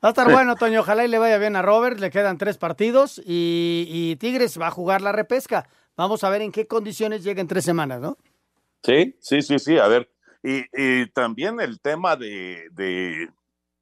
Va 0.02 0.08
a 0.08 0.12
estar 0.12 0.32
bueno, 0.32 0.56
Toño. 0.56 0.80
Ojalá 0.80 1.04
y 1.04 1.08
le 1.08 1.18
vaya 1.18 1.36
bien 1.36 1.56
a 1.56 1.62
Robert. 1.62 2.00
Le 2.00 2.10
quedan 2.10 2.38
tres 2.38 2.56
partidos 2.56 3.20
y, 3.22 3.86
y, 3.86 4.16
Tigres 4.16 4.58
va 4.58 4.68
a 4.68 4.70
jugar 4.70 5.02
la 5.02 5.12
repesca. 5.12 5.68
Vamos 5.96 6.24
a 6.24 6.30
ver 6.30 6.42
en 6.42 6.52
qué 6.52 6.66
condiciones 6.66 7.24
llega 7.24 7.40
en 7.40 7.48
tres 7.48 7.64
semanas, 7.64 8.00
¿no? 8.00 8.16
Sí, 8.82 9.16
sí, 9.20 9.42
sí, 9.42 9.58
sí. 9.58 9.78
A 9.78 9.88
ver. 9.88 10.10
Y, 10.42 11.06
también 11.10 11.60
el 11.60 11.80
tema 11.80 12.16
de, 12.16 12.68
de 12.72 13.28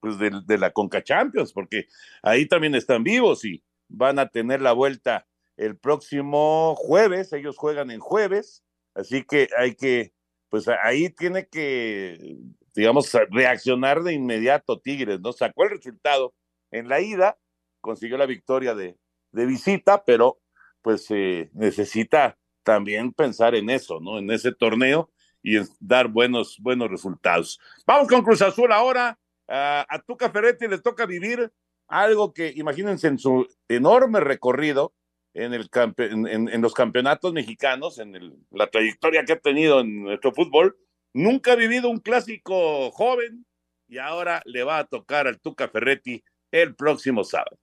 pues 0.01 0.19
de, 0.19 0.43
de, 0.45 0.59
la 0.59 0.73
Conca 0.73 1.05
Champions, 1.05 1.53
porque 1.53 1.87
ahí 2.23 2.47
también 2.47 2.75
están 2.75 3.05
vivos 3.05 3.45
y 3.45 3.63
van 3.89 4.19
a 4.19 4.29
tener 4.29 4.61
la 4.61 4.73
vuelta 4.73 5.29
el 5.57 5.77
próximo 5.77 6.75
jueves. 6.77 7.33
Ellos 7.33 7.57
juegan 7.57 7.93
en 7.93 8.01
jueves, 8.01 8.65
así 8.95 9.23
que 9.23 9.49
hay 9.57 9.77
que, 9.77 10.13
pues 10.49 10.67
ahí 10.67 11.11
tiene 11.11 11.47
que 11.47 12.39
digamos, 12.79 13.13
reaccionar 13.31 14.05
de 14.05 14.13
inmediato 14.13 14.79
Tigres, 14.79 15.21
¿no? 15.21 15.33
Sacó 15.33 15.65
el 15.65 15.71
resultado 15.71 16.33
en 16.71 16.89
la 16.89 17.01
ida, 17.01 17.37
consiguió 17.81 18.17
la 18.17 18.27
victoria 18.27 18.77
de, 18.77 18.97
de 19.33 19.47
visita, 19.47 20.05
pero 20.05 20.39
pues 20.83 21.07
eh, 21.11 21.51
necesita 21.55 22.39
también 22.63 23.13
pensar 23.13 23.55
en 23.55 23.71
eso, 23.71 24.01
¿no? 24.01 24.19
En 24.19 24.31
ese 24.31 24.53
torneo 24.53 25.11
y 25.43 25.57
en 25.57 25.67
dar 25.81 26.09
buenos, 26.09 26.59
buenos 26.61 26.91
resultados. 26.91 27.59
Vamos 27.87 28.09
con 28.09 28.23
Cruz 28.23 28.43
Azul 28.43 28.73
ahora. 28.73 29.19
Uh, 29.49 29.81
a 29.89 30.03
Tuca 30.07 30.31
Ferretti 30.31 30.69
le 30.69 30.79
toca 30.79 31.07
vivir 31.07 31.51
algo 31.87 32.35
que, 32.35 32.53
imagínense, 32.55 33.09
en 33.09 33.19
su 33.19 33.49
enorme 33.67 34.21
recorrido 34.21 34.93
en, 35.33 35.55
el 35.55 35.71
en 35.75 36.61
los 36.61 36.75
campeonatos 36.75 37.33
mexicanos, 37.33 37.99
en 37.99 38.15
el, 38.15 38.37
la 38.51 38.67
trayectoria 38.67 39.25
que 39.25 39.33
ha 39.33 39.39
tenido 39.39 39.81
en 39.81 40.03
nuestro 40.03 40.33
fútbol, 40.33 40.77
Nunca 41.15 41.53
ha 41.53 41.57
vivido 41.57 41.89
un 41.89 42.01
clásico 42.01 42.91
joven 42.91 43.47
y 43.89 43.99
ahora 43.99 44.43
le 44.45 44.63
va 44.63 44.79
a 44.79 44.87
tocar 44.87 45.27
al 45.27 45.41
Tuca 45.41 45.69
Ferretti 45.69 46.23
el 46.51 46.75
próximo 46.75 47.25
sábado. 47.25 47.59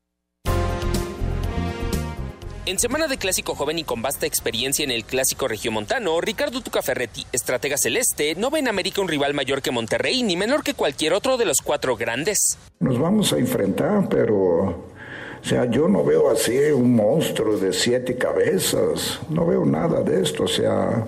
En 2.67 2.79
semana 2.79 3.07
de 3.07 3.19
clásico 3.19 3.53
joven 3.53 3.77
y 3.77 3.83
con 3.83 4.01
vasta 4.01 4.25
experiencia 4.25 4.83
en 4.83 4.89
el 4.89 5.05
clásico 5.05 5.47
regiomontano, 5.47 6.19
Ricardo 6.19 6.61
Tuca 6.61 6.81
Ferretti, 6.81 7.23
estratega 7.31 7.77
celeste, 7.77 8.33
no 8.33 8.49
ve 8.49 8.57
en 8.57 8.67
América 8.67 9.01
un 9.01 9.07
rival 9.07 9.35
mayor 9.35 9.61
que 9.61 9.69
Monterrey 9.69 10.23
ni 10.23 10.35
menor 10.35 10.63
que 10.63 10.73
cualquier 10.73 11.13
otro 11.13 11.37
de 11.37 11.45
los 11.45 11.61
cuatro 11.61 11.95
grandes. 11.95 12.57
Nos 12.79 12.97
vamos 12.97 13.31
a 13.33 13.37
enfrentar, 13.37 14.09
pero 14.09 14.37
o 14.39 15.43
sea, 15.43 15.69
yo 15.69 15.87
no 15.87 16.03
veo 16.03 16.31
así 16.31 16.57
un 16.73 16.95
monstruo 16.95 17.55
de 17.55 17.71
siete 17.71 18.17
cabezas, 18.17 19.19
no 19.29 19.45
veo 19.45 19.63
nada 19.63 20.01
de 20.01 20.23
esto, 20.23 20.45
o 20.45 20.47
sea, 20.47 21.05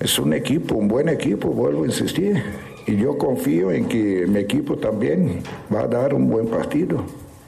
es 0.00 0.18
un 0.18 0.34
equipo, 0.34 0.74
un 0.74 0.88
buen 0.88 1.08
equipo, 1.08 1.50
vuelvo 1.50 1.84
a 1.84 1.86
insistir. 1.86 2.42
Y 2.88 2.96
yo 2.96 3.16
confío 3.16 3.70
en 3.70 3.86
que 3.86 4.26
mi 4.26 4.40
equipo 4.40 4.76
también 4.76 5.40
va 5.72 5.82
a 5.82 5.86
dar 5.86 6.14
un 6.14 6.28
buen 6.28 6.48
partido. 6.48 7.04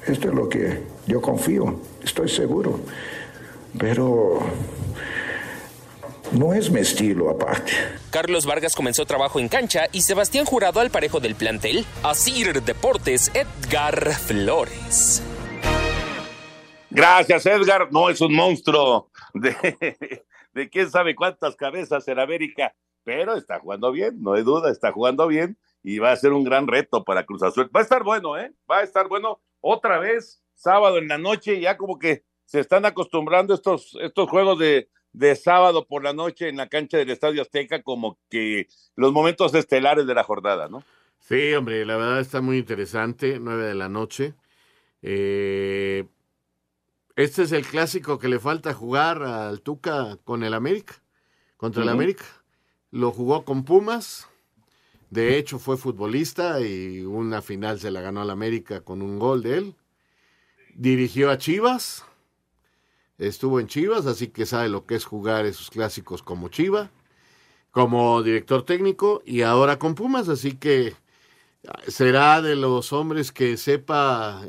Esto 0.07 0.29
es 0.29 0.35
lo 0.35 0.49
que 0.49 0.94
yo 1.07 1.21
confío, 1.21 1.81
estoy 2.03 2.29
seguro. 2.29 2.81
Pero 3.79 4.41
no 6.33 6.55
es 6.55 6.71
mi 6.71 6.81
estilo 6.81 7.31
aparte. 7.31 7.73
Carlos 8.11 8.47
Vargas 8.47 8.75
comenzó 8.75 9.05
trabajo 9.05 9.41
en 9.41 9.49
cancha 9.49 9.87
y 9.93 10.03
Sebastián 10.03 10.45
Jurado 10.45 10.81
al 10.81 10.91
parejo 10.91 11.21
del 11.21 11.35
plantel. 11.35 11.85
Asir 12.03 12.63
Deportes, 12.63 13.33
Edgar 13.35 14.13
Flores. 14.15 15.23
Gracias, 16.91 17.47
Edgar. 17.47 17.89
No 17.91 18.09
es 18.09 18.21
un 18.21 18.35
monstruo 18.35 19.11
de, 19.35 20.23
de 20.55 20.71
quién 20.71 20.91
sabe 20.91 21.17
cuántas 21.17 21.57
cabezas 21.57 22.07
en 22.07 22.21
América, 22.21 22.75
pero 23.03 23.35
está 23.35 23.59
jugando 23.59 23.91
bien, 23.91 24.23
no 24.23 24.35
hay 24.35 24.43
duda, 24.43 24.71
está 24.71 24.93
jugando 24.93 25.27
bien 25.27 25.59
y 25.83 25.99
va 25.99 26.13
a 26.13 26.17
ser 26.17 26.33
un 26.33 26.45
gran 26.45 26.67
reto 26.67 27.05
para 27.05 27.27
Cruz 27.27 27.43
Azul. 27.43 27.71
Va 27.75 27.81
a 27.81 27.83
estar 27.83 28.03
bueno, 28.05 28.39
¿eh? 28.39 28.53
Va 28.71 28.79
a 28.79 28.83
estar 28.83 29.09
bueno 29.09 29.41
otra 29.61 29.99
vez, 29.99 30.43
sábado 30.65 30.99
en 30.99 31.09
la 31.09 31.19
noche, 31.19 31.61
ya 31.61 31.77
como 31.77 31.99
que 31.99 32.25
se 32.47 32.61
están 32.61 32.85
acostumbrando 32.87 33.55
estos, 33.55 33.97
estos 34.01 34.29
juegos 34.29 34.59
de, 34.59 34.89
de 35.13 35.37
sábado 35.37 35.87
por 35.87 36.03
la 36.03 36.13
noche 36.13 36.49
en 36.49 36.57
la 36.57 36.69
cancha 36.69 36.99
del 36.99 37.11
Estadio 37.11 37.43
Azteca 37.43 37.83
como 37.83 38.19
que 38.31 38.67
los 38.97 39.13
momentos 39.13 39.55
estelares 39.55 40.07
de 40.07 40.15
la 40.15 40.25
jornada, 40.25 40.69
¿no? 40.69 40.83
Sí, 41.21 41.55
hombre, 41.55 41.87
la 41.87 41.97
verdad 41.97 42.21
está 42.21 42.41
muy 42.41 42.59
interesante, 42.59 43.39
nueve 43.41 43.65
de 43.65 43.75
la 43.75 43.89
noche. 43.89 44.35
Eh, 45.03 46.05
este 47.17 47.43
es 47.43 47.53
el 47.53 47.65
clásico 47.65 48.19
que 48.19 48.29
le 48.29 48.39
falta 48.39 48.75
jugar 48.75 49.23
al 49.23 49.61
Tuca 49.61 50.19
con 50.25 50.43
el 50.43 50.53
América, 50.53 50.95
contra 51.57 51.81
uh 51.81 51.85
-huh. 51.85 51.89
el 51.89 51.95
América. 51.95 52.25
Lo 52.91 53.11
jugó 53.11 53.45
con 53.45 53.65
Pumas, 53.65 54.29
de 55.11 55.39
hecho 55.39 55.59
fue 55.59 55.77
futbolista 55.77 56.61
y 56.61 57.03
una 57.03 57.41
final 57.41 57.79
se 57.79 57.91
la 57.91 58.01
ganó 58.01 58.21
al 58.23 58.31
América 58.31 58.81
con 58.81 59.01
un 59.01 59.19
gol 59.19 59.43
de 59.43 59.59
él. 59.59 59.75
Dirigió 60.77 61.31
a 61.31 61.39
Chivas, 61.39 62.05
estuvo 63.19 63.61
en 63.61 63.69
Chivas, 63.69 64.07
así 64.07 64.29
que 64.29 64.45
sabe 64.45 64.69
lo 64.69 64.87
que 64.87 64.97
es 64.97 65.05
jugar 65.05 65.47
esos 65.47 65.71
clásicos 65.71 66.23
como 66.23 66.49
Chiva, 66.49 66.91
como 67.71 68.23
director 68.23 68.65
técnico 68.65 69.23
y 69.25 69.43
ahora 69.43 69.79
con 69.79 69.95
Pumas, 69.95 70.29
así 70.29 70.57
que 70.57 70.95
será 71.87 72.43
de 72.43 72.57
los 72.57 72.93
hombres 72.93 73.31
que 73.31 73.57
sepa 73.57 74.43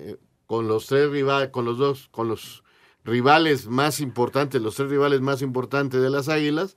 con 0.48 0.68
los 0.68 0.88
tres 0.88 1.10
rivales, 1.10 1.50
con 1.50 1.66
los 1.66 1.78
dos, 1.78 2.08
con 2.12 2.28
los 2.28 2.64
rivales 3.04 3.68
más 3.68 4.00
importantes, 4.00 4.62
los 4.62 4.76
tres 4.76 4.90
rivales 4.90 5.22
más 5.22 5.44
importantes 5.44 6.02
de 6.02 6.10
las 6.10 6.28
Águilas, 6.28 6.76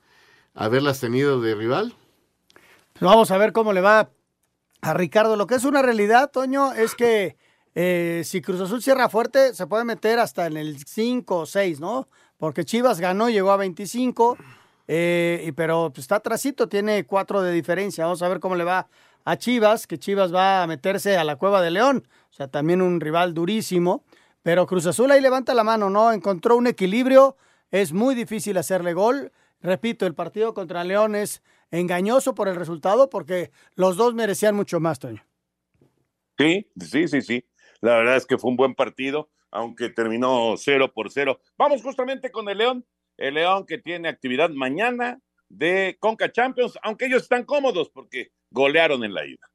haberlas 0.55 1.01
tenido 1.01 1.41
de 1.41 1.55
rival. 1.55 1.95
Vamos 3.01 3.31
a 3.31 3.39
ver 3.39 3.53
cómo 3.53 3.73
le 3.73 3.81
va 3.81 4.11
a 4.83 4.95
Ricardo. 4.95 5.37
Lo 5.37 5.47
que 5.47 5.55
es 5.55 5.65
una 5.65 5.83
realidad, 5.83 6.31
Toño, 6.31 6.73
es 6.73 6.95
que 6.95 7.37
eh, 7.81 8.23
si 8.25 8.41
Cruz 8.41 8.61
Azul 8.61 8.83
cierra 8.83 9.09
fuerte, 9.09 9.55
se 9.55 9.69
puede 9.69 9.85
meter 9.85 10.19
hasta 10.19 10.49
en 10.49 10.57
el 10.57 10.85
5 10.85 11.37
o 11.37 11.47
6, 11.47 11.79
¿no? 11.79 12.09
Porque 12.37 12.65
Chivas 12.65 12.99
ganó, 12.99 13.31
llegó 13.31 13.53
a 13.53 13.57
25, 13.57 14.37
eh, 14.89 15.53
pero 15.55 15.93
pues, 15.95 16.01
está 16.01 16.17
atrasito, 16.17 16.69
tiene 16.69 17.05
4 17.05 17.41
de 17.41 17.53
diferencia. 17.53 18.03
Vamos 18.03 18.21
a 18.21 18.29
ver 18.29 18.41
cómo 18.41 18.57
le 18.57 18.65
va 18.65 18.89
a 19.25 19.37
Chivas, 19.37 19.87
que 19.87 19.97
Chivas 19.97 20.35
va 20.35 20.65
a 20.65 20.67
meterse 20.67 21.17
a 21.17 21.23
la 21.23 21.37
Cueva 21.37 21.63
de 21.63 21.71
León, 21.71 22.09
o 22.29 22.33
sea, 22.33 22.49
también 22.49 22.83
un 22.83 23.01
rival 23.01 23.33
durísimo, 23.33 24.03
pero 24.43 24.67
Cruz 24.67 24.87
Azul 24.87 25.13
ahí 25.13 25.21
levanta 25.21 25.55
la 25.55 25.63
mano, 25.63 25.89
¿no? 25.89 26.11
Encontró 26.11 26.57
un 26.57 26.67
equilibrio, 26.67 27.37
es 27.71 27.93
muy 27.93 28.17
difícil 28.17 28.59
hacerle 28.59 28.93
gol. 28.93 29.31
Repito, 29.61 30.05
el 30.05 30.17
partido 30.17 30.53
contra 30.53 30.83
León 30.83 31.15
es 31.15 31.45
engañoso 31.71 32.35
por 32.35 32.49
el 32.49 32.57
resultado 32.57 33.09
porque 33.09 33.53
los 33.77 33.97
dos 33.97 34.15
merecían 34.15 34.57
mucho 34.57 34.81
más, 34.81 34.99
Toño. 34.99 35.25
Sí, 36.37 36.67
sí, 36.81 37.07
sí, 37.07 37.23
sí. 37.23 37.45
La 37.81 37.97
verdad 37.97 38.17
es 38.17 38.27
que 38.27 38.39
fue 38.39 38.51
un 38.51 38.57
buen 38.57 38.75
partido, 38.75 39.31
aunque 39.51 39.89
terminó 39.89 40.55
cero 40.57 40.93
por 40.93 41.11
cero. 41.11 41.41
Vamos 41.57 41.83
justamente 41.83 42.31
con 42.31 42.49
el 42.49 42.59
León, 42.59 42.87
el 43.17 43.35
León 43.35 43.67
que 43.67 43.79
tiene 43.79 44.09
actividad 44.09 44.51
mañana 44.51 45.21
de 45.49 45.97
Conca 46.01 46.31
Champions, 46.31 46.79
aunque 46.83 47.07
ellos 47.07 47.23
están 47.23 47.45
cómodos 47.45 47.91
porque 47.91 48.33
golearon 48.51 49.05
en 49.05 49.15
la 49.15 49.27
ida. 49.27 49.51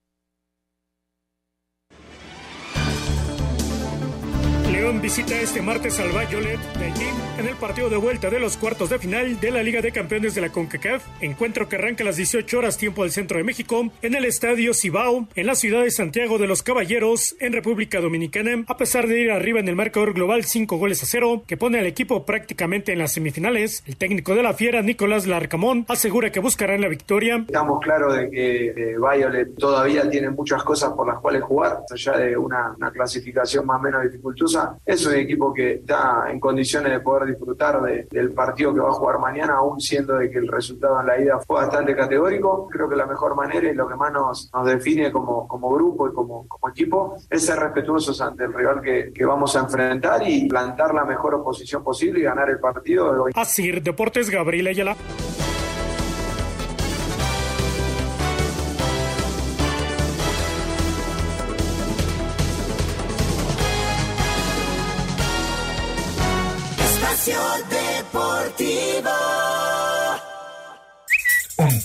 León 4.73 5.01
visita 5.01 5.39
este 5.39 5.61
martes 5.61 5.99
al 5.99 6.09
Violet 6.09 6.59
Beijing 6.79 7.13
en 7.37 7.47
el 7.47 7.55
partido 7.55 7.89
de 7.89 7.97
vuelta 7.97 8.29
de 8.29 8.39
los 8.39 8.57
cuartos 8.57 8.89
de 8.89 8.97
final 8.97 9.39
de 9.39 9.51
la 9.51 9.61
Liga 9.61 9.81
de 9.81 9.91
Campeones 9.91 10.33
de 10.33 10.41
la 10.41 10.49
CONCACAF, 10.49 11.03
encuentro 11.21 11.69
que 11.69 11.75
arranca 11.75 12.03
a 12.03 12.05
las 12.05 12.15
18 12.15 12.57
horas 12.57 12.77
tiempo 12.77 13.03
del 13.03 13.11
centro 13.11 13.37
de 13.37 13.43
México 13.43 13.91
en 14.01 14.15
el 14.15 14.25
Estadio 14.25 14.73
Cibao, 14.73 15.27
en 15.35 15.47
la 15.47 15.55
ciudad 15.55 15.81
de 15.81 15.91
Santiago 15.91 16.39
de 16.39 16.47
los 16.47 16.63
Caballeros, 16.63 17.35
en 17.39 17.53
República 17.53 18.01
Dominicana, 18.01 18.63
a 18.67 18.77
pesar 18.77 19.07
de 19.07 19.19
ir 19.19 19.31
arriba 19.31 19.59
en 19.59 19.67
el 19.67 19.75
marcador 19.75 20.13
global 20.13 20.43
5 20.43 20.77
goles 20.77 21.03
a 21.03 21.05
0, 21.05 21.43
que 21.47 21.57
pone 21.57 21.79
al 21.79 21.85
equipo 21.85 22.25
prácticamente 22.25 22.93
en 22.93 22.99
las 22.99 23.13
semifinales, 23.13 23.83
el 23.85 23.97
técnico 23.97 24.35
de 24.35 24.43
la 24.43 24.53
Fiera, 24.53 24.81
Nicolás 24.81 25.27
Larcamón, 25.27 25.85
asegura 25.87 26.31
que 26.31 26.39
buscarán 26.39 26.81
la 26.81 26.87
victoria. 26.87 27.43
Estamos 27.47 27.79
claros 27.81 28.15
de 28.15 28.29
que 28.29 28.65
eh, 28.67 29.45
todavía 29.57 30.09
tiene 30.09 30.29
muchas 30.29 30.63
cosas 30.63 30.93
por 30.93 31.07
las 31.07 31.19
cuales 31.19 31.43
jugar, 31.43 31.79
allá 31.91 32.17
de 32.17 32.37
una 32.37 32.75
clasificación 32.91 33.65
más 33.65 33.79
o 33.79 33.83
menos 33.83 34.03
dificultosa. 34.03 34.62
Es 34.85 35.05
un 35.05 35.15
equipo 35.15 35.53
que 35.53 35.73
está 35.75 36.25
en 36.29 36.39
condiciones 36.39 36.91
de 36.91 36.99
poder 36.99 37.27
disfrutar 37.29 37.81
de- 37.81 38.07
del 38.11 38.31
partido 38.33 38.73
que 38.73 38.79
va 38.79 38.89
a 38.89 38.93
jugar 38.93 39.19
mañana, 39.19 39.55
aún 39.55 39.79
siendo 39.79 40.15
de 40.17 40.29
que 40.29 40.39
el 40.39 40.47
resultado 40.47 40.99
en 40.99 41.07
la 41.07 41.19
ida 41.19 41.39
fue 41.45 41.57
bastante 41.61 41.95
categórico. 41.95 42.67
Creo 42.71 42.89
que 42.89 42.95
la 42.95 43.05
mejor 43.05 43.35
manera 43.35 43.69
y 43.69 43.73
lo 43.75 43.87
que 43.87 43.95
más 43.95 44.11
nos, 44.11 44.51
define 44.65 45.11
como, 45.11 45.47
grupo 45.47 46.07
y 46.07 46.13
como, 46.13 46.47
equipo 46.69 47.15
es 47.29 47.45
ser 47.45 47.59
respetuosos 47.59 48.19
ante 48.21 48.45
el 48.45 48.53
rival 48.53 48.81
que, 48.81 49.11
que 49.13 49.25
vamos 49.25 49.55
a 49.55 49.59
enfrentar 49.59 50.21
y 50.27 50.47
plantar 50.47 50.93
la 50.93 51.05
mejor 51.05 51.35
oposición 51.35 51.83
posible 51.83 52.19
y 52.19 52.23
ganar 52.23 52.49
el 52.49 52.59
partido 52.59 53.13
de 53.13 53.19
hoy. 53.19 53.31
Así, 53.35 53.71
Deportes 53.71 54.29
Gabriel 54.29 54.67
Ayala. 54.67 54.95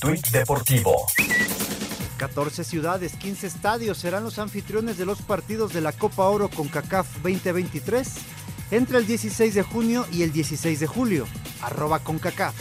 Tuit 0.01 0.29
deportivo. 0.31 1.07
14 2.19 2.63
ciudades, 2.63 3.15
15 3.17 3.49
estadios 3.49 3.99
serán 3.99 4.23
los 4.23 4.39
anfitriones 4.39 4.97
de 4.97 5.05
los 5.05 5.23
partidos 5.23 5.73
de 5.73 5.81
la 5.81 5.93
Copa 5.93 6.29
Oro 6.29 6.49
con 6.49 6.69
CACAF 6.69 7.09
2023 7.23 8.09
entre 8.71 8.99
el 8.99 9.07
16 9.07 9.55
de 9.55 9.63
junio 9.63 10.07
y 10.13 10.23
el 10.23 10.33
16 10.33 10.79
de 10.79 10.87
julio. 10.87 11.27
Arroba 11.63 11.99
con 11.99 12.19
CACAF. 12.19 12.55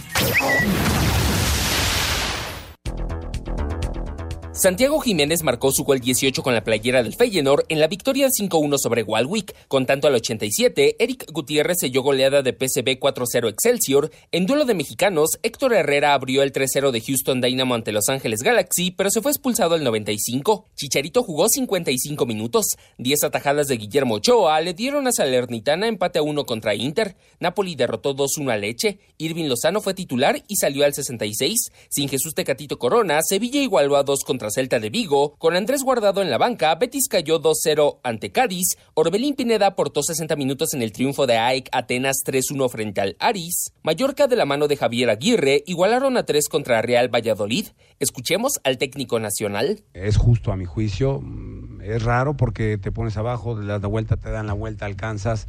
Santiago 4.57 4.99
Jiménez 4.99 5.43
marcó 5.43 5.71
su 5.71 5.83
gol 5.83 5.99
18 5.99 6.41
con 6.41 6.55
la 6.55 6.63
playera 6.63 7.03
del 7.03 7.13
Feyenoord 7.13 7.65
en 7.69 7.79
la 7.79 7.85
victoria 7.85 8.27
5-1 8.27 8.79
sobre 8.79 9.03
Walwick. 9.03 9.53
Con 9.67 9.85
tanto 9.85 10.07
al 10.07 10.15
87, 10.15 10.95
Eric 10.97 11.31
Gutiérrez 11.31 11.77
selló 11.79 12.01
goleada 12.01 12.41
de 12.41 12.53
PSV 12.53 12.97
4-0 12.97 13.49
Excelsior. 13.49 14.09
En 14.31 14.47
duelo 14.47 14.65
de 14.65 14.73
mexicanos, 14.73 15.37
Héctor 15.43 15.75
Herrera 15.75 16.15
abrió 16.15 16.41
el 16.41 16.53
3-0 16.53 16.89
de 16.89 17.01
Houston 17.01 17.39
Dynamo 17.39 17.75
ante 17.75 17.91
Los 17.91 18.09
Ángeles 18.09 18.41
Galaxy, 18.41 18.89
pero 18.89 19.11
se 19.11 19.21
fue 19.21 19.29
expulsado 19.29 19.75
al 19.75 19.83
95. 19.83 20.65
Chicharito 20.75 21.21
jugó 21.21 21.49
55 21.49 22.25
minutos. 22.25 22.65
10 22.97 23.25
atajadas 23.25 23.67
de 23.67 23.77
Guillermo 23.77 24.15
Ochoa 24.15 24.59
le 24.61 24.73
dieron 24.73 25.05
a 25.05 25.11
Salernitana 25.11 25.87
empate 25.87 26.17
a 26.17 26.23
1 26.23 26.45
contra 26.47 26.73
Inter. 26.73 27.15
Napoli 27.39 27.75
derrotó 27.75 28.15
2-1 28.15 28.51
a 28.51 28.57
Leche. 28.57 28.97
Irving 29.19 29.49
Lozano 29.49 29.81
fue 29.81 29.93
titular 29.93 30.41
y 30.47 30.55
salió 30.55 30.83
al 30.83 30.95
66. 30.95 31.69
Sin 31.89 32.09
Jesús 32.09 32.33
Tecatito 32.33 32.79
Corona, 32.79 33.19
Sevilla 33.21 33.61
igualó 33.61 33.97
a 33.97 34.03
2 34.03 34.23
contra 34.23 34.46
Celta 34.51 34.79
de 34.79 34.89
Vigo. 34.89 35.35
Con 35.37 35.55
Andrés 35.55 35.83
Guardado 35.83 36.21
en 36.21 36.29
la 36.29 36.37
banca, 36.37 36.73
Betis 36.75 37.07
cayó 37.07 37.41
2-0 37.41 37.99
ante 38.03 38.31
Cádiz. 38.31 38.77
Orbelín 38.93 39.35
Pineda 39.35 39.67
aportó 39.67 40.03
60 40.03 40.35
minutos 40.35 40.73
en 40.73 40.81
el 40.81 40.91
triunfo 40.91 41.27
de 41.27 41.37
AEK 41.37 41.69
Atenas 41.71 42.17
3-1 42.25 42.69
frente 42.69 43.01
al 43.01 43.15
Aris. 43.19 43.71
Mallorca 43.83 44.27
de 44.27 44.35
la 44.35 44.45
mano 44.45 44.67
de 44.67 44.77
Javier 44.77 45.09
Aguirre 45.09 45.63
igualaron 45.65 46.17
a 46.17 46.23
3 46.25 46.49
contra 46.49 46.81
Real 46.81 47.13
Valladolid. 47.13 47.67
Escuchemos 47.99 48.59
al 48.63 48.77
técnico 48.77 49.19
nacional. 49.19 49.83
Es 49.93 50.17
justo 50.17 50.51
a 50.51 50.57
mi 50.57 50.65
juicio. 50.65 51.19
Mm, 51.21 51.81
Es 51.81 52.03
raro 52.03 52.35
porque 52.35 52.77
te 52.77 52.91
pones 52.91 53.15
abajo, 53.17 53.55
das 53.55 53.81
la 53.81 53.87
vuelta, 53.87 54.17
te 54.17 54.29
dan 54.29 54.47
la 54.47 54.53
vuelta, 54.53 54.85
alcanzas. 54.85 55.47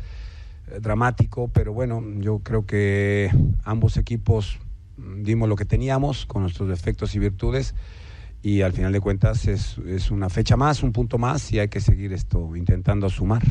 Eh, 0.70 0.80
dramático, 0.80 1.48
pero 1.52 1.72
bueno, 1.72 2.02
yo 2.20 2.40
creo 2.40 2.66
que 2.66 3.30
ambos 3.64 3.96
equipos 3.96 4.58
mm, 4.96 5.22
dimos 5.24 5.48
lo 5.48 5.56
que 5.56 5.64
teníamos 5.64 6.26
con 6.26 6.42
nuestros 6.42 6.68
defectos 6.68 7.14
y 7.14 7.18
virtudes 7.18 7.74
y 8.42 8.62
al 8.62 8.72
final 8.72 8.92
de 8.92 9.00
cuentas 9.00 9.46
es, 9.46 9.78
es 9.86 10.10
una 10.10 10.28
fecha 10.28 10.56
más, 10.56 10.82
un 10.82 10.92
punto 10.92 11.18
más 11.18 11.52
y 11.52 11.58
hay 11.58 11.68
que 11.68 11.80
seguir 11.80 12.12
esto 12.12 12.54
intentando 12.56 13.08
sumar. 13.10 13.42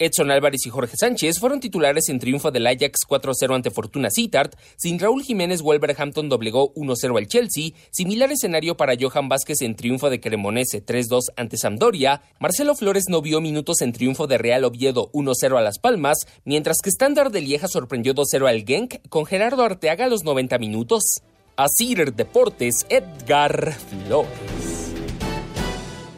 Edson 0.00 0.30
Álvarez 0.30 0.64
y 0.64 0.70
Jorge 0.70 0.96
Sánchez 0.96 1.38
fueron 1.38 1.60
titulares 1.60 2.08
en 2.08 2.18
triunfo 2.18 2.50
del 2.50 2.66
Ajax 2.66 3.00
4-0 3.06 3.54
ante 3.54 3.70
Fortuna 3.70 4.08
Sittard. 4.10 4.52
Sin 4.78 4.98
Raúl 4.98 5.22
Jiménez, 5.22 5.60
Wolverhampton 5.60 6.30
doblegó 6.30 6.72
1-0 6.72 7.18
al 7.18 7.26
Chelsea. 7.26 7.72
Similar 7.90 8.32
escenario 8.32 8.78
para 8.78 8.94
Johan 8.98 9.28
Vázquez 9.28 9.60
en 9.60 9.76
triunfo 9.76 10.08
de 10.08 10.18
Cremonese 10.18 10.82
3-2 10.82 11.24
ante 11.36 11.58
Sampdoria. 11.58 12.22
Marcelo 12.38 12.74
Flores 12.74 13.04
no 13.10 13.20
vio 13.20 13.42
minutos 13.42 13.82
en 13.82 13.92
triunfo 13.92 14.26
de 14.26 14.38
Real 14.38 14.64
Oviedo 14.64 15.10
1-0 15.12 15.58
a 15.58 15.60
Las 15.60 15.78
Palmas, 15.78 16.20
mientras 16.46 16.78
que 16.82 16.88
Standard 16.88 17.30
de 17.30 17.42
Lieja 17.42 17.68
sorprendió 17.68 18.14
2-0 18.14 18.48
al 18.48 18.64
Genk 18.64 19.06
con 19.10 19.26
Gerardo 19.26 19.64
Arteaga 19.64 20.06
a 20.06 20.08
los 20.08 20.24
90 20.24 20.56
minutos. 20.56 21.20
Asir 21.62 22.14
Deportes, 22.14 22.86
Edgar 22.88 23.74
Flores. 23.74 24.94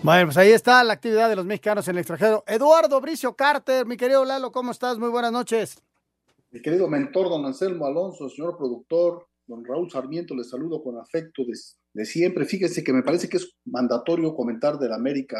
Bueno, 0.00 0.26
pues 0.26 0.36
ahí 0.36 0.52
está 0.52 0.84
la 0.84 0.92
actividad 0.92 1.28
de 1.28 1.34
los 1.34 1.44
mexicanos 1.44 1.88
en 1.88 1.96
el 1.96 1.98
extranjero. 1.98 2.44
Eduardo 2.46 3.00
Bricio 3.00 3.34
Carter, 3.34 3.84
mi 3.84 3.96
querido 3.96 4.24
Lalo, 4.24 4.52
¿cómo 4.52 4.70
estás? 4.70 5.00
Muy 5.00 5.08
buenas 5.08 5.32
noches. 5.32 5.82
Mi 6.52 6.62
querido 6.62 6.86
mentor, 6.86 7.28
don 7.28 7.44
Anselmo 7.44 7.86
Alonso, 7.86 8.28
señor 8.28 8.56
productor, 8.56 9.26
don 9.48 9.64
Raúl 9.64 9.90
Sarmiento, 9.90 10.36
les 10.36 10.48
saludo 10.48 10.80
con 10.80 10.96
afecto 10.96 11.42
de, 11.42 11.54
de 11.92 12.04
siempre. 12.04 12.44
Fíjense 12.44 12.84
que 12.84 12.92
me 12.92 13.02
parece 13.02 13.28
que 13.28 13.38
es 13.38 13.56
mandatorio 13.64 14.36
comentar 14.36 14.78
del 14.78 14.92
América 14.92 15.38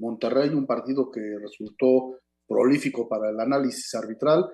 Monterrey, 0.00 0.48
un 0.48 0.66
partido 0.66 1.12
que 1.12 1.20
resultó 1.40 2.18
prolífico 2.44 3.08
para 3.08 3.30
el 3.30 3.38
análisis 3.38 3.94
arbitral. 3.94 4.50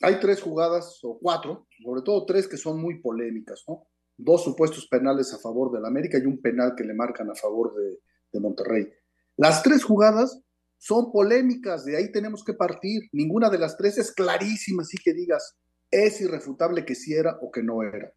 Hay 0.00 0.20
tres 0.20 0.40
jugadas, 0.40 1.00
o 1.02 1.18
cuatro, 1.20 1.66
sobre 1.82 2.02
todo 2.02 2.24
tres 2.24 2.46
que 2.46 2.56
son 2.56 2.80
muy 2.80 3.00
polémicas, 3.00 3.64
¿no? 3.66 3.88
Dos 4.24 4.44
supuestos 4.44 4.86
penales 4.86 5.32
a 5.34 5.38
favor 5.38 5.72
del 5.72 5.84
América 5.84 6.16
y 6.16 6.26
un 6.26 6.40
penal 6.40 6.74
que 6.76 6.84
le 6.84 6.94
marcan 6.94 7.28
a 7.28 7.34
favor 7.34 7.74
de, 7.74 7.98
Monterrey. 8.40 8.88
Las 9.36 9.62
tres 9.62 9.84
jugadas 9.84 10.40
son 10.78 11.12
polémicas, 11.12 11.84
de 11.84 11.96
ahí 11.96 12.10
tenemos 12.10 12.42
que 12.42 12.54
partir. 12.54 13.02
Ninguna 13.12 13.50
de 13.50 13.58
las 13.58 13.76
tres 13.76 13.98
es 13.98 14.10
clarísima, 14.10 14.82
así 14.82 14.96
que 14.96 15.12
digas, 15.12 15.58
es 15.90 16.20
irrefutable 16.22 16.86
que 16.86 16.94
sí 16.94 17.12
era 17.12 17.36
o 17.42 17.50
que 17.50 17.62
no 17.62 17.82
era. 17.82 18.10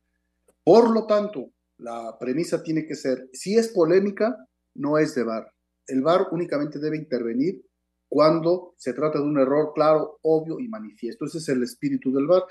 Por 0.64 0.89
lo 0.89 1.06
tanto, 1.06 1.51
la 1.78 2.18
premisa 2.18 2.64
tiene 2.64 2.86
que 2.86 2.95
ser, 2.95 3.30
si 3.34 3.58
es 3.58 3.68
polémica, 3.70 4.38
no 4.76 4.97
es 4.97 5.16
de 5.16 5.24
VAR. 5.24 5.51
El 5.88 6.01
VAR 6.01 6.28
únicamente 6.32 6.80
debe 6.80 6.97
intervenir 6.97 7.62
cuando 8.08 8.76
se 8.78 8.93
trata 8.93 9.20
de 9.20 9.26
un 9.26 9.38
error 9.38 9.72
claro, 9.74 10.20
obvio 10.22 10.60
y 10.60 10.68
manifiesto. 10.68 11.26
Ese 11.26 11.39
es 11.39 11.49
el 11.49 11.64
espíritu 11.64 12.14
del 12.14 12.28
VAR. 12.28 12.43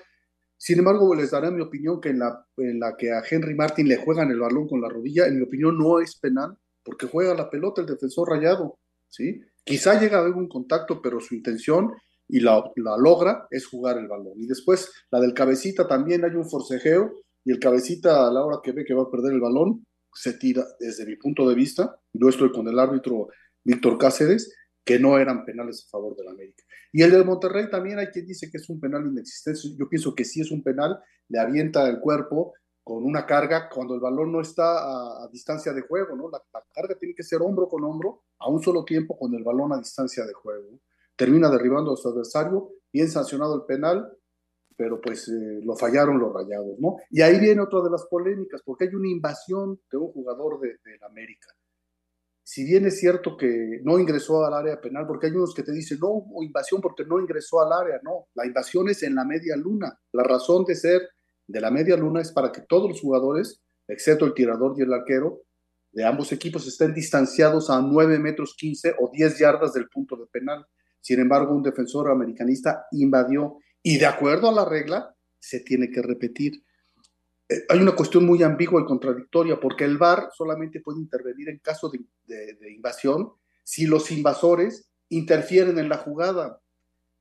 Sin 0.65 0.79
embargo, 0.79 1.15
les 1.15 1.31
daré 1.31 1.51
mi 1.51 1.61
opinión 1.61 2.01
que 2.01 2.09
en 2.09 2.21
la, 2.21 2.43
en 2.57 2.81
la 2.81 2.97
que 2.97 3.13
a 3.13 3.23
Henry 3.31 3.55
Martin 3.55 3.87
le 3.87 3.99
juegan 3.99 4.31
el 4.31 4.41
balón 4.41 4.67
con 4.67 4.81
la 4.81 4.89
rodilla, 4.89 5.27
en 5.27 5.37
mi 5.37 5.43
opinión 5.43 5.77
no 5.77 6.01
es 6.01 6.17
penal, 6.17 6.57
porque 6.83 7.07
juega 7.07 7.35
la 7.35 7.51
pelota 7.51 7.83
el 7.83 7.87
defensor 7.87 8.31
rayado, 8.31 8.79
¿sí? 9.07 9.43
Quizá 9.63 10.01
llega 10.01 10.21
a 10.21 10.23
un 10.23 10.49
contacto, 10.49 11.03
pero 11.03 11.21
su 11.21 11.35
intención 11.35 11.93
y 12.27 12.41
la, 12.41 12.65
la, 12.77 12.97
logra 12.97 13.47
es 13.51 13.67
jugar 13.67 13.99
el 13.99 14.09
balón. 14.09 14.41
Y 14.41 14.47
después 14.47 14.91
la 15.11 15.21
del 15.21 15.35
cabecita 15.35 15.87
también 15.87 16.25
hay 16.25 16.35
un 16.35 16.49
forcejeo 16.49 17.13
y 17.45 17.53
el 17.53 17.59
cabecita 17.59 18.27
a 18.27 18.33
la 18.33 18.43
hora 18.43 18.61
que 18.63 18.73
ve 18.73 18.87
que 18.87 18.95
va 18.95 19.03
a 19.03 19.11
perder 19.11 19.35
el 19.35 19.43
balón 19.43 19.85
se 20.15 20.33
tira 20.33 20.65
desde 20.81 21.05
mi 21.05 21.17
punto 21.17 21.47
de 21.47 21.57
vista. 21.57 21.95
Yo 22.15 22.31
estoy 22.31 22.51
con 22.51 22.67
el 22.69 22.79
árbitro 22.79 23.29
Víctor 23.65 23.99
Cáceres 23.99 24.51
que 24.85 24.99
no 24.99 25.19
eran 25.19 25.45
penales 25.45 25.85
a 25.87 25.91
favor 25.91 26.15
del 26.15 26.29
América. 26.29 26.63
Y 26.93 27.03
el 27.03 27.11
del 27.11 27.25
Monterrey 27.25 27.71
también 27.71 27.99
hay 27.99 28.09
quien 28.09 28.27
dice 28.27 28.51
que 28.51 28.59
es 28.59 28.69
un 28.69 28.79
penal 28.79 29.07
inexistente. 29.07 29.61
Yo 29.79 29.89
pienso 29.89 30.15
que 30.15 30.25
sí 30.25 30.41
es 30.41 30.51
un 30.51 30.63
penal, 30.63 31.01
le 31.29 31.39
avienta 31.39 31.89
el 31.89 32.01
cuerpo 32.01 32.53
con 32.83 33.03
una 33.03 33.25
carga 33.25 33.71
cuando 33.71 33.95
el 33.95 34.01
balón 34.01 34.31
no 34.31 34.43
está 34.43 35.25
a, 35.25 35.29
distancia 35.33 35.73
de 35.73 35.81
juego, 35.81 36.15
¿no? 36.15 36.29
La, 36.31 36.43
la, 36.53 36.63
carga 36.71 36.95
tiene 36.99 37.15
que 37.15 37.23
ser 37.23 37.41
hombro 37.41 37.67
con 37.67 37.83
hombro 37.83 38.25
a 38.39 38.51
un 38.51 38.63
solo 38.63 38.85
tiempo 38.85 39.19
con 39.19 39.35
el 39.35 39.43
balón 39.43 39.73
a 39.73 39.79
distancia 39.79 40.27
de 40.27 40.35
juego. 40.35 40.79
Termina 41.17 41.49
derribando 41.49 41.95
a 41.95 41.97
su 41.97 42.09
adversario, 42.09 42.73
bien 42.93 43.09
sancionado 43.09 43.55
el 43.57 43.63
penal, 43.63 44.07
pero 44.77 45.01
pues 45.01 45.29
eh, 45.29 45.61
lo 45.63 45.77
fallaron 45.77 46.19
los 46.19 46.35
rayados, 46.35 46.79
¿no? 46.79 46.97
Y 47.11 47.23
ahí 47.23 47.41
viene 47.41 47.63
otra 47.63 47.81
de 47.81 47.91
las 47.91 48.05
polémicas, 48.05 48.61
porque 48.65 48.85
hay 48.85 48.95
una 48.95 49.09
invasión 49.09 49.81
de 49.91 49.97
un 49.97 50.13
jugador 50.13 50.61
de, 50.61 50.69
de 50.69 50.99
América. 51.07 51.49
Si 52.55 52.63
bien 52.63 52.87
es 52.87 53.01
cierto 53.01 53.37
que 53.37 53.81
no 53.83 53.99
ingresó 53.99 54.45
al 54.45 54.55
área 54.55 54.81
penal, 54.81 55.09
porque 55.09 55.27
hay 55.27 55.33
unos 55.33 55.53
que 55.53 55.65
te 55.65 55.73
dicen, 55.73 55.99
no 56.01 56.11
hubo 56.11 56.41
invasión 56.41 56.81
porque 56.81 57.05
no 57.05 57.19
ingresó 57.19 57.61
al 57.61 57.73
área, 57.73 57.99
no, 58.05 58.29
la 58.33 58.47
invasión 58.47 58.89
es 58.89 59.03
en 59.03 59.17
la 59.17 59.25
media 59.25 59.57
luna. 59.57 59.99
La 60.13 60.23
razón 60.23 60.65
de 60.65 60.77
ser 60.77 61.03
de 61.49 61.61
la 61.61 61.73
media 61.73 61.97
luna 61.97 62.21
es 62.21 62.31
para 62.31 62.53
que 62.53 62.61
todos 62.61 62.89
los 62.89 63.01
jugadores, 63.01 63.61
excepto 63.89 64.25
el 64.25 64.35
tirador 64.35 64.77
y 64.79 64.83
el 64.83 64.93
arquero, 64.93 65.43
de 65.91 66.05
ambos 66.05 66.31
equipos 66.31 66.65
estén 66.69 66.95
distanciados 66.95 67.71
a 67.71 67.81
9 67.81 68.21
metros 68.21 68.55
15 68.57 68.95
o 69.01 69.11
10 69.13 69.37
yardas 69.37 69.73
del 69.73 69.89
punto 69.89 70.15
de 70.15 70.27
penal. 70.31 70.65
Sin 71.01 71.19
embargo, 71.19 71.57
un 71.57 71.63
defensor 71.65 72.09
americanista 72.09 72.87
invadió 72.93 73.59
y 73.83 73.99
de 73.99 74.07
acuerdo 74.07 74.49
a 74.49 74.53
la 74.53 74.65
regla 74.65 75.13
se 75.41 75.59
tiene 75.59 75.91
que 75.91 76.03
repetir. 76.03 76.64
Eh, 77.55 77.65
hay 77.69 77.79
una 77.79 77.95
cuestión 77.95 78.27
muy 78.27 78.43
ambigua 78.43 78.83
y 78.83 78.85
contradictoria 78.85 79.61
porque 79.61 79.85
el 79.85 79.97
VAR 79.97 80.31
solamente 80.37 80.81
puede 80.81 80.99
intervenir 80.99 81.49
en 81.49 81.59
caso 81.59 81.91
de, 81.91 82.01
invasión 82.71 83.33
si 83.63 83.87
los 83.87 84.11
invasores 84.11 84.91
interfieren 85.09 85.79
en 85.79 85.89
la 85.89 85.99
jugada. 85.99 86.61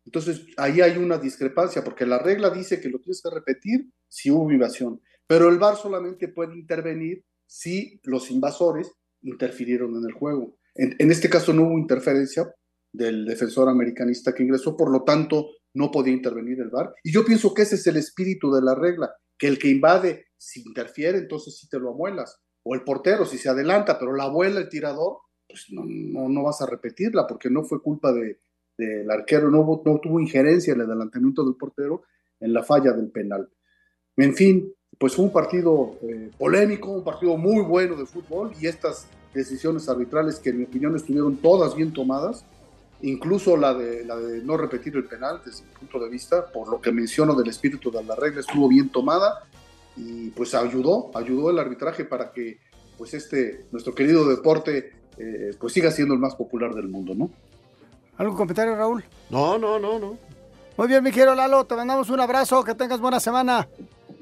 Entonces, 0.06 0.46
ahí 0.58 0.82
hay 0.82 0.98
una 0.98 1.18
discrepancia, 1.18 1.84
porque 1.84 2.06
la 2.06 2.20
regla 2.20 2.50
dice 2.50 2.82
que 2.82 2.90
lo 2.90 3.00
tienes 3.00 3.22
que 3.22 3.30
repetir 3.30 3.88
si 4.10 4.32
hubo 4.32 4.52
invasión, 4.52 5.02
pero 5.28 5.50
el 5.50 5.58
VAR 5.58 5.78
solamente 5.78 6.28
puede 6.28 6.56
intervenir 6.56 7.24
si 7.46 8.02
los 8.04 8.32
invasores 8.32 8.92
interfirieron 9.22 9.96
en 9.96 10.06
el 10.06 10.14
juego. 10.14 10.58
En, 10.76 10.96
en, 10.98 11.12
este 11.12 11.30
caso 11.30 11.54
no 11.54 11.64
hubo 11.64 11.78
interferencia 11.78 12.52
del 12.92 13.26
defensor 13.26 13.70
americanista 13.70 14.34
que 14.34 14.44
ingresó, 14.44 14.76
por 14.76 14.92
lo 14.92 15.04
tanto 15.04 15.52
no 15.74 15.92
podía 15.92 16.14
intervenir 16.14 16.60
el 16.60 16.70
VAR. 16.70 16.94
Y 17.04 17.12
yo 17.14 17.24
pienso 17.24 17.54
que 17.54 17.62
ese 17.62 17.76
es 17.76 17.88
el 17.88 17.98
espíritu 17.98 18.52
de 18.52 18.62
la 18.62 18.76
regla, 18.76 19.14
que 19.44 19.50
el 19.50 19.60
que 19.60 19.68
invade, 19.68 20.28
si 20.38 20.62
interfiere, 20.62 21.18
entonces 21.18 21.58
sí 21.58 21.68
te 21.68 21.78
lo 21.78 21.90
amuelas. 21.90 22.40
O 22.64 22.76
el 22.76 22.84
portero, 22.86 23.26
si 23.26 23.38
se 23.38 23.50
adelanta, 23.50 24.00
pero 24.00 24.16
la 24.16 24.24
abuela 24.24 24.62
el 24.62 24.70
tirador, 24.70 25.18
pues 25.46 25.66
no, 25.72 25.84
no, 25.86 26.30
no 26.30 26.44
vas 26.44 26.62
a 26.62 26.66
repetirla, 26.66 27.28
porque 27.28 27.50
no 27.50 27.66
fue 27.66 27.82
culpa 27.82 28.14
de, 28.14 28.40
del 28.78 29.12
arquero, 29.12 29.52
no, 29.52 29.82
no, 29.84 30.00
tuvo 30.00 30.22
injerencia 30.22 30.72
en 30.72 30.80
el 30.80 30.86
adelantamiento 30.86 31.44
del 31.44 31.56
portero 31.56 32.04
en 32.40 32.54
la 32.54 32.64
falla 32.64 32.94
del 32.94 33.12
penal. 33.12 33.50
En 34.16 34.34
fin, 34.34 34.74
pues 34.98 35.14
fue 35.14 35.26
un 35.26 35.34
partido 35.34 35.98
eh, 36.04 36.32
polémico, 36.38 36.92
un 36.92 37.04
partido 37.04 37.36
muy 37.36 37.66
bueno 37.66 37.98
de 37.98 38.06
fútbol 38.06 38.54
y 38.62 38.68
estas 38.68 39.10
decisiones 39.34 39.90
arbitrales 39.90 40.40
que 40.40 40.52
en 40.52 40.60
mi 40.60 40.64
opinión 40.64 40.96
estuvieron 40.96 41.36
todas 41.36 41.76
bien 41.76 41.92
tomadas, 41.92 42.46
incluso 43.04 43.58
la 43.58 43.74
de, 43.74 44.06
la 44.06 44.16
de 44.16 44.42
no 44.44 44.58
repetir 44.58 44.96
el 44.96 45.06
penal 45.06 45.42
desde 45.46 45.64
mi 45.66 45.72
punto 45.72 46.00
de 46.00 46.10
vista, 46.10 46.48
por 46.48 46.70
lo 46.70 46.82
que 46.82 46.92
menciono 46.92 47.36
del 47.36 47.50
espíritu 47.50 47.92
de 47.92 48.04
la 48.04 48.16
regla, 48.16 48.40
estuvo 48.40 48.68
bien 48.68 48.90
tomada 48.90 49.44
y 49.96 50.30
pues 50.30 50.56
ayudó, 50.56 51.12
ayudó 51.14 51.50
el 51.50 51.60
arbitraje 51.60 52.06
para 52.06 52.32
que 52.32 52.60
pues 52.98 53.14
este, 53.14 53.66
nuestro 53.72 53.94
querido 53.94 54.28
deporte 54.28 54.94
eh, 55.18 55.52
pues 55.60 55.74
siga 55.74 55.92
siendo 55.92 56.14
el 56.14 56.20
más 56.20 56.36
popular 56.36 56.74
del 56.74 56.88
mundo, 56.88 57.14
¿no? 57.14 57.30
¿Algún 58.18 58.38
comentario, 58.38 58.76
Raúl? 58.76 59.04
No, 59.30 59.58
no, 59.58 59.78
no, 59.80 60.00
no. 60.00 60.18
Muy 60.78 60.88
bien, 60.88 61.04
mi 61.04 61.12
querido 61.12 61.36
Lalo, 61.36 61.66
te 61.66 61.76
mandamos 61.76 62.10
un 62.10 62.20
abrazo, 62.20 62.64
que 62.64 62.74
tengas 62.74 63.00
buena 63.00 63.20
semana. 63.20 63.68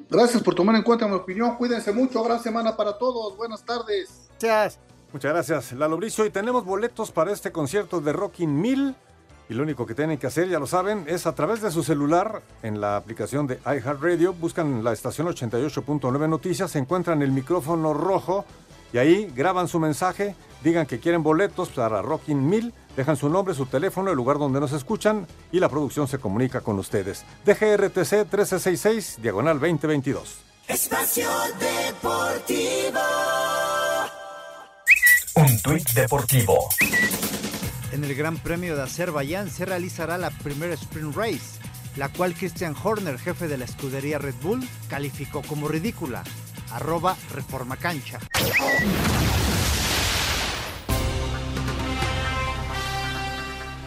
Gracias 0.09 0.41
por 0.41 0.55
tomar 0.55 0.75
en 0.75 0.83
cuenta 0.83 1.07
mi 1.07 1.13
opinión, 1.13 1.55
cuídense 1.55 1.91
mucho, 1.93 2.23
gran 2.23 2.41
semana 2.41 2.75
para 2.75 2.97
todos, 2.97 3.37
buenas 3.37 3.63
tardes. 3.63 4.29
Gracias. 4.39 4.90
Muchas 5.13 5.33
gracias, 5.33 5.71
Lalo 5.73 5.97
Bricio, 5.97 6.25
y 6.25 6.29
tenemos 6.29 6.63
boletos 6.63 7.11
para 7.11 7.31
este 7.31 7.51
concierto 7.51 8.01
de 8.01 8.13
Rockin' 8.13 8.61
Mill. 8.61 8.95
Y 9.49 9.53
lo 9.53 9.63
único 9.63 9.85
que 9.85 9.93
tienen 9.93 10.17
que 10.17 10.27
hacer, 10.27 10.47
ya 10.47 10.59
lo 10.59 10.67
saben, 10.67 11.03
es 11.07 11.27
a 11.27 11.35
través 11.35 11.61
de 11.61 11.71
su 11.71 11.83
celular, 11.83 12.41
en 12.63 12.79
la 12.79 12.95
aplicación 12.95 13.47
de 13.47 13.59
iHeartRadio, 13.65 14.33
buscan 14.33 14.83
la 14.83 14.93
estación 14.93 15.27
88.9 15.27 16.29
Noticias, 16.29 16.75
encuentran 16.77 17.21
el 17.21 17.31
micrófono 17.31 17.93
rojo 17.93 18.45
y 18.93 18.97
ahí 18.97 19.31
graban 19.35 19.67
su 19.67 19.79
mensaje, 19.79 20.35
digan 20.63 20.85
que 20.85 20.99
quieren 20.99 21.23
boletos 21.23 21.69
para 21.69 22.01
Rockin' 22.01 22.47
Mill 22.47 22.73
Dejan 22.95 23.15
su 23.15 23.29
nombre, 23.29 23.53
su 23.53 23.65
teléfono, 23.65 24.11
el 24.11 24.17
lugar 24.17 24.37
donde 24.37 24.59
nos 24.59 24.73
escuchan 24.73 25.25
y 25.51 25.59
la 25.59 25.69
producción 25.69 26.07
se 26.07 26.19
comunica 26.19 26.61
con 26.61 26.77
ustedes. 26.79 27.23
DGRTC 27.45 28.27
1366, 28.27 29.19
diagonal 29.21 29.59
2022. 29.59 30.37
Espacio 30.67 31.29
Deportivo. 31.59 32.99
Un 35.35 35.61
tuit 35.61 35.89
deportivo. 35.93 36.67
En 37.91 38.03
el 38.03 38.15
Gran 38.15 38.37
Premio 38.37 38.75
de 38.75 38.83
Azerbaiyán 38.83 39.49
se 39.49 39.65
realizará 39.65 40.17
la 40.17 40.29
primera 40.29 40.73
Sprint 40.73 41.15
Race, 41.15 41.59
la 41.95 42.09
cual 42.09 42.33
Christian 42.33 42.75
Horner, 42.81 43.17
jefe 43.17 43.47
de 43.47 43.57
la 43.57 43.65
escudería 43.65 44.17
Red 44.17 44.35
Bull, 44.41 44.67
calificó 44.89 45.41
como 45.41 45.67
ridícula. 45.67 46.23
Arroba 46.71 47.15
Reforma 47.33 47.77
Cancha. 47.77 48.19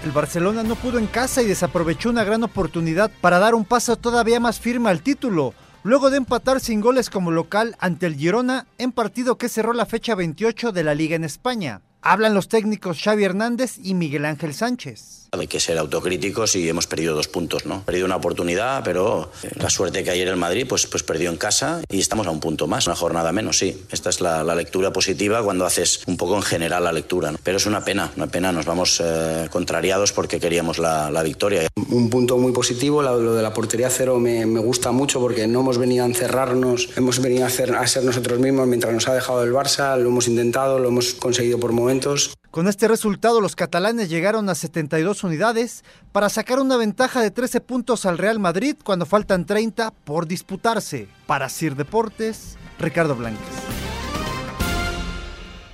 El 0.05 0.13
Barcelona 0.13 0.63
no 0.63 0.77
pudo 0.77 0.99
en 0.99 1.07
casa 1.07 1.43
y 1.43 1.47
desaprovechó 1.47 2.11
una 2.11 2.25
gran 2.25 2.43
oportunidad 2.43 3.11
para 3.21 3.39
dar 3.39 3.55
un 3.55 3.65
paso 3.65 3.97
todavía 3.97 4.41
más 4.41 4.61
firme 4.61 4.91
al 4.91 5.01
título, 5.01 5.55
luego 5.85 6.11
de 6.11 6.17
empatar 6.17 6.59
sin 6.61 6.81
goles 6.81 7.11
como 7.11 7.31
local 7.31 7.77
ante 7.79 8.07
el 8.07 8.17
Girona 8.17 8.67
en 8.79 8.91
partido 8.91 9.39
que 9.39 9.49
cerró 9.49 9.73
la 9.73 9.87
fecha 9.87 10.17
28 10.17 10.73
de 10.73 10.83
la 10.83 10.95
Liga 10.95 11.15
en 11.15 11.23
España. 11.23 11.83
Hablan 12.03 12.35
los 12.35 12.49
técnicos 12.49 13.01
Xavi 13.01 13.23
Hernández 13.23 13.79
y 13.81 13.95
Miguel 13.95 14.25
Ángel 14.25 14.55
Sánchez. 14.55 15.24
Hay 15.41 15.49
que 15.49 15.61
ser 15.61 15.79
autocríticos 15.79 16.57
y 16.57 16.69
hemos 16.69 16.87
perdido 16.87 17.15
dos 17.15 17.29
puntos, 17.29 17.67
¿no? 17.67 17.83
Perdido 17.85 18.07
una 18.07 18.17
oportunidad, 18.17 18.83
pero 18.85 19.31
la 19.57 19.71
suerte 19.71 20.05
que 20.05 20.11
ayer 20.11 20.29
el 20.29 20.37
Madrid 20.37 20.67
pues, 20.69 20.87
pues 20.87 21.03
perdió 21.03 21.31
en 21.31 21.37
casa 21.37 21.83
y 21.91 22.01
estamos 22.01 22.27
a 22.27 22.31
un 22.31 22.41
punto 22.41 22.67
más, 22.67 22.87
una 22.87 22.97
jornada 22.97 23.33
menos, 23.33 23.59
sí. 23.59 23.83
Esta 23.91 24.11
es 24.11 24.21
la, 24.21 24.45
la 24.45 24.55
lectura 24.55 24.93
positiva 24.93 25.43
cuando 25.43 25.67
haces 25.67 26.03
un 26.07 26.17
poco 26.17 26.37
en 26.37 26.43
general 26.43 26.85
la 26.85 26.93
lectura, 26.93 27.33
¿no? 27.33 27.39
Pero 27.43 27.57
es 27.57 27.67
una 27.67 27.85
pena, 27.85 28.13
una 28.17 28.27
pena, 28.27 28.53
nos 28.53 28.67
vamos 28.67 29.01
eh, 29.05 29.49
contrariados 29.51 30.13
porque 30.13 30.41
queríamos 30.41 30.79
la, 30.79 31.11
la, 31.11 31.23
victoria. 31.23 31.69
Un 31.91 32.11
punto 32.11 32.37
muy 32.39 32.53
positivo, 32.53 33.03
lo 33.03 33.35
de 33.35 33.43
la 33.43 33.53
portería 33.53 33.91
cero 33.91 34.19
me, 34.19 34.47
me, 34.47 34.61
gusta 34.61 34.93
mucho 34.93 35.21
porque 35.21 35.47
no 35.47 35.61
hemos 35.61 35.79
venido 35.79 36.05
a 36.05 36.07
encerrarnos, 36.07 36.91
hemos 36.97 37.21
venido 37.21 37.45
a, 37.45 37.49
hacer, 37.49 37.75
a 37.75 37.87
ser 37.87 38.05
nosotros 38.05 38.39
mismos 38.39 38.67
mientras 38.67 38.93
nos 38.93 39.09
ha 39.09 39.15
dejado 39.15 39.43
el 39.43 39.53
Barça, 39.53 39.97
lo 39.99 40.09
hemos 40.09 40.29
intentado, 40.29 40.79
lo 40.79 40.89
hemos 40.89 41.15
conseguido 41.15 41.59
por 41.59 41.73
momentos. 41.73 42.35
Con 42.55 42.69
este 42.69 42.87
resultado, 42.87 43.41
los 43.41 43.57
catalanes 43.57 44.09
llegaron 44.09 44.49
a 44.49 44.55
72 44.55 45.25
unidades 45.25 45.83
para 46.13 46.29
sacar 46.29 46.61
una 46.61 46.77
ventaja 46.77 47.21
de 47.21 47.33
13 47.33 47.61
puntos 47.61 48.07
al 48.07 48.17
Real 48.17 48.39
Madrid 48.39 48.77
cuando 48.85 49.07
faltan 49.07 49.45
30 49.45 49.91
por 49.91 50.29
disputarse. 50.29 51.09
Para 51.27 51.49
Sir 51.49 51.75
Deportes, 51.75 52.57
Ricardo 52.79 53.17
Blanques. 53.17 53.45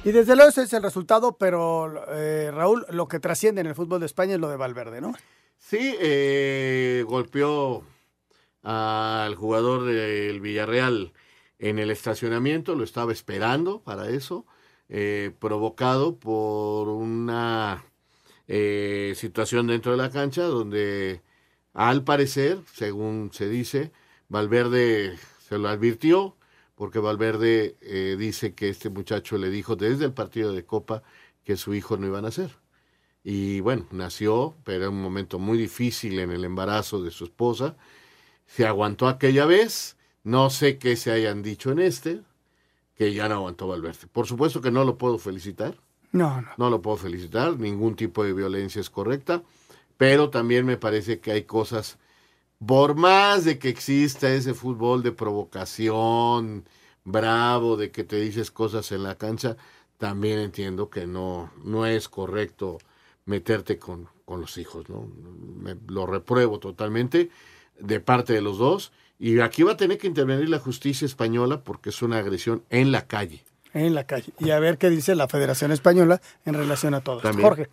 Y 0.06 0.12
desde 0.12 0.34
luego 0.34 0.48
ese 0.48 0.62
es 0.62 0.72
el 0.72 0.82
resultado, 0.82 1.36
pero 1.36 2.02
eh, 2.14 2.50
Raúl, 2.50 2.86
lo 2.88 3.08
que 3.08 3.20
trasciende 3.20 3.60
en 3.60 3.66
el 3.66 3.74
fútbol 3.74 4.00
de 4.00 4.06
España 4.06 4.36
es 4.36 4.40
lo 4.40 4.48
de 4.48 4.56
Valverde, 4.56 5.02
¿no? 5.02 5.12
Sí, 5.58 5.94
eh, 6.00 7.04
golpeó 7.06 7.84
al 8.62 9.34
jugador 9.34 9.84
del 9.84 10.40
Villarreal 10.40 11.12
en 11.58 11.78
el 11.78 11.90
estacionamiento, 11.90 12.74
lo 12.74 12.84
estaba 12.84 13.12
esperando 13.12 13.82
para 13.82 14.08
eso 14.08 14.46
eh, 14.90 15.32
provocado 15.38 16.18
por 16.18 16.88
una 16.88 17.84
eh, 18.48 19.14
situación 19.16 19.68
dentro 19.68 19.92
de 19.92 19.98
la 19.98 20.10
cancha 20.10 20.42
donde 20.42 21.22
al 21.72 22.02
parecer, 22.02 22.58
según 22.74 23.30
se 23.32 23.48
dice, 23.48 23.92
Valverde 24.28 25.16
se 25.48 25.58
lo 25.58 25.68
advirtió 25.68 26.36
porque 26.74 26.98
Valverde 26.98 27.76
eh, 27.82 28.16
dice 28.18 28.54
que 28.54 28.68
este 28.70 28.90
muchacho 28.90 29.38
le 29.38 29.50
dijo 29.50 29.76
desde 29.76 30.06
el 30.06 30.12
partido 30.12 30.52
de 30.52 30.64
Copa 30.64 31.02
que 31.44 31.56
su 31.56 31.74
hijo 31.74 31.96
no 31.96 32.06
iba 32.06 32.18
a 32.18 32.22
nacer. 32.22 32.50
Y 33.22 33.60
bueno, 33.60 33.86
nació, 33.92 34.56
pero 34.64 34.86
en 34.86 34.94
un 34.94 35.02
momento 35.02 35.38
muy 35.38 35.58
difícil 35.58 36.18
en 36.18 36.30
el 36.32 36.44
embarazo 36.44 37.02
de 37.02 37.10
su 37.10 37.24
esposa. 37.24 37.76
Se 38.46 38.66
aguantó 38.66 39.08
aquella 39.08 39.46
vez, 39.46 39.98
no 40.24 40.50
sé 40.50 40.78
qué 40.78 40.96
se 40.96 41.12
hayan 41.12 41.42
dicho 41.42 41.70
en 41.70 41.80
este, 41.80 42.22
que 43.00 43.14
ya 43.14 43.30
no 43.30 43.36
aguantó 43.36 43.66
Valverde. 43.66 44.08
Por 44.12 44.26
supuesto 44.26 44.60
que 44.60 44.70
no 44.70 44.84
lo 44.84 44.98
puedo 44.98 45.16
felicitar. 45.16 45.74
No, 46.12 46.42
no. 46.42 46.50
No 46.58 46.68
lo 46.68 46.82
puedo 46.82 46.98
felicitar. 46.98 47.58
Ningún 47.58 47.96
tipo 47.96 48.22
de 48.22 48.34
violencia 48.34 48.78
es 48.78 48.90
correcta. 48.90 49.42
Pero 49.96 50.28
también 50.28 50.66
me 50.66 50.76
parece 50.76 51.18
que 51.18 51.32
hay 51.32 51.44
cosas, 51.44 51.96
por 52.58 52.96
más 52.96 53.46
de 53.46 53.58
que 53.58 53.70
exista 53.70 54.30
ese 54.30 54.52
fútbol 54.52 55.02
de 55.02 55.12
provocación, 55.12 56.66
bravo, 57.02 57.78
de 57.78 57.90
que 57.90 58.04
te 58.04 58.20
dices 58.20 58.50
cosas 58.50 58.92
en 58.92 59.02
la 59.02 59.14
cancha, 59.14 59.56
también 59.96 60.38
entiendo 60.38 60.90
que 60.90 61.06
no, 61.06 61.50
no 61.64 61.86
es 61.86 62.06
correcto 62.06 62.76
meterte 63.24 63.78
con, 63.78 64.10
con 64.26 64.42
los 64.42 64.58
hijos, 64.58 64.90
¿no? 64.90 65.08
Me, 65.56 65.74
lo 65.88 66.04
repruebo 66.04 66.58
totalmente 66.58 67.30
de 67.78 68.00
parte 68.00 68.34
de 68.34 68.42
los 68.42 68.58
dos 68.58 68.92
y 69.20 69.38
aquí 69.40 69.62
va 69.62 69.72
a 69.72 69.76
tener 69.76 69.98
que 69.98 70.06
intervenir 70.06 70.48
la 70.48 70.58
justicia 70.58 71.04
española 71.04 71.60
porque 71.62 71.90
es 71.90 72.00
una 72.00 72.16
agresión 72.16 72.64
en 72.70 72.90
la 72.90 73.06
calle. 73.06 73.44
En 73.74 73.94
la 73.94 74.04
calle. 74.04 74.32
Y 74.38 74.50
a 74.50 74.58
ver 74.58 74.78
qué 74.78 74.88
dice 74.88 75.14
la 75.14 75.28
Federación 75.28 75.72
Española 75.72 76.22
en 76.46 76.54
relación 76.54 76.94
a 76.94 77.02
todo 77.02 77.18
También. 77.18 77.46
esto. 77.46 77.56
Jorge. 77.56 77.70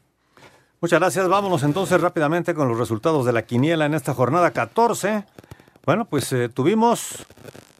Muchas 0.81 0.99
gracias. 0.99 1.27
Vámonos 1.29 1.63
entonces 1.63 2.01
rápidamente 2.01 2.53
con 2.53 2.67
los 2.67 2.77
resultados 2.77 3.25
de 3.25 3.31
la 3.31 3.45
quiniela 3.45 3.85
en 3.85 3.93
esta 3.93 4.13
jornada 4.13 4.51
14. 4.51 5.23
Bueno, 5.85 6.03
pues 6.03 6.31
eh, 6.33 6.49
tuvimos 6.49 7.25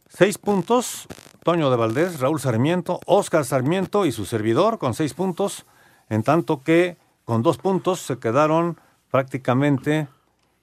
seis 0.10 0.38
puntos. 0.38 1.06
Toño 1.44 1.70
de 1.70 1.76
Valdés, 1.76 2.22
Raúl 2.22 2.40
Sarmiento, 2.40 3.02
Oscar 3.06 3.46
Sarmiento 3.46 4.06
y 4.06 4.14
su 4.14 4.26
servidor 4.26 4.80
con 4.80 4.94
seis 4.94 5.14
puntos. 5.14 5.66
En 6.10 6.24
tanto 6.24 6.64
que 6.64 6.98
con 7.26 7.44
dos 7.44 7.58
puntos 7.58 8.00
se 8.00 8.18
quedaron 8.18 8.80
prácticamente 9.12 10.08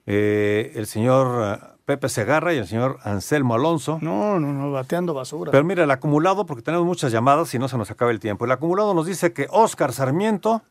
eh, 0.07 0.71
el 0.75 0.87
señor 0.87 1.59
eh, 1.61 1.74
Pepe 1.85 2.09
Segarra 2.09 2.53
y 2.53 2.57
el 2.57 2.67
señor 2.67 2.99
Anselmo 3.03 3.53
Alonso. 3.53 3.99
No, 4.01 4.39
no, 4.39 4.51
no, 4.51 4.71
bateando 4.71 5.13
basura. 5.13 5.51
Pero 5.51 5.63
mira, 5.63 5.83
el 5.83 5.91
acumulado, 5.91 6.45
porque 6.45 6.63
tenemos 6.63 6.85
muchas 6.85 7.11
llamadas 7.11 7.53
y 7.53 7.59
no 7.59 7.67
se 7.67 7.77
nos 7.77 7.91
acaba 7.91 8.11
el 8.11 8.19
tiempo. 8.19 8.45
El 8.45 8.51
acumulado 8.51 8.93
nos 8.93 9.05
dice 9.05 9.33
que 9.33 9.47
Oscar 9.51 9.93
Sarmiento 9.93 10.63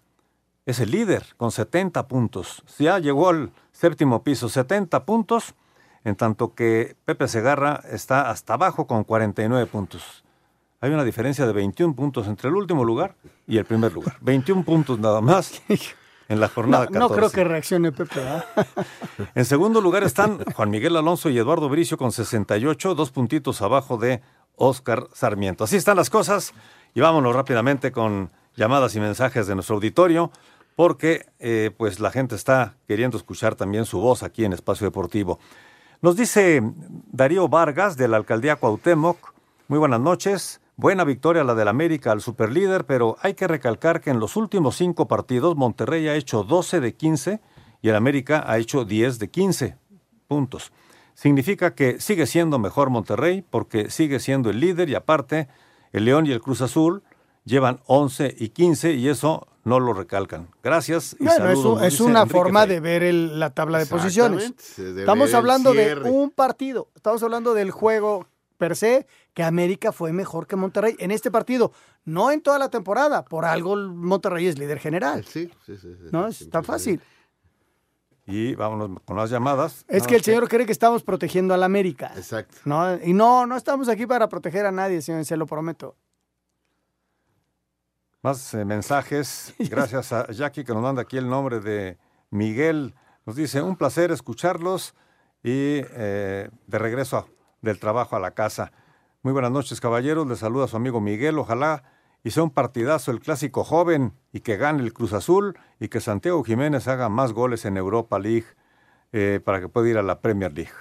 es 0.66 0.80
el 0.80 0.90
líder 0.90 1.24
con 1.36 1.52
70 1.52 2.08
puntos. 2.08 2.64
Ya 2.78 2.98
llegó 2.98 3.28
al 3.28 3.52
séptimo 3.72 4.22
piso, 4.24 4.48
70 4.48 5.04
puntos, 5.04 5.54
en 6.02 6.16
tanto 6.16 6.54
que 6.54 6.96
Pepe 7.04 7.28
Segarra 7.28 7.80
está 7.90 8.30
hasta 8.30 8.54
abajo 8.54 8.86
con 8.86 9.04
49 9.04 9.66
puntos. 9.66 10.24
Hay 10.80 10.90
una 10.90 11.04
diferencia 11.04 11.46
de 11.46 11.52
21 11.52 11.94
puntos 11.94 12.26
entre 12.26 12.48
el 12.48 12.56
último 12.56 12.84
lugar 12.84 13.14
y 13.46 13.56
el 13.56 13.64
primer 13.64 13.92
lugar. 13.92 14.16
21 14.20 14.64
puntos 14.64 14.98
nada 14.98 15.20
más 15.20 15.62
en 16.28 16.40
la 16.40 16.48
jornada 16.48 16.84
No, 16.84 16.92
14. 16.92 16.98
no 17.00 17.16
creo 17.16 17.30
que 17.30 17.44
reaccione 17.44 17.92
Pepe. 17.92 18.20
¿ah? 18.20 18.44
En 19.34 19.44
segundo 19.44 19.80
lugar 19.80 20.02
están 20.04 20.38
Juan 20.44 20.70
Miguel 20.70 20.96
Alonso 20.96 21.30
y 21.30 21.38
Eduardo 21.38 21.68
Bricio 21.68 21.96
con 21.96 22.12
68, 22.12 22.94
dos 22.94 23.10
puntitos 23.10 23.62
abajo 23.62 23.96
de 23.96 24.22
Oscar 24.56 25.08
Sarmiento. 25.12 25.64
Así 25.64 25.76
están 25.76 25.96
las 25.96 26.10
cosas 26.10 26.52
y 26.94 27.00
vámonos 27.00 27.34
rápidamente 27.34 27.92
con 27.92 28.30
llamadas 28.56 28.94
y 28.94 29.00
mensajes 29.00 29.46
de 29.46 29.54
nuestro 29.54 29.76
auditorio 29.76 30.30
porque 30.76 31.26
eh, 31.38 31.70
pues 31.76 32.00
la 32.00 32.10
gente 32.10 32.34
está 32.34 32.76
queriendo 32.88 33.16
escuchar 33.16 33.54
también 33.54 33.84
su 33.84 34.00
voz 34.00 34.22
aquí 34.22 34.44
en 34.44 34.52
Espacio 34.52 34.86
Deportivo. 34.86 35.38
Nos 36.02 36.16
dice 36.16 36.60
Darío 37.12 37.48
Vargas 37.48 37.96
de 37.96 38.08
la 38.08 38.16
alcaldía 38.16 38.56
Cuauhtémoc, 38.56 39.34
muy 39.68 39.78
buenas 39.78 40.00
noches. 40.00 40.60
Buena 40.76 41.04
victoria 41.04 41.44
la 41.44 41.54
del 41.54 41.68
América 41.68 42.10
al 42.10 42.20
superlíder, 42.20 42.84
pero 42.84 43.16
hay 43.22 43.34
que 43.34 43.46
recalcar 43.46 44.00
que 44.00 44.10
en 44.10 44.18
los 44.18 44.34
últimos 44.36 44.76
cinco 44.76 45.06
partidos 45.06 45.54
Monterrey 45.56 46.08
ha 46.08 46.16
hecho 46.16 46.42
12 46.42 46.80
de 46.80 46.94
15 46.94 47.40
y 47.80 47.88
el 47.90 47.94
América 47.94 48.42
ha 48.46 48.58
hecho 48.58 48.84
10 48.84 49.18
de 49.20 49.28
15 49.30 49.76
puntos. 50.26 50.72
Significa 51.14 51.74
que 51.76 52.00
sigue 52.00 52.26
siendo 52.26 52.58
mejor 52.58 52.90
Monterrey 52.90 53.44
porque 53.48 53.88
sigue 53.90 54.18
siendo 54.18 54.50
el 54.50 54.58
líder 54.58 54.88
y 54.88 54.96
aparte 54.96 55.46
el 55.92 56.06
León 56.06 56.26
y 56.26 56.32
el 56.32 56.40
Cruz 56.40 56.60
Azul 56.60 57.04
llevan 57.44 57.78
11 57.86 58.34
y 58.36 58.48
15 58.48 58.94
y 58.94 59.08
eso 59.08 59.46
no 59.62 59.78
lo 59.78 59.92
recalcan. 59.94 60.48
Gracias 60.62 61.14
y 61.20 61.24
Bueno, 61.24 61.50
es, 61.50 61.58
saludos, 61.58 61.82
es 61.82 61.92
dice 61.92 62.02
una 62.02 62.22
Enrique 62.22 62.36
forma 62.38 62.62
Frey. 62.64 62.74
de 62.74 62.80
ver 62.80 63.02
el- 63.04 63.38
la 63.38 63.50
tabla 63.50 63.78
de 63.78 63.86
posiciones. 63.86 64.52
Estamos 64.76 65.32
hablando 65.34 65.72
de 65.72 65.94
un 66.04 66.30
partido, 66.30 66.88
estamos 66.96 67.22
hablando 67.22 67.54
del 67.54 67.70
juego 67.70 68.26
per 68.58 68.74
se, 68.76 69.06
que 69.34 69.42
América 69.42 69.92
fue 69.92 70.12
mejor 70.12 70.46
que 70.46 70.56
Monterrey 70.56 70.96
en 71.00 71.10
este 71.10 71.30
partido, 71.30 71.72
no 72.04 72.30
en 72.30 72.40
toda 72.40 72.58
la 72.58 72.70
temporada, 72.70 73.24
por 73.24 73.44
algo 73.44 73.74
el 73.74 73.88
Monterrey 73.88 74.46
es 74.46 74.58
líder 74.58 74.78
general. 74.78 75.24
Sí, 75.24 75.50
sí, 75.66 75.76
sí. 75.76 75.94
sí, 76.00 76.08
No, 76.12 76.30
sí, 76.32 76.44
es 76.44 76.50
tan 76.50 76.62
sí, 76.62 76.66
sí. 76.66 76.72
fácil. 76.72 77.00
Y 78.26 78.54
vámonos 78.54 79.00
con 79.04 79.16
las 79.18 79.28
llamadas. 79.28 79.84
Es 79.88 79.98
Nada 79.98 80.06
que 80.08 80.16
el 80.16 80.22
señor 80.22 80.48
cree 80.48 80.64
que 80.64 80.72
estamos 80.72 81.02
protegiendo 81.02 81.52
a 81.52 81.56
la 81.58 81.66
América. 81.66 82.12
Exacto. 82.16 82.56
No, 82.64 82.94
y 83.02 83.12
no, 83.12 83.44
no 83.46 83.54
estamos 83.56 83.88
aquí 83.90 84.06
para 84.06 84.28
proteger 84.30 84.64
a 84.64 84.70
nadie, 84.72 85.02
señor, 85.02 85.24
se 85.26 85.36
lo 85.36 85.46
prometo. 85.46 85.94
Más 88.22 88.54
eh, 88.54 88.64
mensajes. 88.64 89.54
Gracias 89.58 90.12
a 90.12 90.30
Jackie 90.30 90.64
que 90.64 90.72
nos 90.72 90.82
manda 90.82 91.02
aquí 91.02 91.16
el 91.18 91.28
nombre 91.28 91.60
de 91.60 91.98
Miguel. 92.30 92.94
Nos 93.26 93.36
dice, 93.36 93.60
un 93.62 93.76
placer 93.76 94.10
escucharlos 94.10 94.94
y 95.42 95.82
eh, 95.82 96.48
de 96.66 96.78
regreso 96.78 97.18
a- 97.18 97.26
del 97.60 97.78
trabajo 97.78 98.16
a 98.16 98.20
la 98.20 98.30
casa. 98.32 98.72
Muy 99.24 99.32
buenas 99.32 99.52
noches, 99.52 99.80
caballeros. 99.80 100.26
Les 100.26 100.40
saluda 100.40 100.68
su 100.68 100.76
amigo 100.76 101.00
Miguel. 101.00 101.38
Ojalá 101.38 101.82
y 102.22 102.32
sea 102.32 102.42
un 102.42 102.50
partidazo 102.50 103.10
el 103.10 103.20
clásico 103.20 103.64
joven 103.64 104.12
y 104.34 104.40
que 104.40 104.58
gane 104.58 104.82
el 104.82 104.92
Cruz 104.92 105.14
Azul 105.14 105.56
y 105.80 105.88
que 105.88 106.02
Santiago 106.02 106.44
Jiménez 106.44 106.88
haga 106.88 107.08
más 107.08 107.32
goles 107.32 107.64
en 107.64 107.78
Europa 107.78 108.18
League 108.18 108.44
eh, 109.12 109.40
para 109.42 109.60
que 109.60 109.68
pueda 109.70 109.88
ir 109.88 109.96
a 109.96 110.02
la 110.02 110.20
Premier 110.20 110.52
League. 110.52 110.74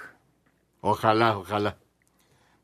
Ojalá, 0.82 1.38
ojalá. 1.38 1.78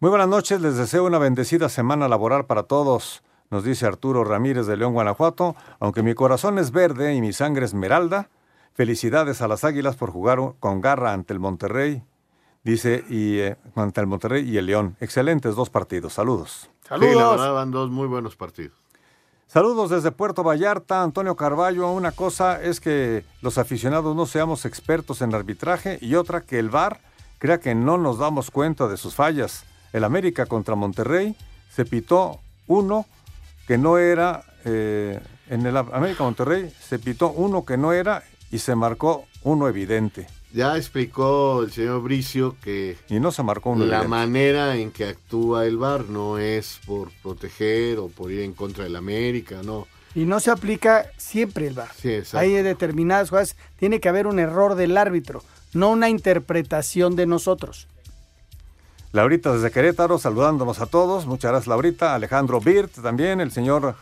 Muy 0.01 0.11
buenas 0.11 0.29
noches, 0.29 0.61
les 0.61 0.77
deseo 0.77 1.07
una 1.07 1.19
bendecida 1.19 1.71
semana 1.71 2.09
laboral 2.09 2.45
para 2.45 2.65
todos, 2.65 3.23
nos 3.49 3.65
dice 3.65 3.87
Arturo 3.87 4.23
Ramírez 4.23 4.67
de 4.67 4.77
León, 4.77 4.93
Guanajuato. 4.93 5.57
Aunque 5.79 6.03
mi 6.03 6.13
corazón 6.13 6.59
es 6.59 6.73
verde 6.73 7.15
y 7.15 7.23
mi 7.23 7.33
sangre 7.33 7.65
esmeralda, 7.65 8.29
felicidades 8.75 9.41
a 9.41 9.49
las 9.49 9.65
Águilas 9.65 9.97
por 9.97 10.11
jugar 10.11 10.41
con 10.61 10.83
garra 10.83 11.15
ante 11.15 11.33
el 11.33 11.41
Monterrey, 11.41 12.03
dice, 12.63 13.05
y 13.09 13.39
eh, 13.39 13.57
ante 13.75 14.01
el 14.01 14.07
Monterrey 14.07 14.49
y 14.49 14.59
el 14.59 14.67
León. 14.67 14.97
Excelentes 15.01 15.55
dos 15.55 15.71
partidos, 15.71 16.15
saludos. 16.15 16.71
Sí, 16.83 16.95
la 17.15 17.31
verdad 17.31 17.53
van 17.55 17.71
dos 17.71 17.91
muy 17.91 18.09
buenos 18.09 18.37
partidos. 18.37 18.77
Saludos 19.47 19.91
desde 19.91 20.13
Puerto 20.13 20.45
Vallarta, 20.45 21.03
Antonio 21.03 21.35
Carballo. 21.35 21.91
Una 21.91 22.13
cosa 22.13 22.63
es 22.63 22.79
que 22.81 23.25
los 23.43 23.59
aficionados 23.59 24.15
no 24.15 24.27
seamos 24.27 24.65
expertos 24.65 25.23
en 25.23 25.35
arbitraje 25.35 25.99
y 26.01 26.15
otra 26.15 26.43
que 26.43 26.61
el 26.61 26.71
VAR 26.71 27.01
crea 27.39 27.59
que 27.59 27.75
no 27.75 27.99
nos 27.99 28.19
damos 28.19 28.53
cuenta 28.53 28.87
de 28.87 28.97
sus 28.97 29.17
fallas. 29.17 29.65
El 29.93 30.05
América 30.05 30.47
contra 30.47 30.77
Monterrey 30.77 31.35
se 31.69 31.85
pitó 31.85 32.39
uno 32.69 33.07
que 33.67 33.77
no 33.77 33.99
era, 33.99 34.45
eh, 34.65 35.21
en 35.49 35.67
el 35.67 35.77
América 35.77 36.23
Monterrey 36.23 36.73
se 36.81 37.01
pitó 37.01 37.31
uno 37.31 37.65
que 37.65 37.77
no 37.77 37.93
era 37.93 38.23
y 38.53 38.59
se 38.59 38.77
marcó 38.77 39.25
uno 39.43 39.67
evidente. 39.67 40.29
Ya 40.53 40.77
explicó 40.77 41.63
el 41.63 41.71
señor 41.71 42.03
Bricio 42.03 42.57
que 42.63 42.97
Y 43.09 43.21
no 43.21 43.31
se 43.31 43.43
marcó 43.43 43.71
uno 43.71 43.85
la 43.85 43.99
evidente. 43.99 44.09
manera 44.09 44.77
en 44.77 44.91
que 44.91 45.05
actúa 45.05 45.65
el 45.67 45.77
VAR 45.77 46.07
no 46.09 46.39
es 46.39 46.81
por 46.87 47.11
proteger 47.23 47.99
o 47.99 48.09
por 48.09 48.33
ir 48.33 48.41
en 48.41 48.53
contra 48.53 48.85
del 48.85 48.97
América, 48.97 49.61
no. 49.65 49.87
Y 50.15 50.25
no 50.25 50.41
se 50.41 50.51
aplica 50.51 51.07
siempre 51.17 51.69
el 51.69 51.75
VAR. 51.75 51.91
Sí, 51.97 52.13
exacto. 52.13 52.39
Hay 52.39 52.51
determinadas 52.63 53.31
jugadas, 53.31 53.57
tiene 53.77 54.01
que 54.01 54.09
haber 54.09 54.27
un 54.27 54.41
error 54.41 54.75
del 54.75 54.97
árbitro, 54.97 55.45
no 55.73 55.91
una 55.91 56.09
interpretación 56.09 57.15
de 57.15 57.27
nosotros. 57.27 57.87
Laurita 59.13 59.53
desde 59.53 59.71
Querétaro, 59.71 60.19
saludándonos 60.19 60.81
a 60.81 60.87
todos. 60.87 61.27
Muchas 61.27 61.51
gracias, 61.53 61.69
Laurita. 61.69 62.15
Alejandro 62.15 62.61
Birt 62.61 62.93
también, 63.03 63.41
el 63.41 63.51
señor 63.53 63.95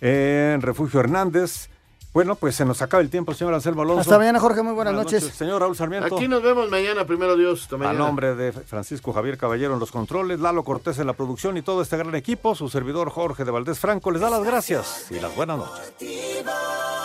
eh, 0.00 0.56
Refugio 0.60 1.00
Hernández. 1.00 1.68
Bueno, 2.16 2.34
pues 2.34 2.56
se 2.56 2.64
nos 2.64 2.80
acaba 2.80 3.02
el 3.02 3.10
tiempo, 3.10 3.34
señor 3.34 3.52
Anselmo 3.52 3.82
Alonso. 3.82 4.00
Hasta 4.00 4.16
mañana, 4.16 4.40
Jorge, 4.40 4.62
muy 4.62 4.72
buenas, 4.72 4.94
noches. 4.94 5.22
Señor 5.22 5.60
Raúl 5.60 5.76
Sarmiento. 5.76 6.16
Aquí 6.16 6.26
nos 6.28 6.42
vemos 6.42 6.70
mañana, 6.70 7.04
primero 7.04 7.36
Dios. 7.36 7.68
A 7.70 7.92
nombre 7.92 8.34
de 8.34 8.52
Francisco 8.52 9.12
Javier 9.12 9.36
Caballero 9.36 9.74
en 9.74 9.80
los 9.80 9.90
controles, 9.90 10.40
Lalo 10.40 10.64
Cortés 10.64 10.98
en 10.98 11.08
la 11.08 11.12
producción 11.12 11.58
y 11.58 11.62
todo 11.62 11.82
este 11.82 11.98
gran 11.98 12.14
equipo, 12.14 12.54
su 12.54 12.70
servidor 12.70 13.10
Jorge 13.10 13.44
de 13.44 13.50
Valdés 13.50 13.78
Franco 13.78 14.10
les 14.12 14.22
da 14.22 14.30
las 14.30 14.44
gracias 14.44 15.10
y 15.10 15.20
las 15.20 15.36
buenas 15.36 15.58
noches. 15.58 15.92
Deportivo. 15.98 16.95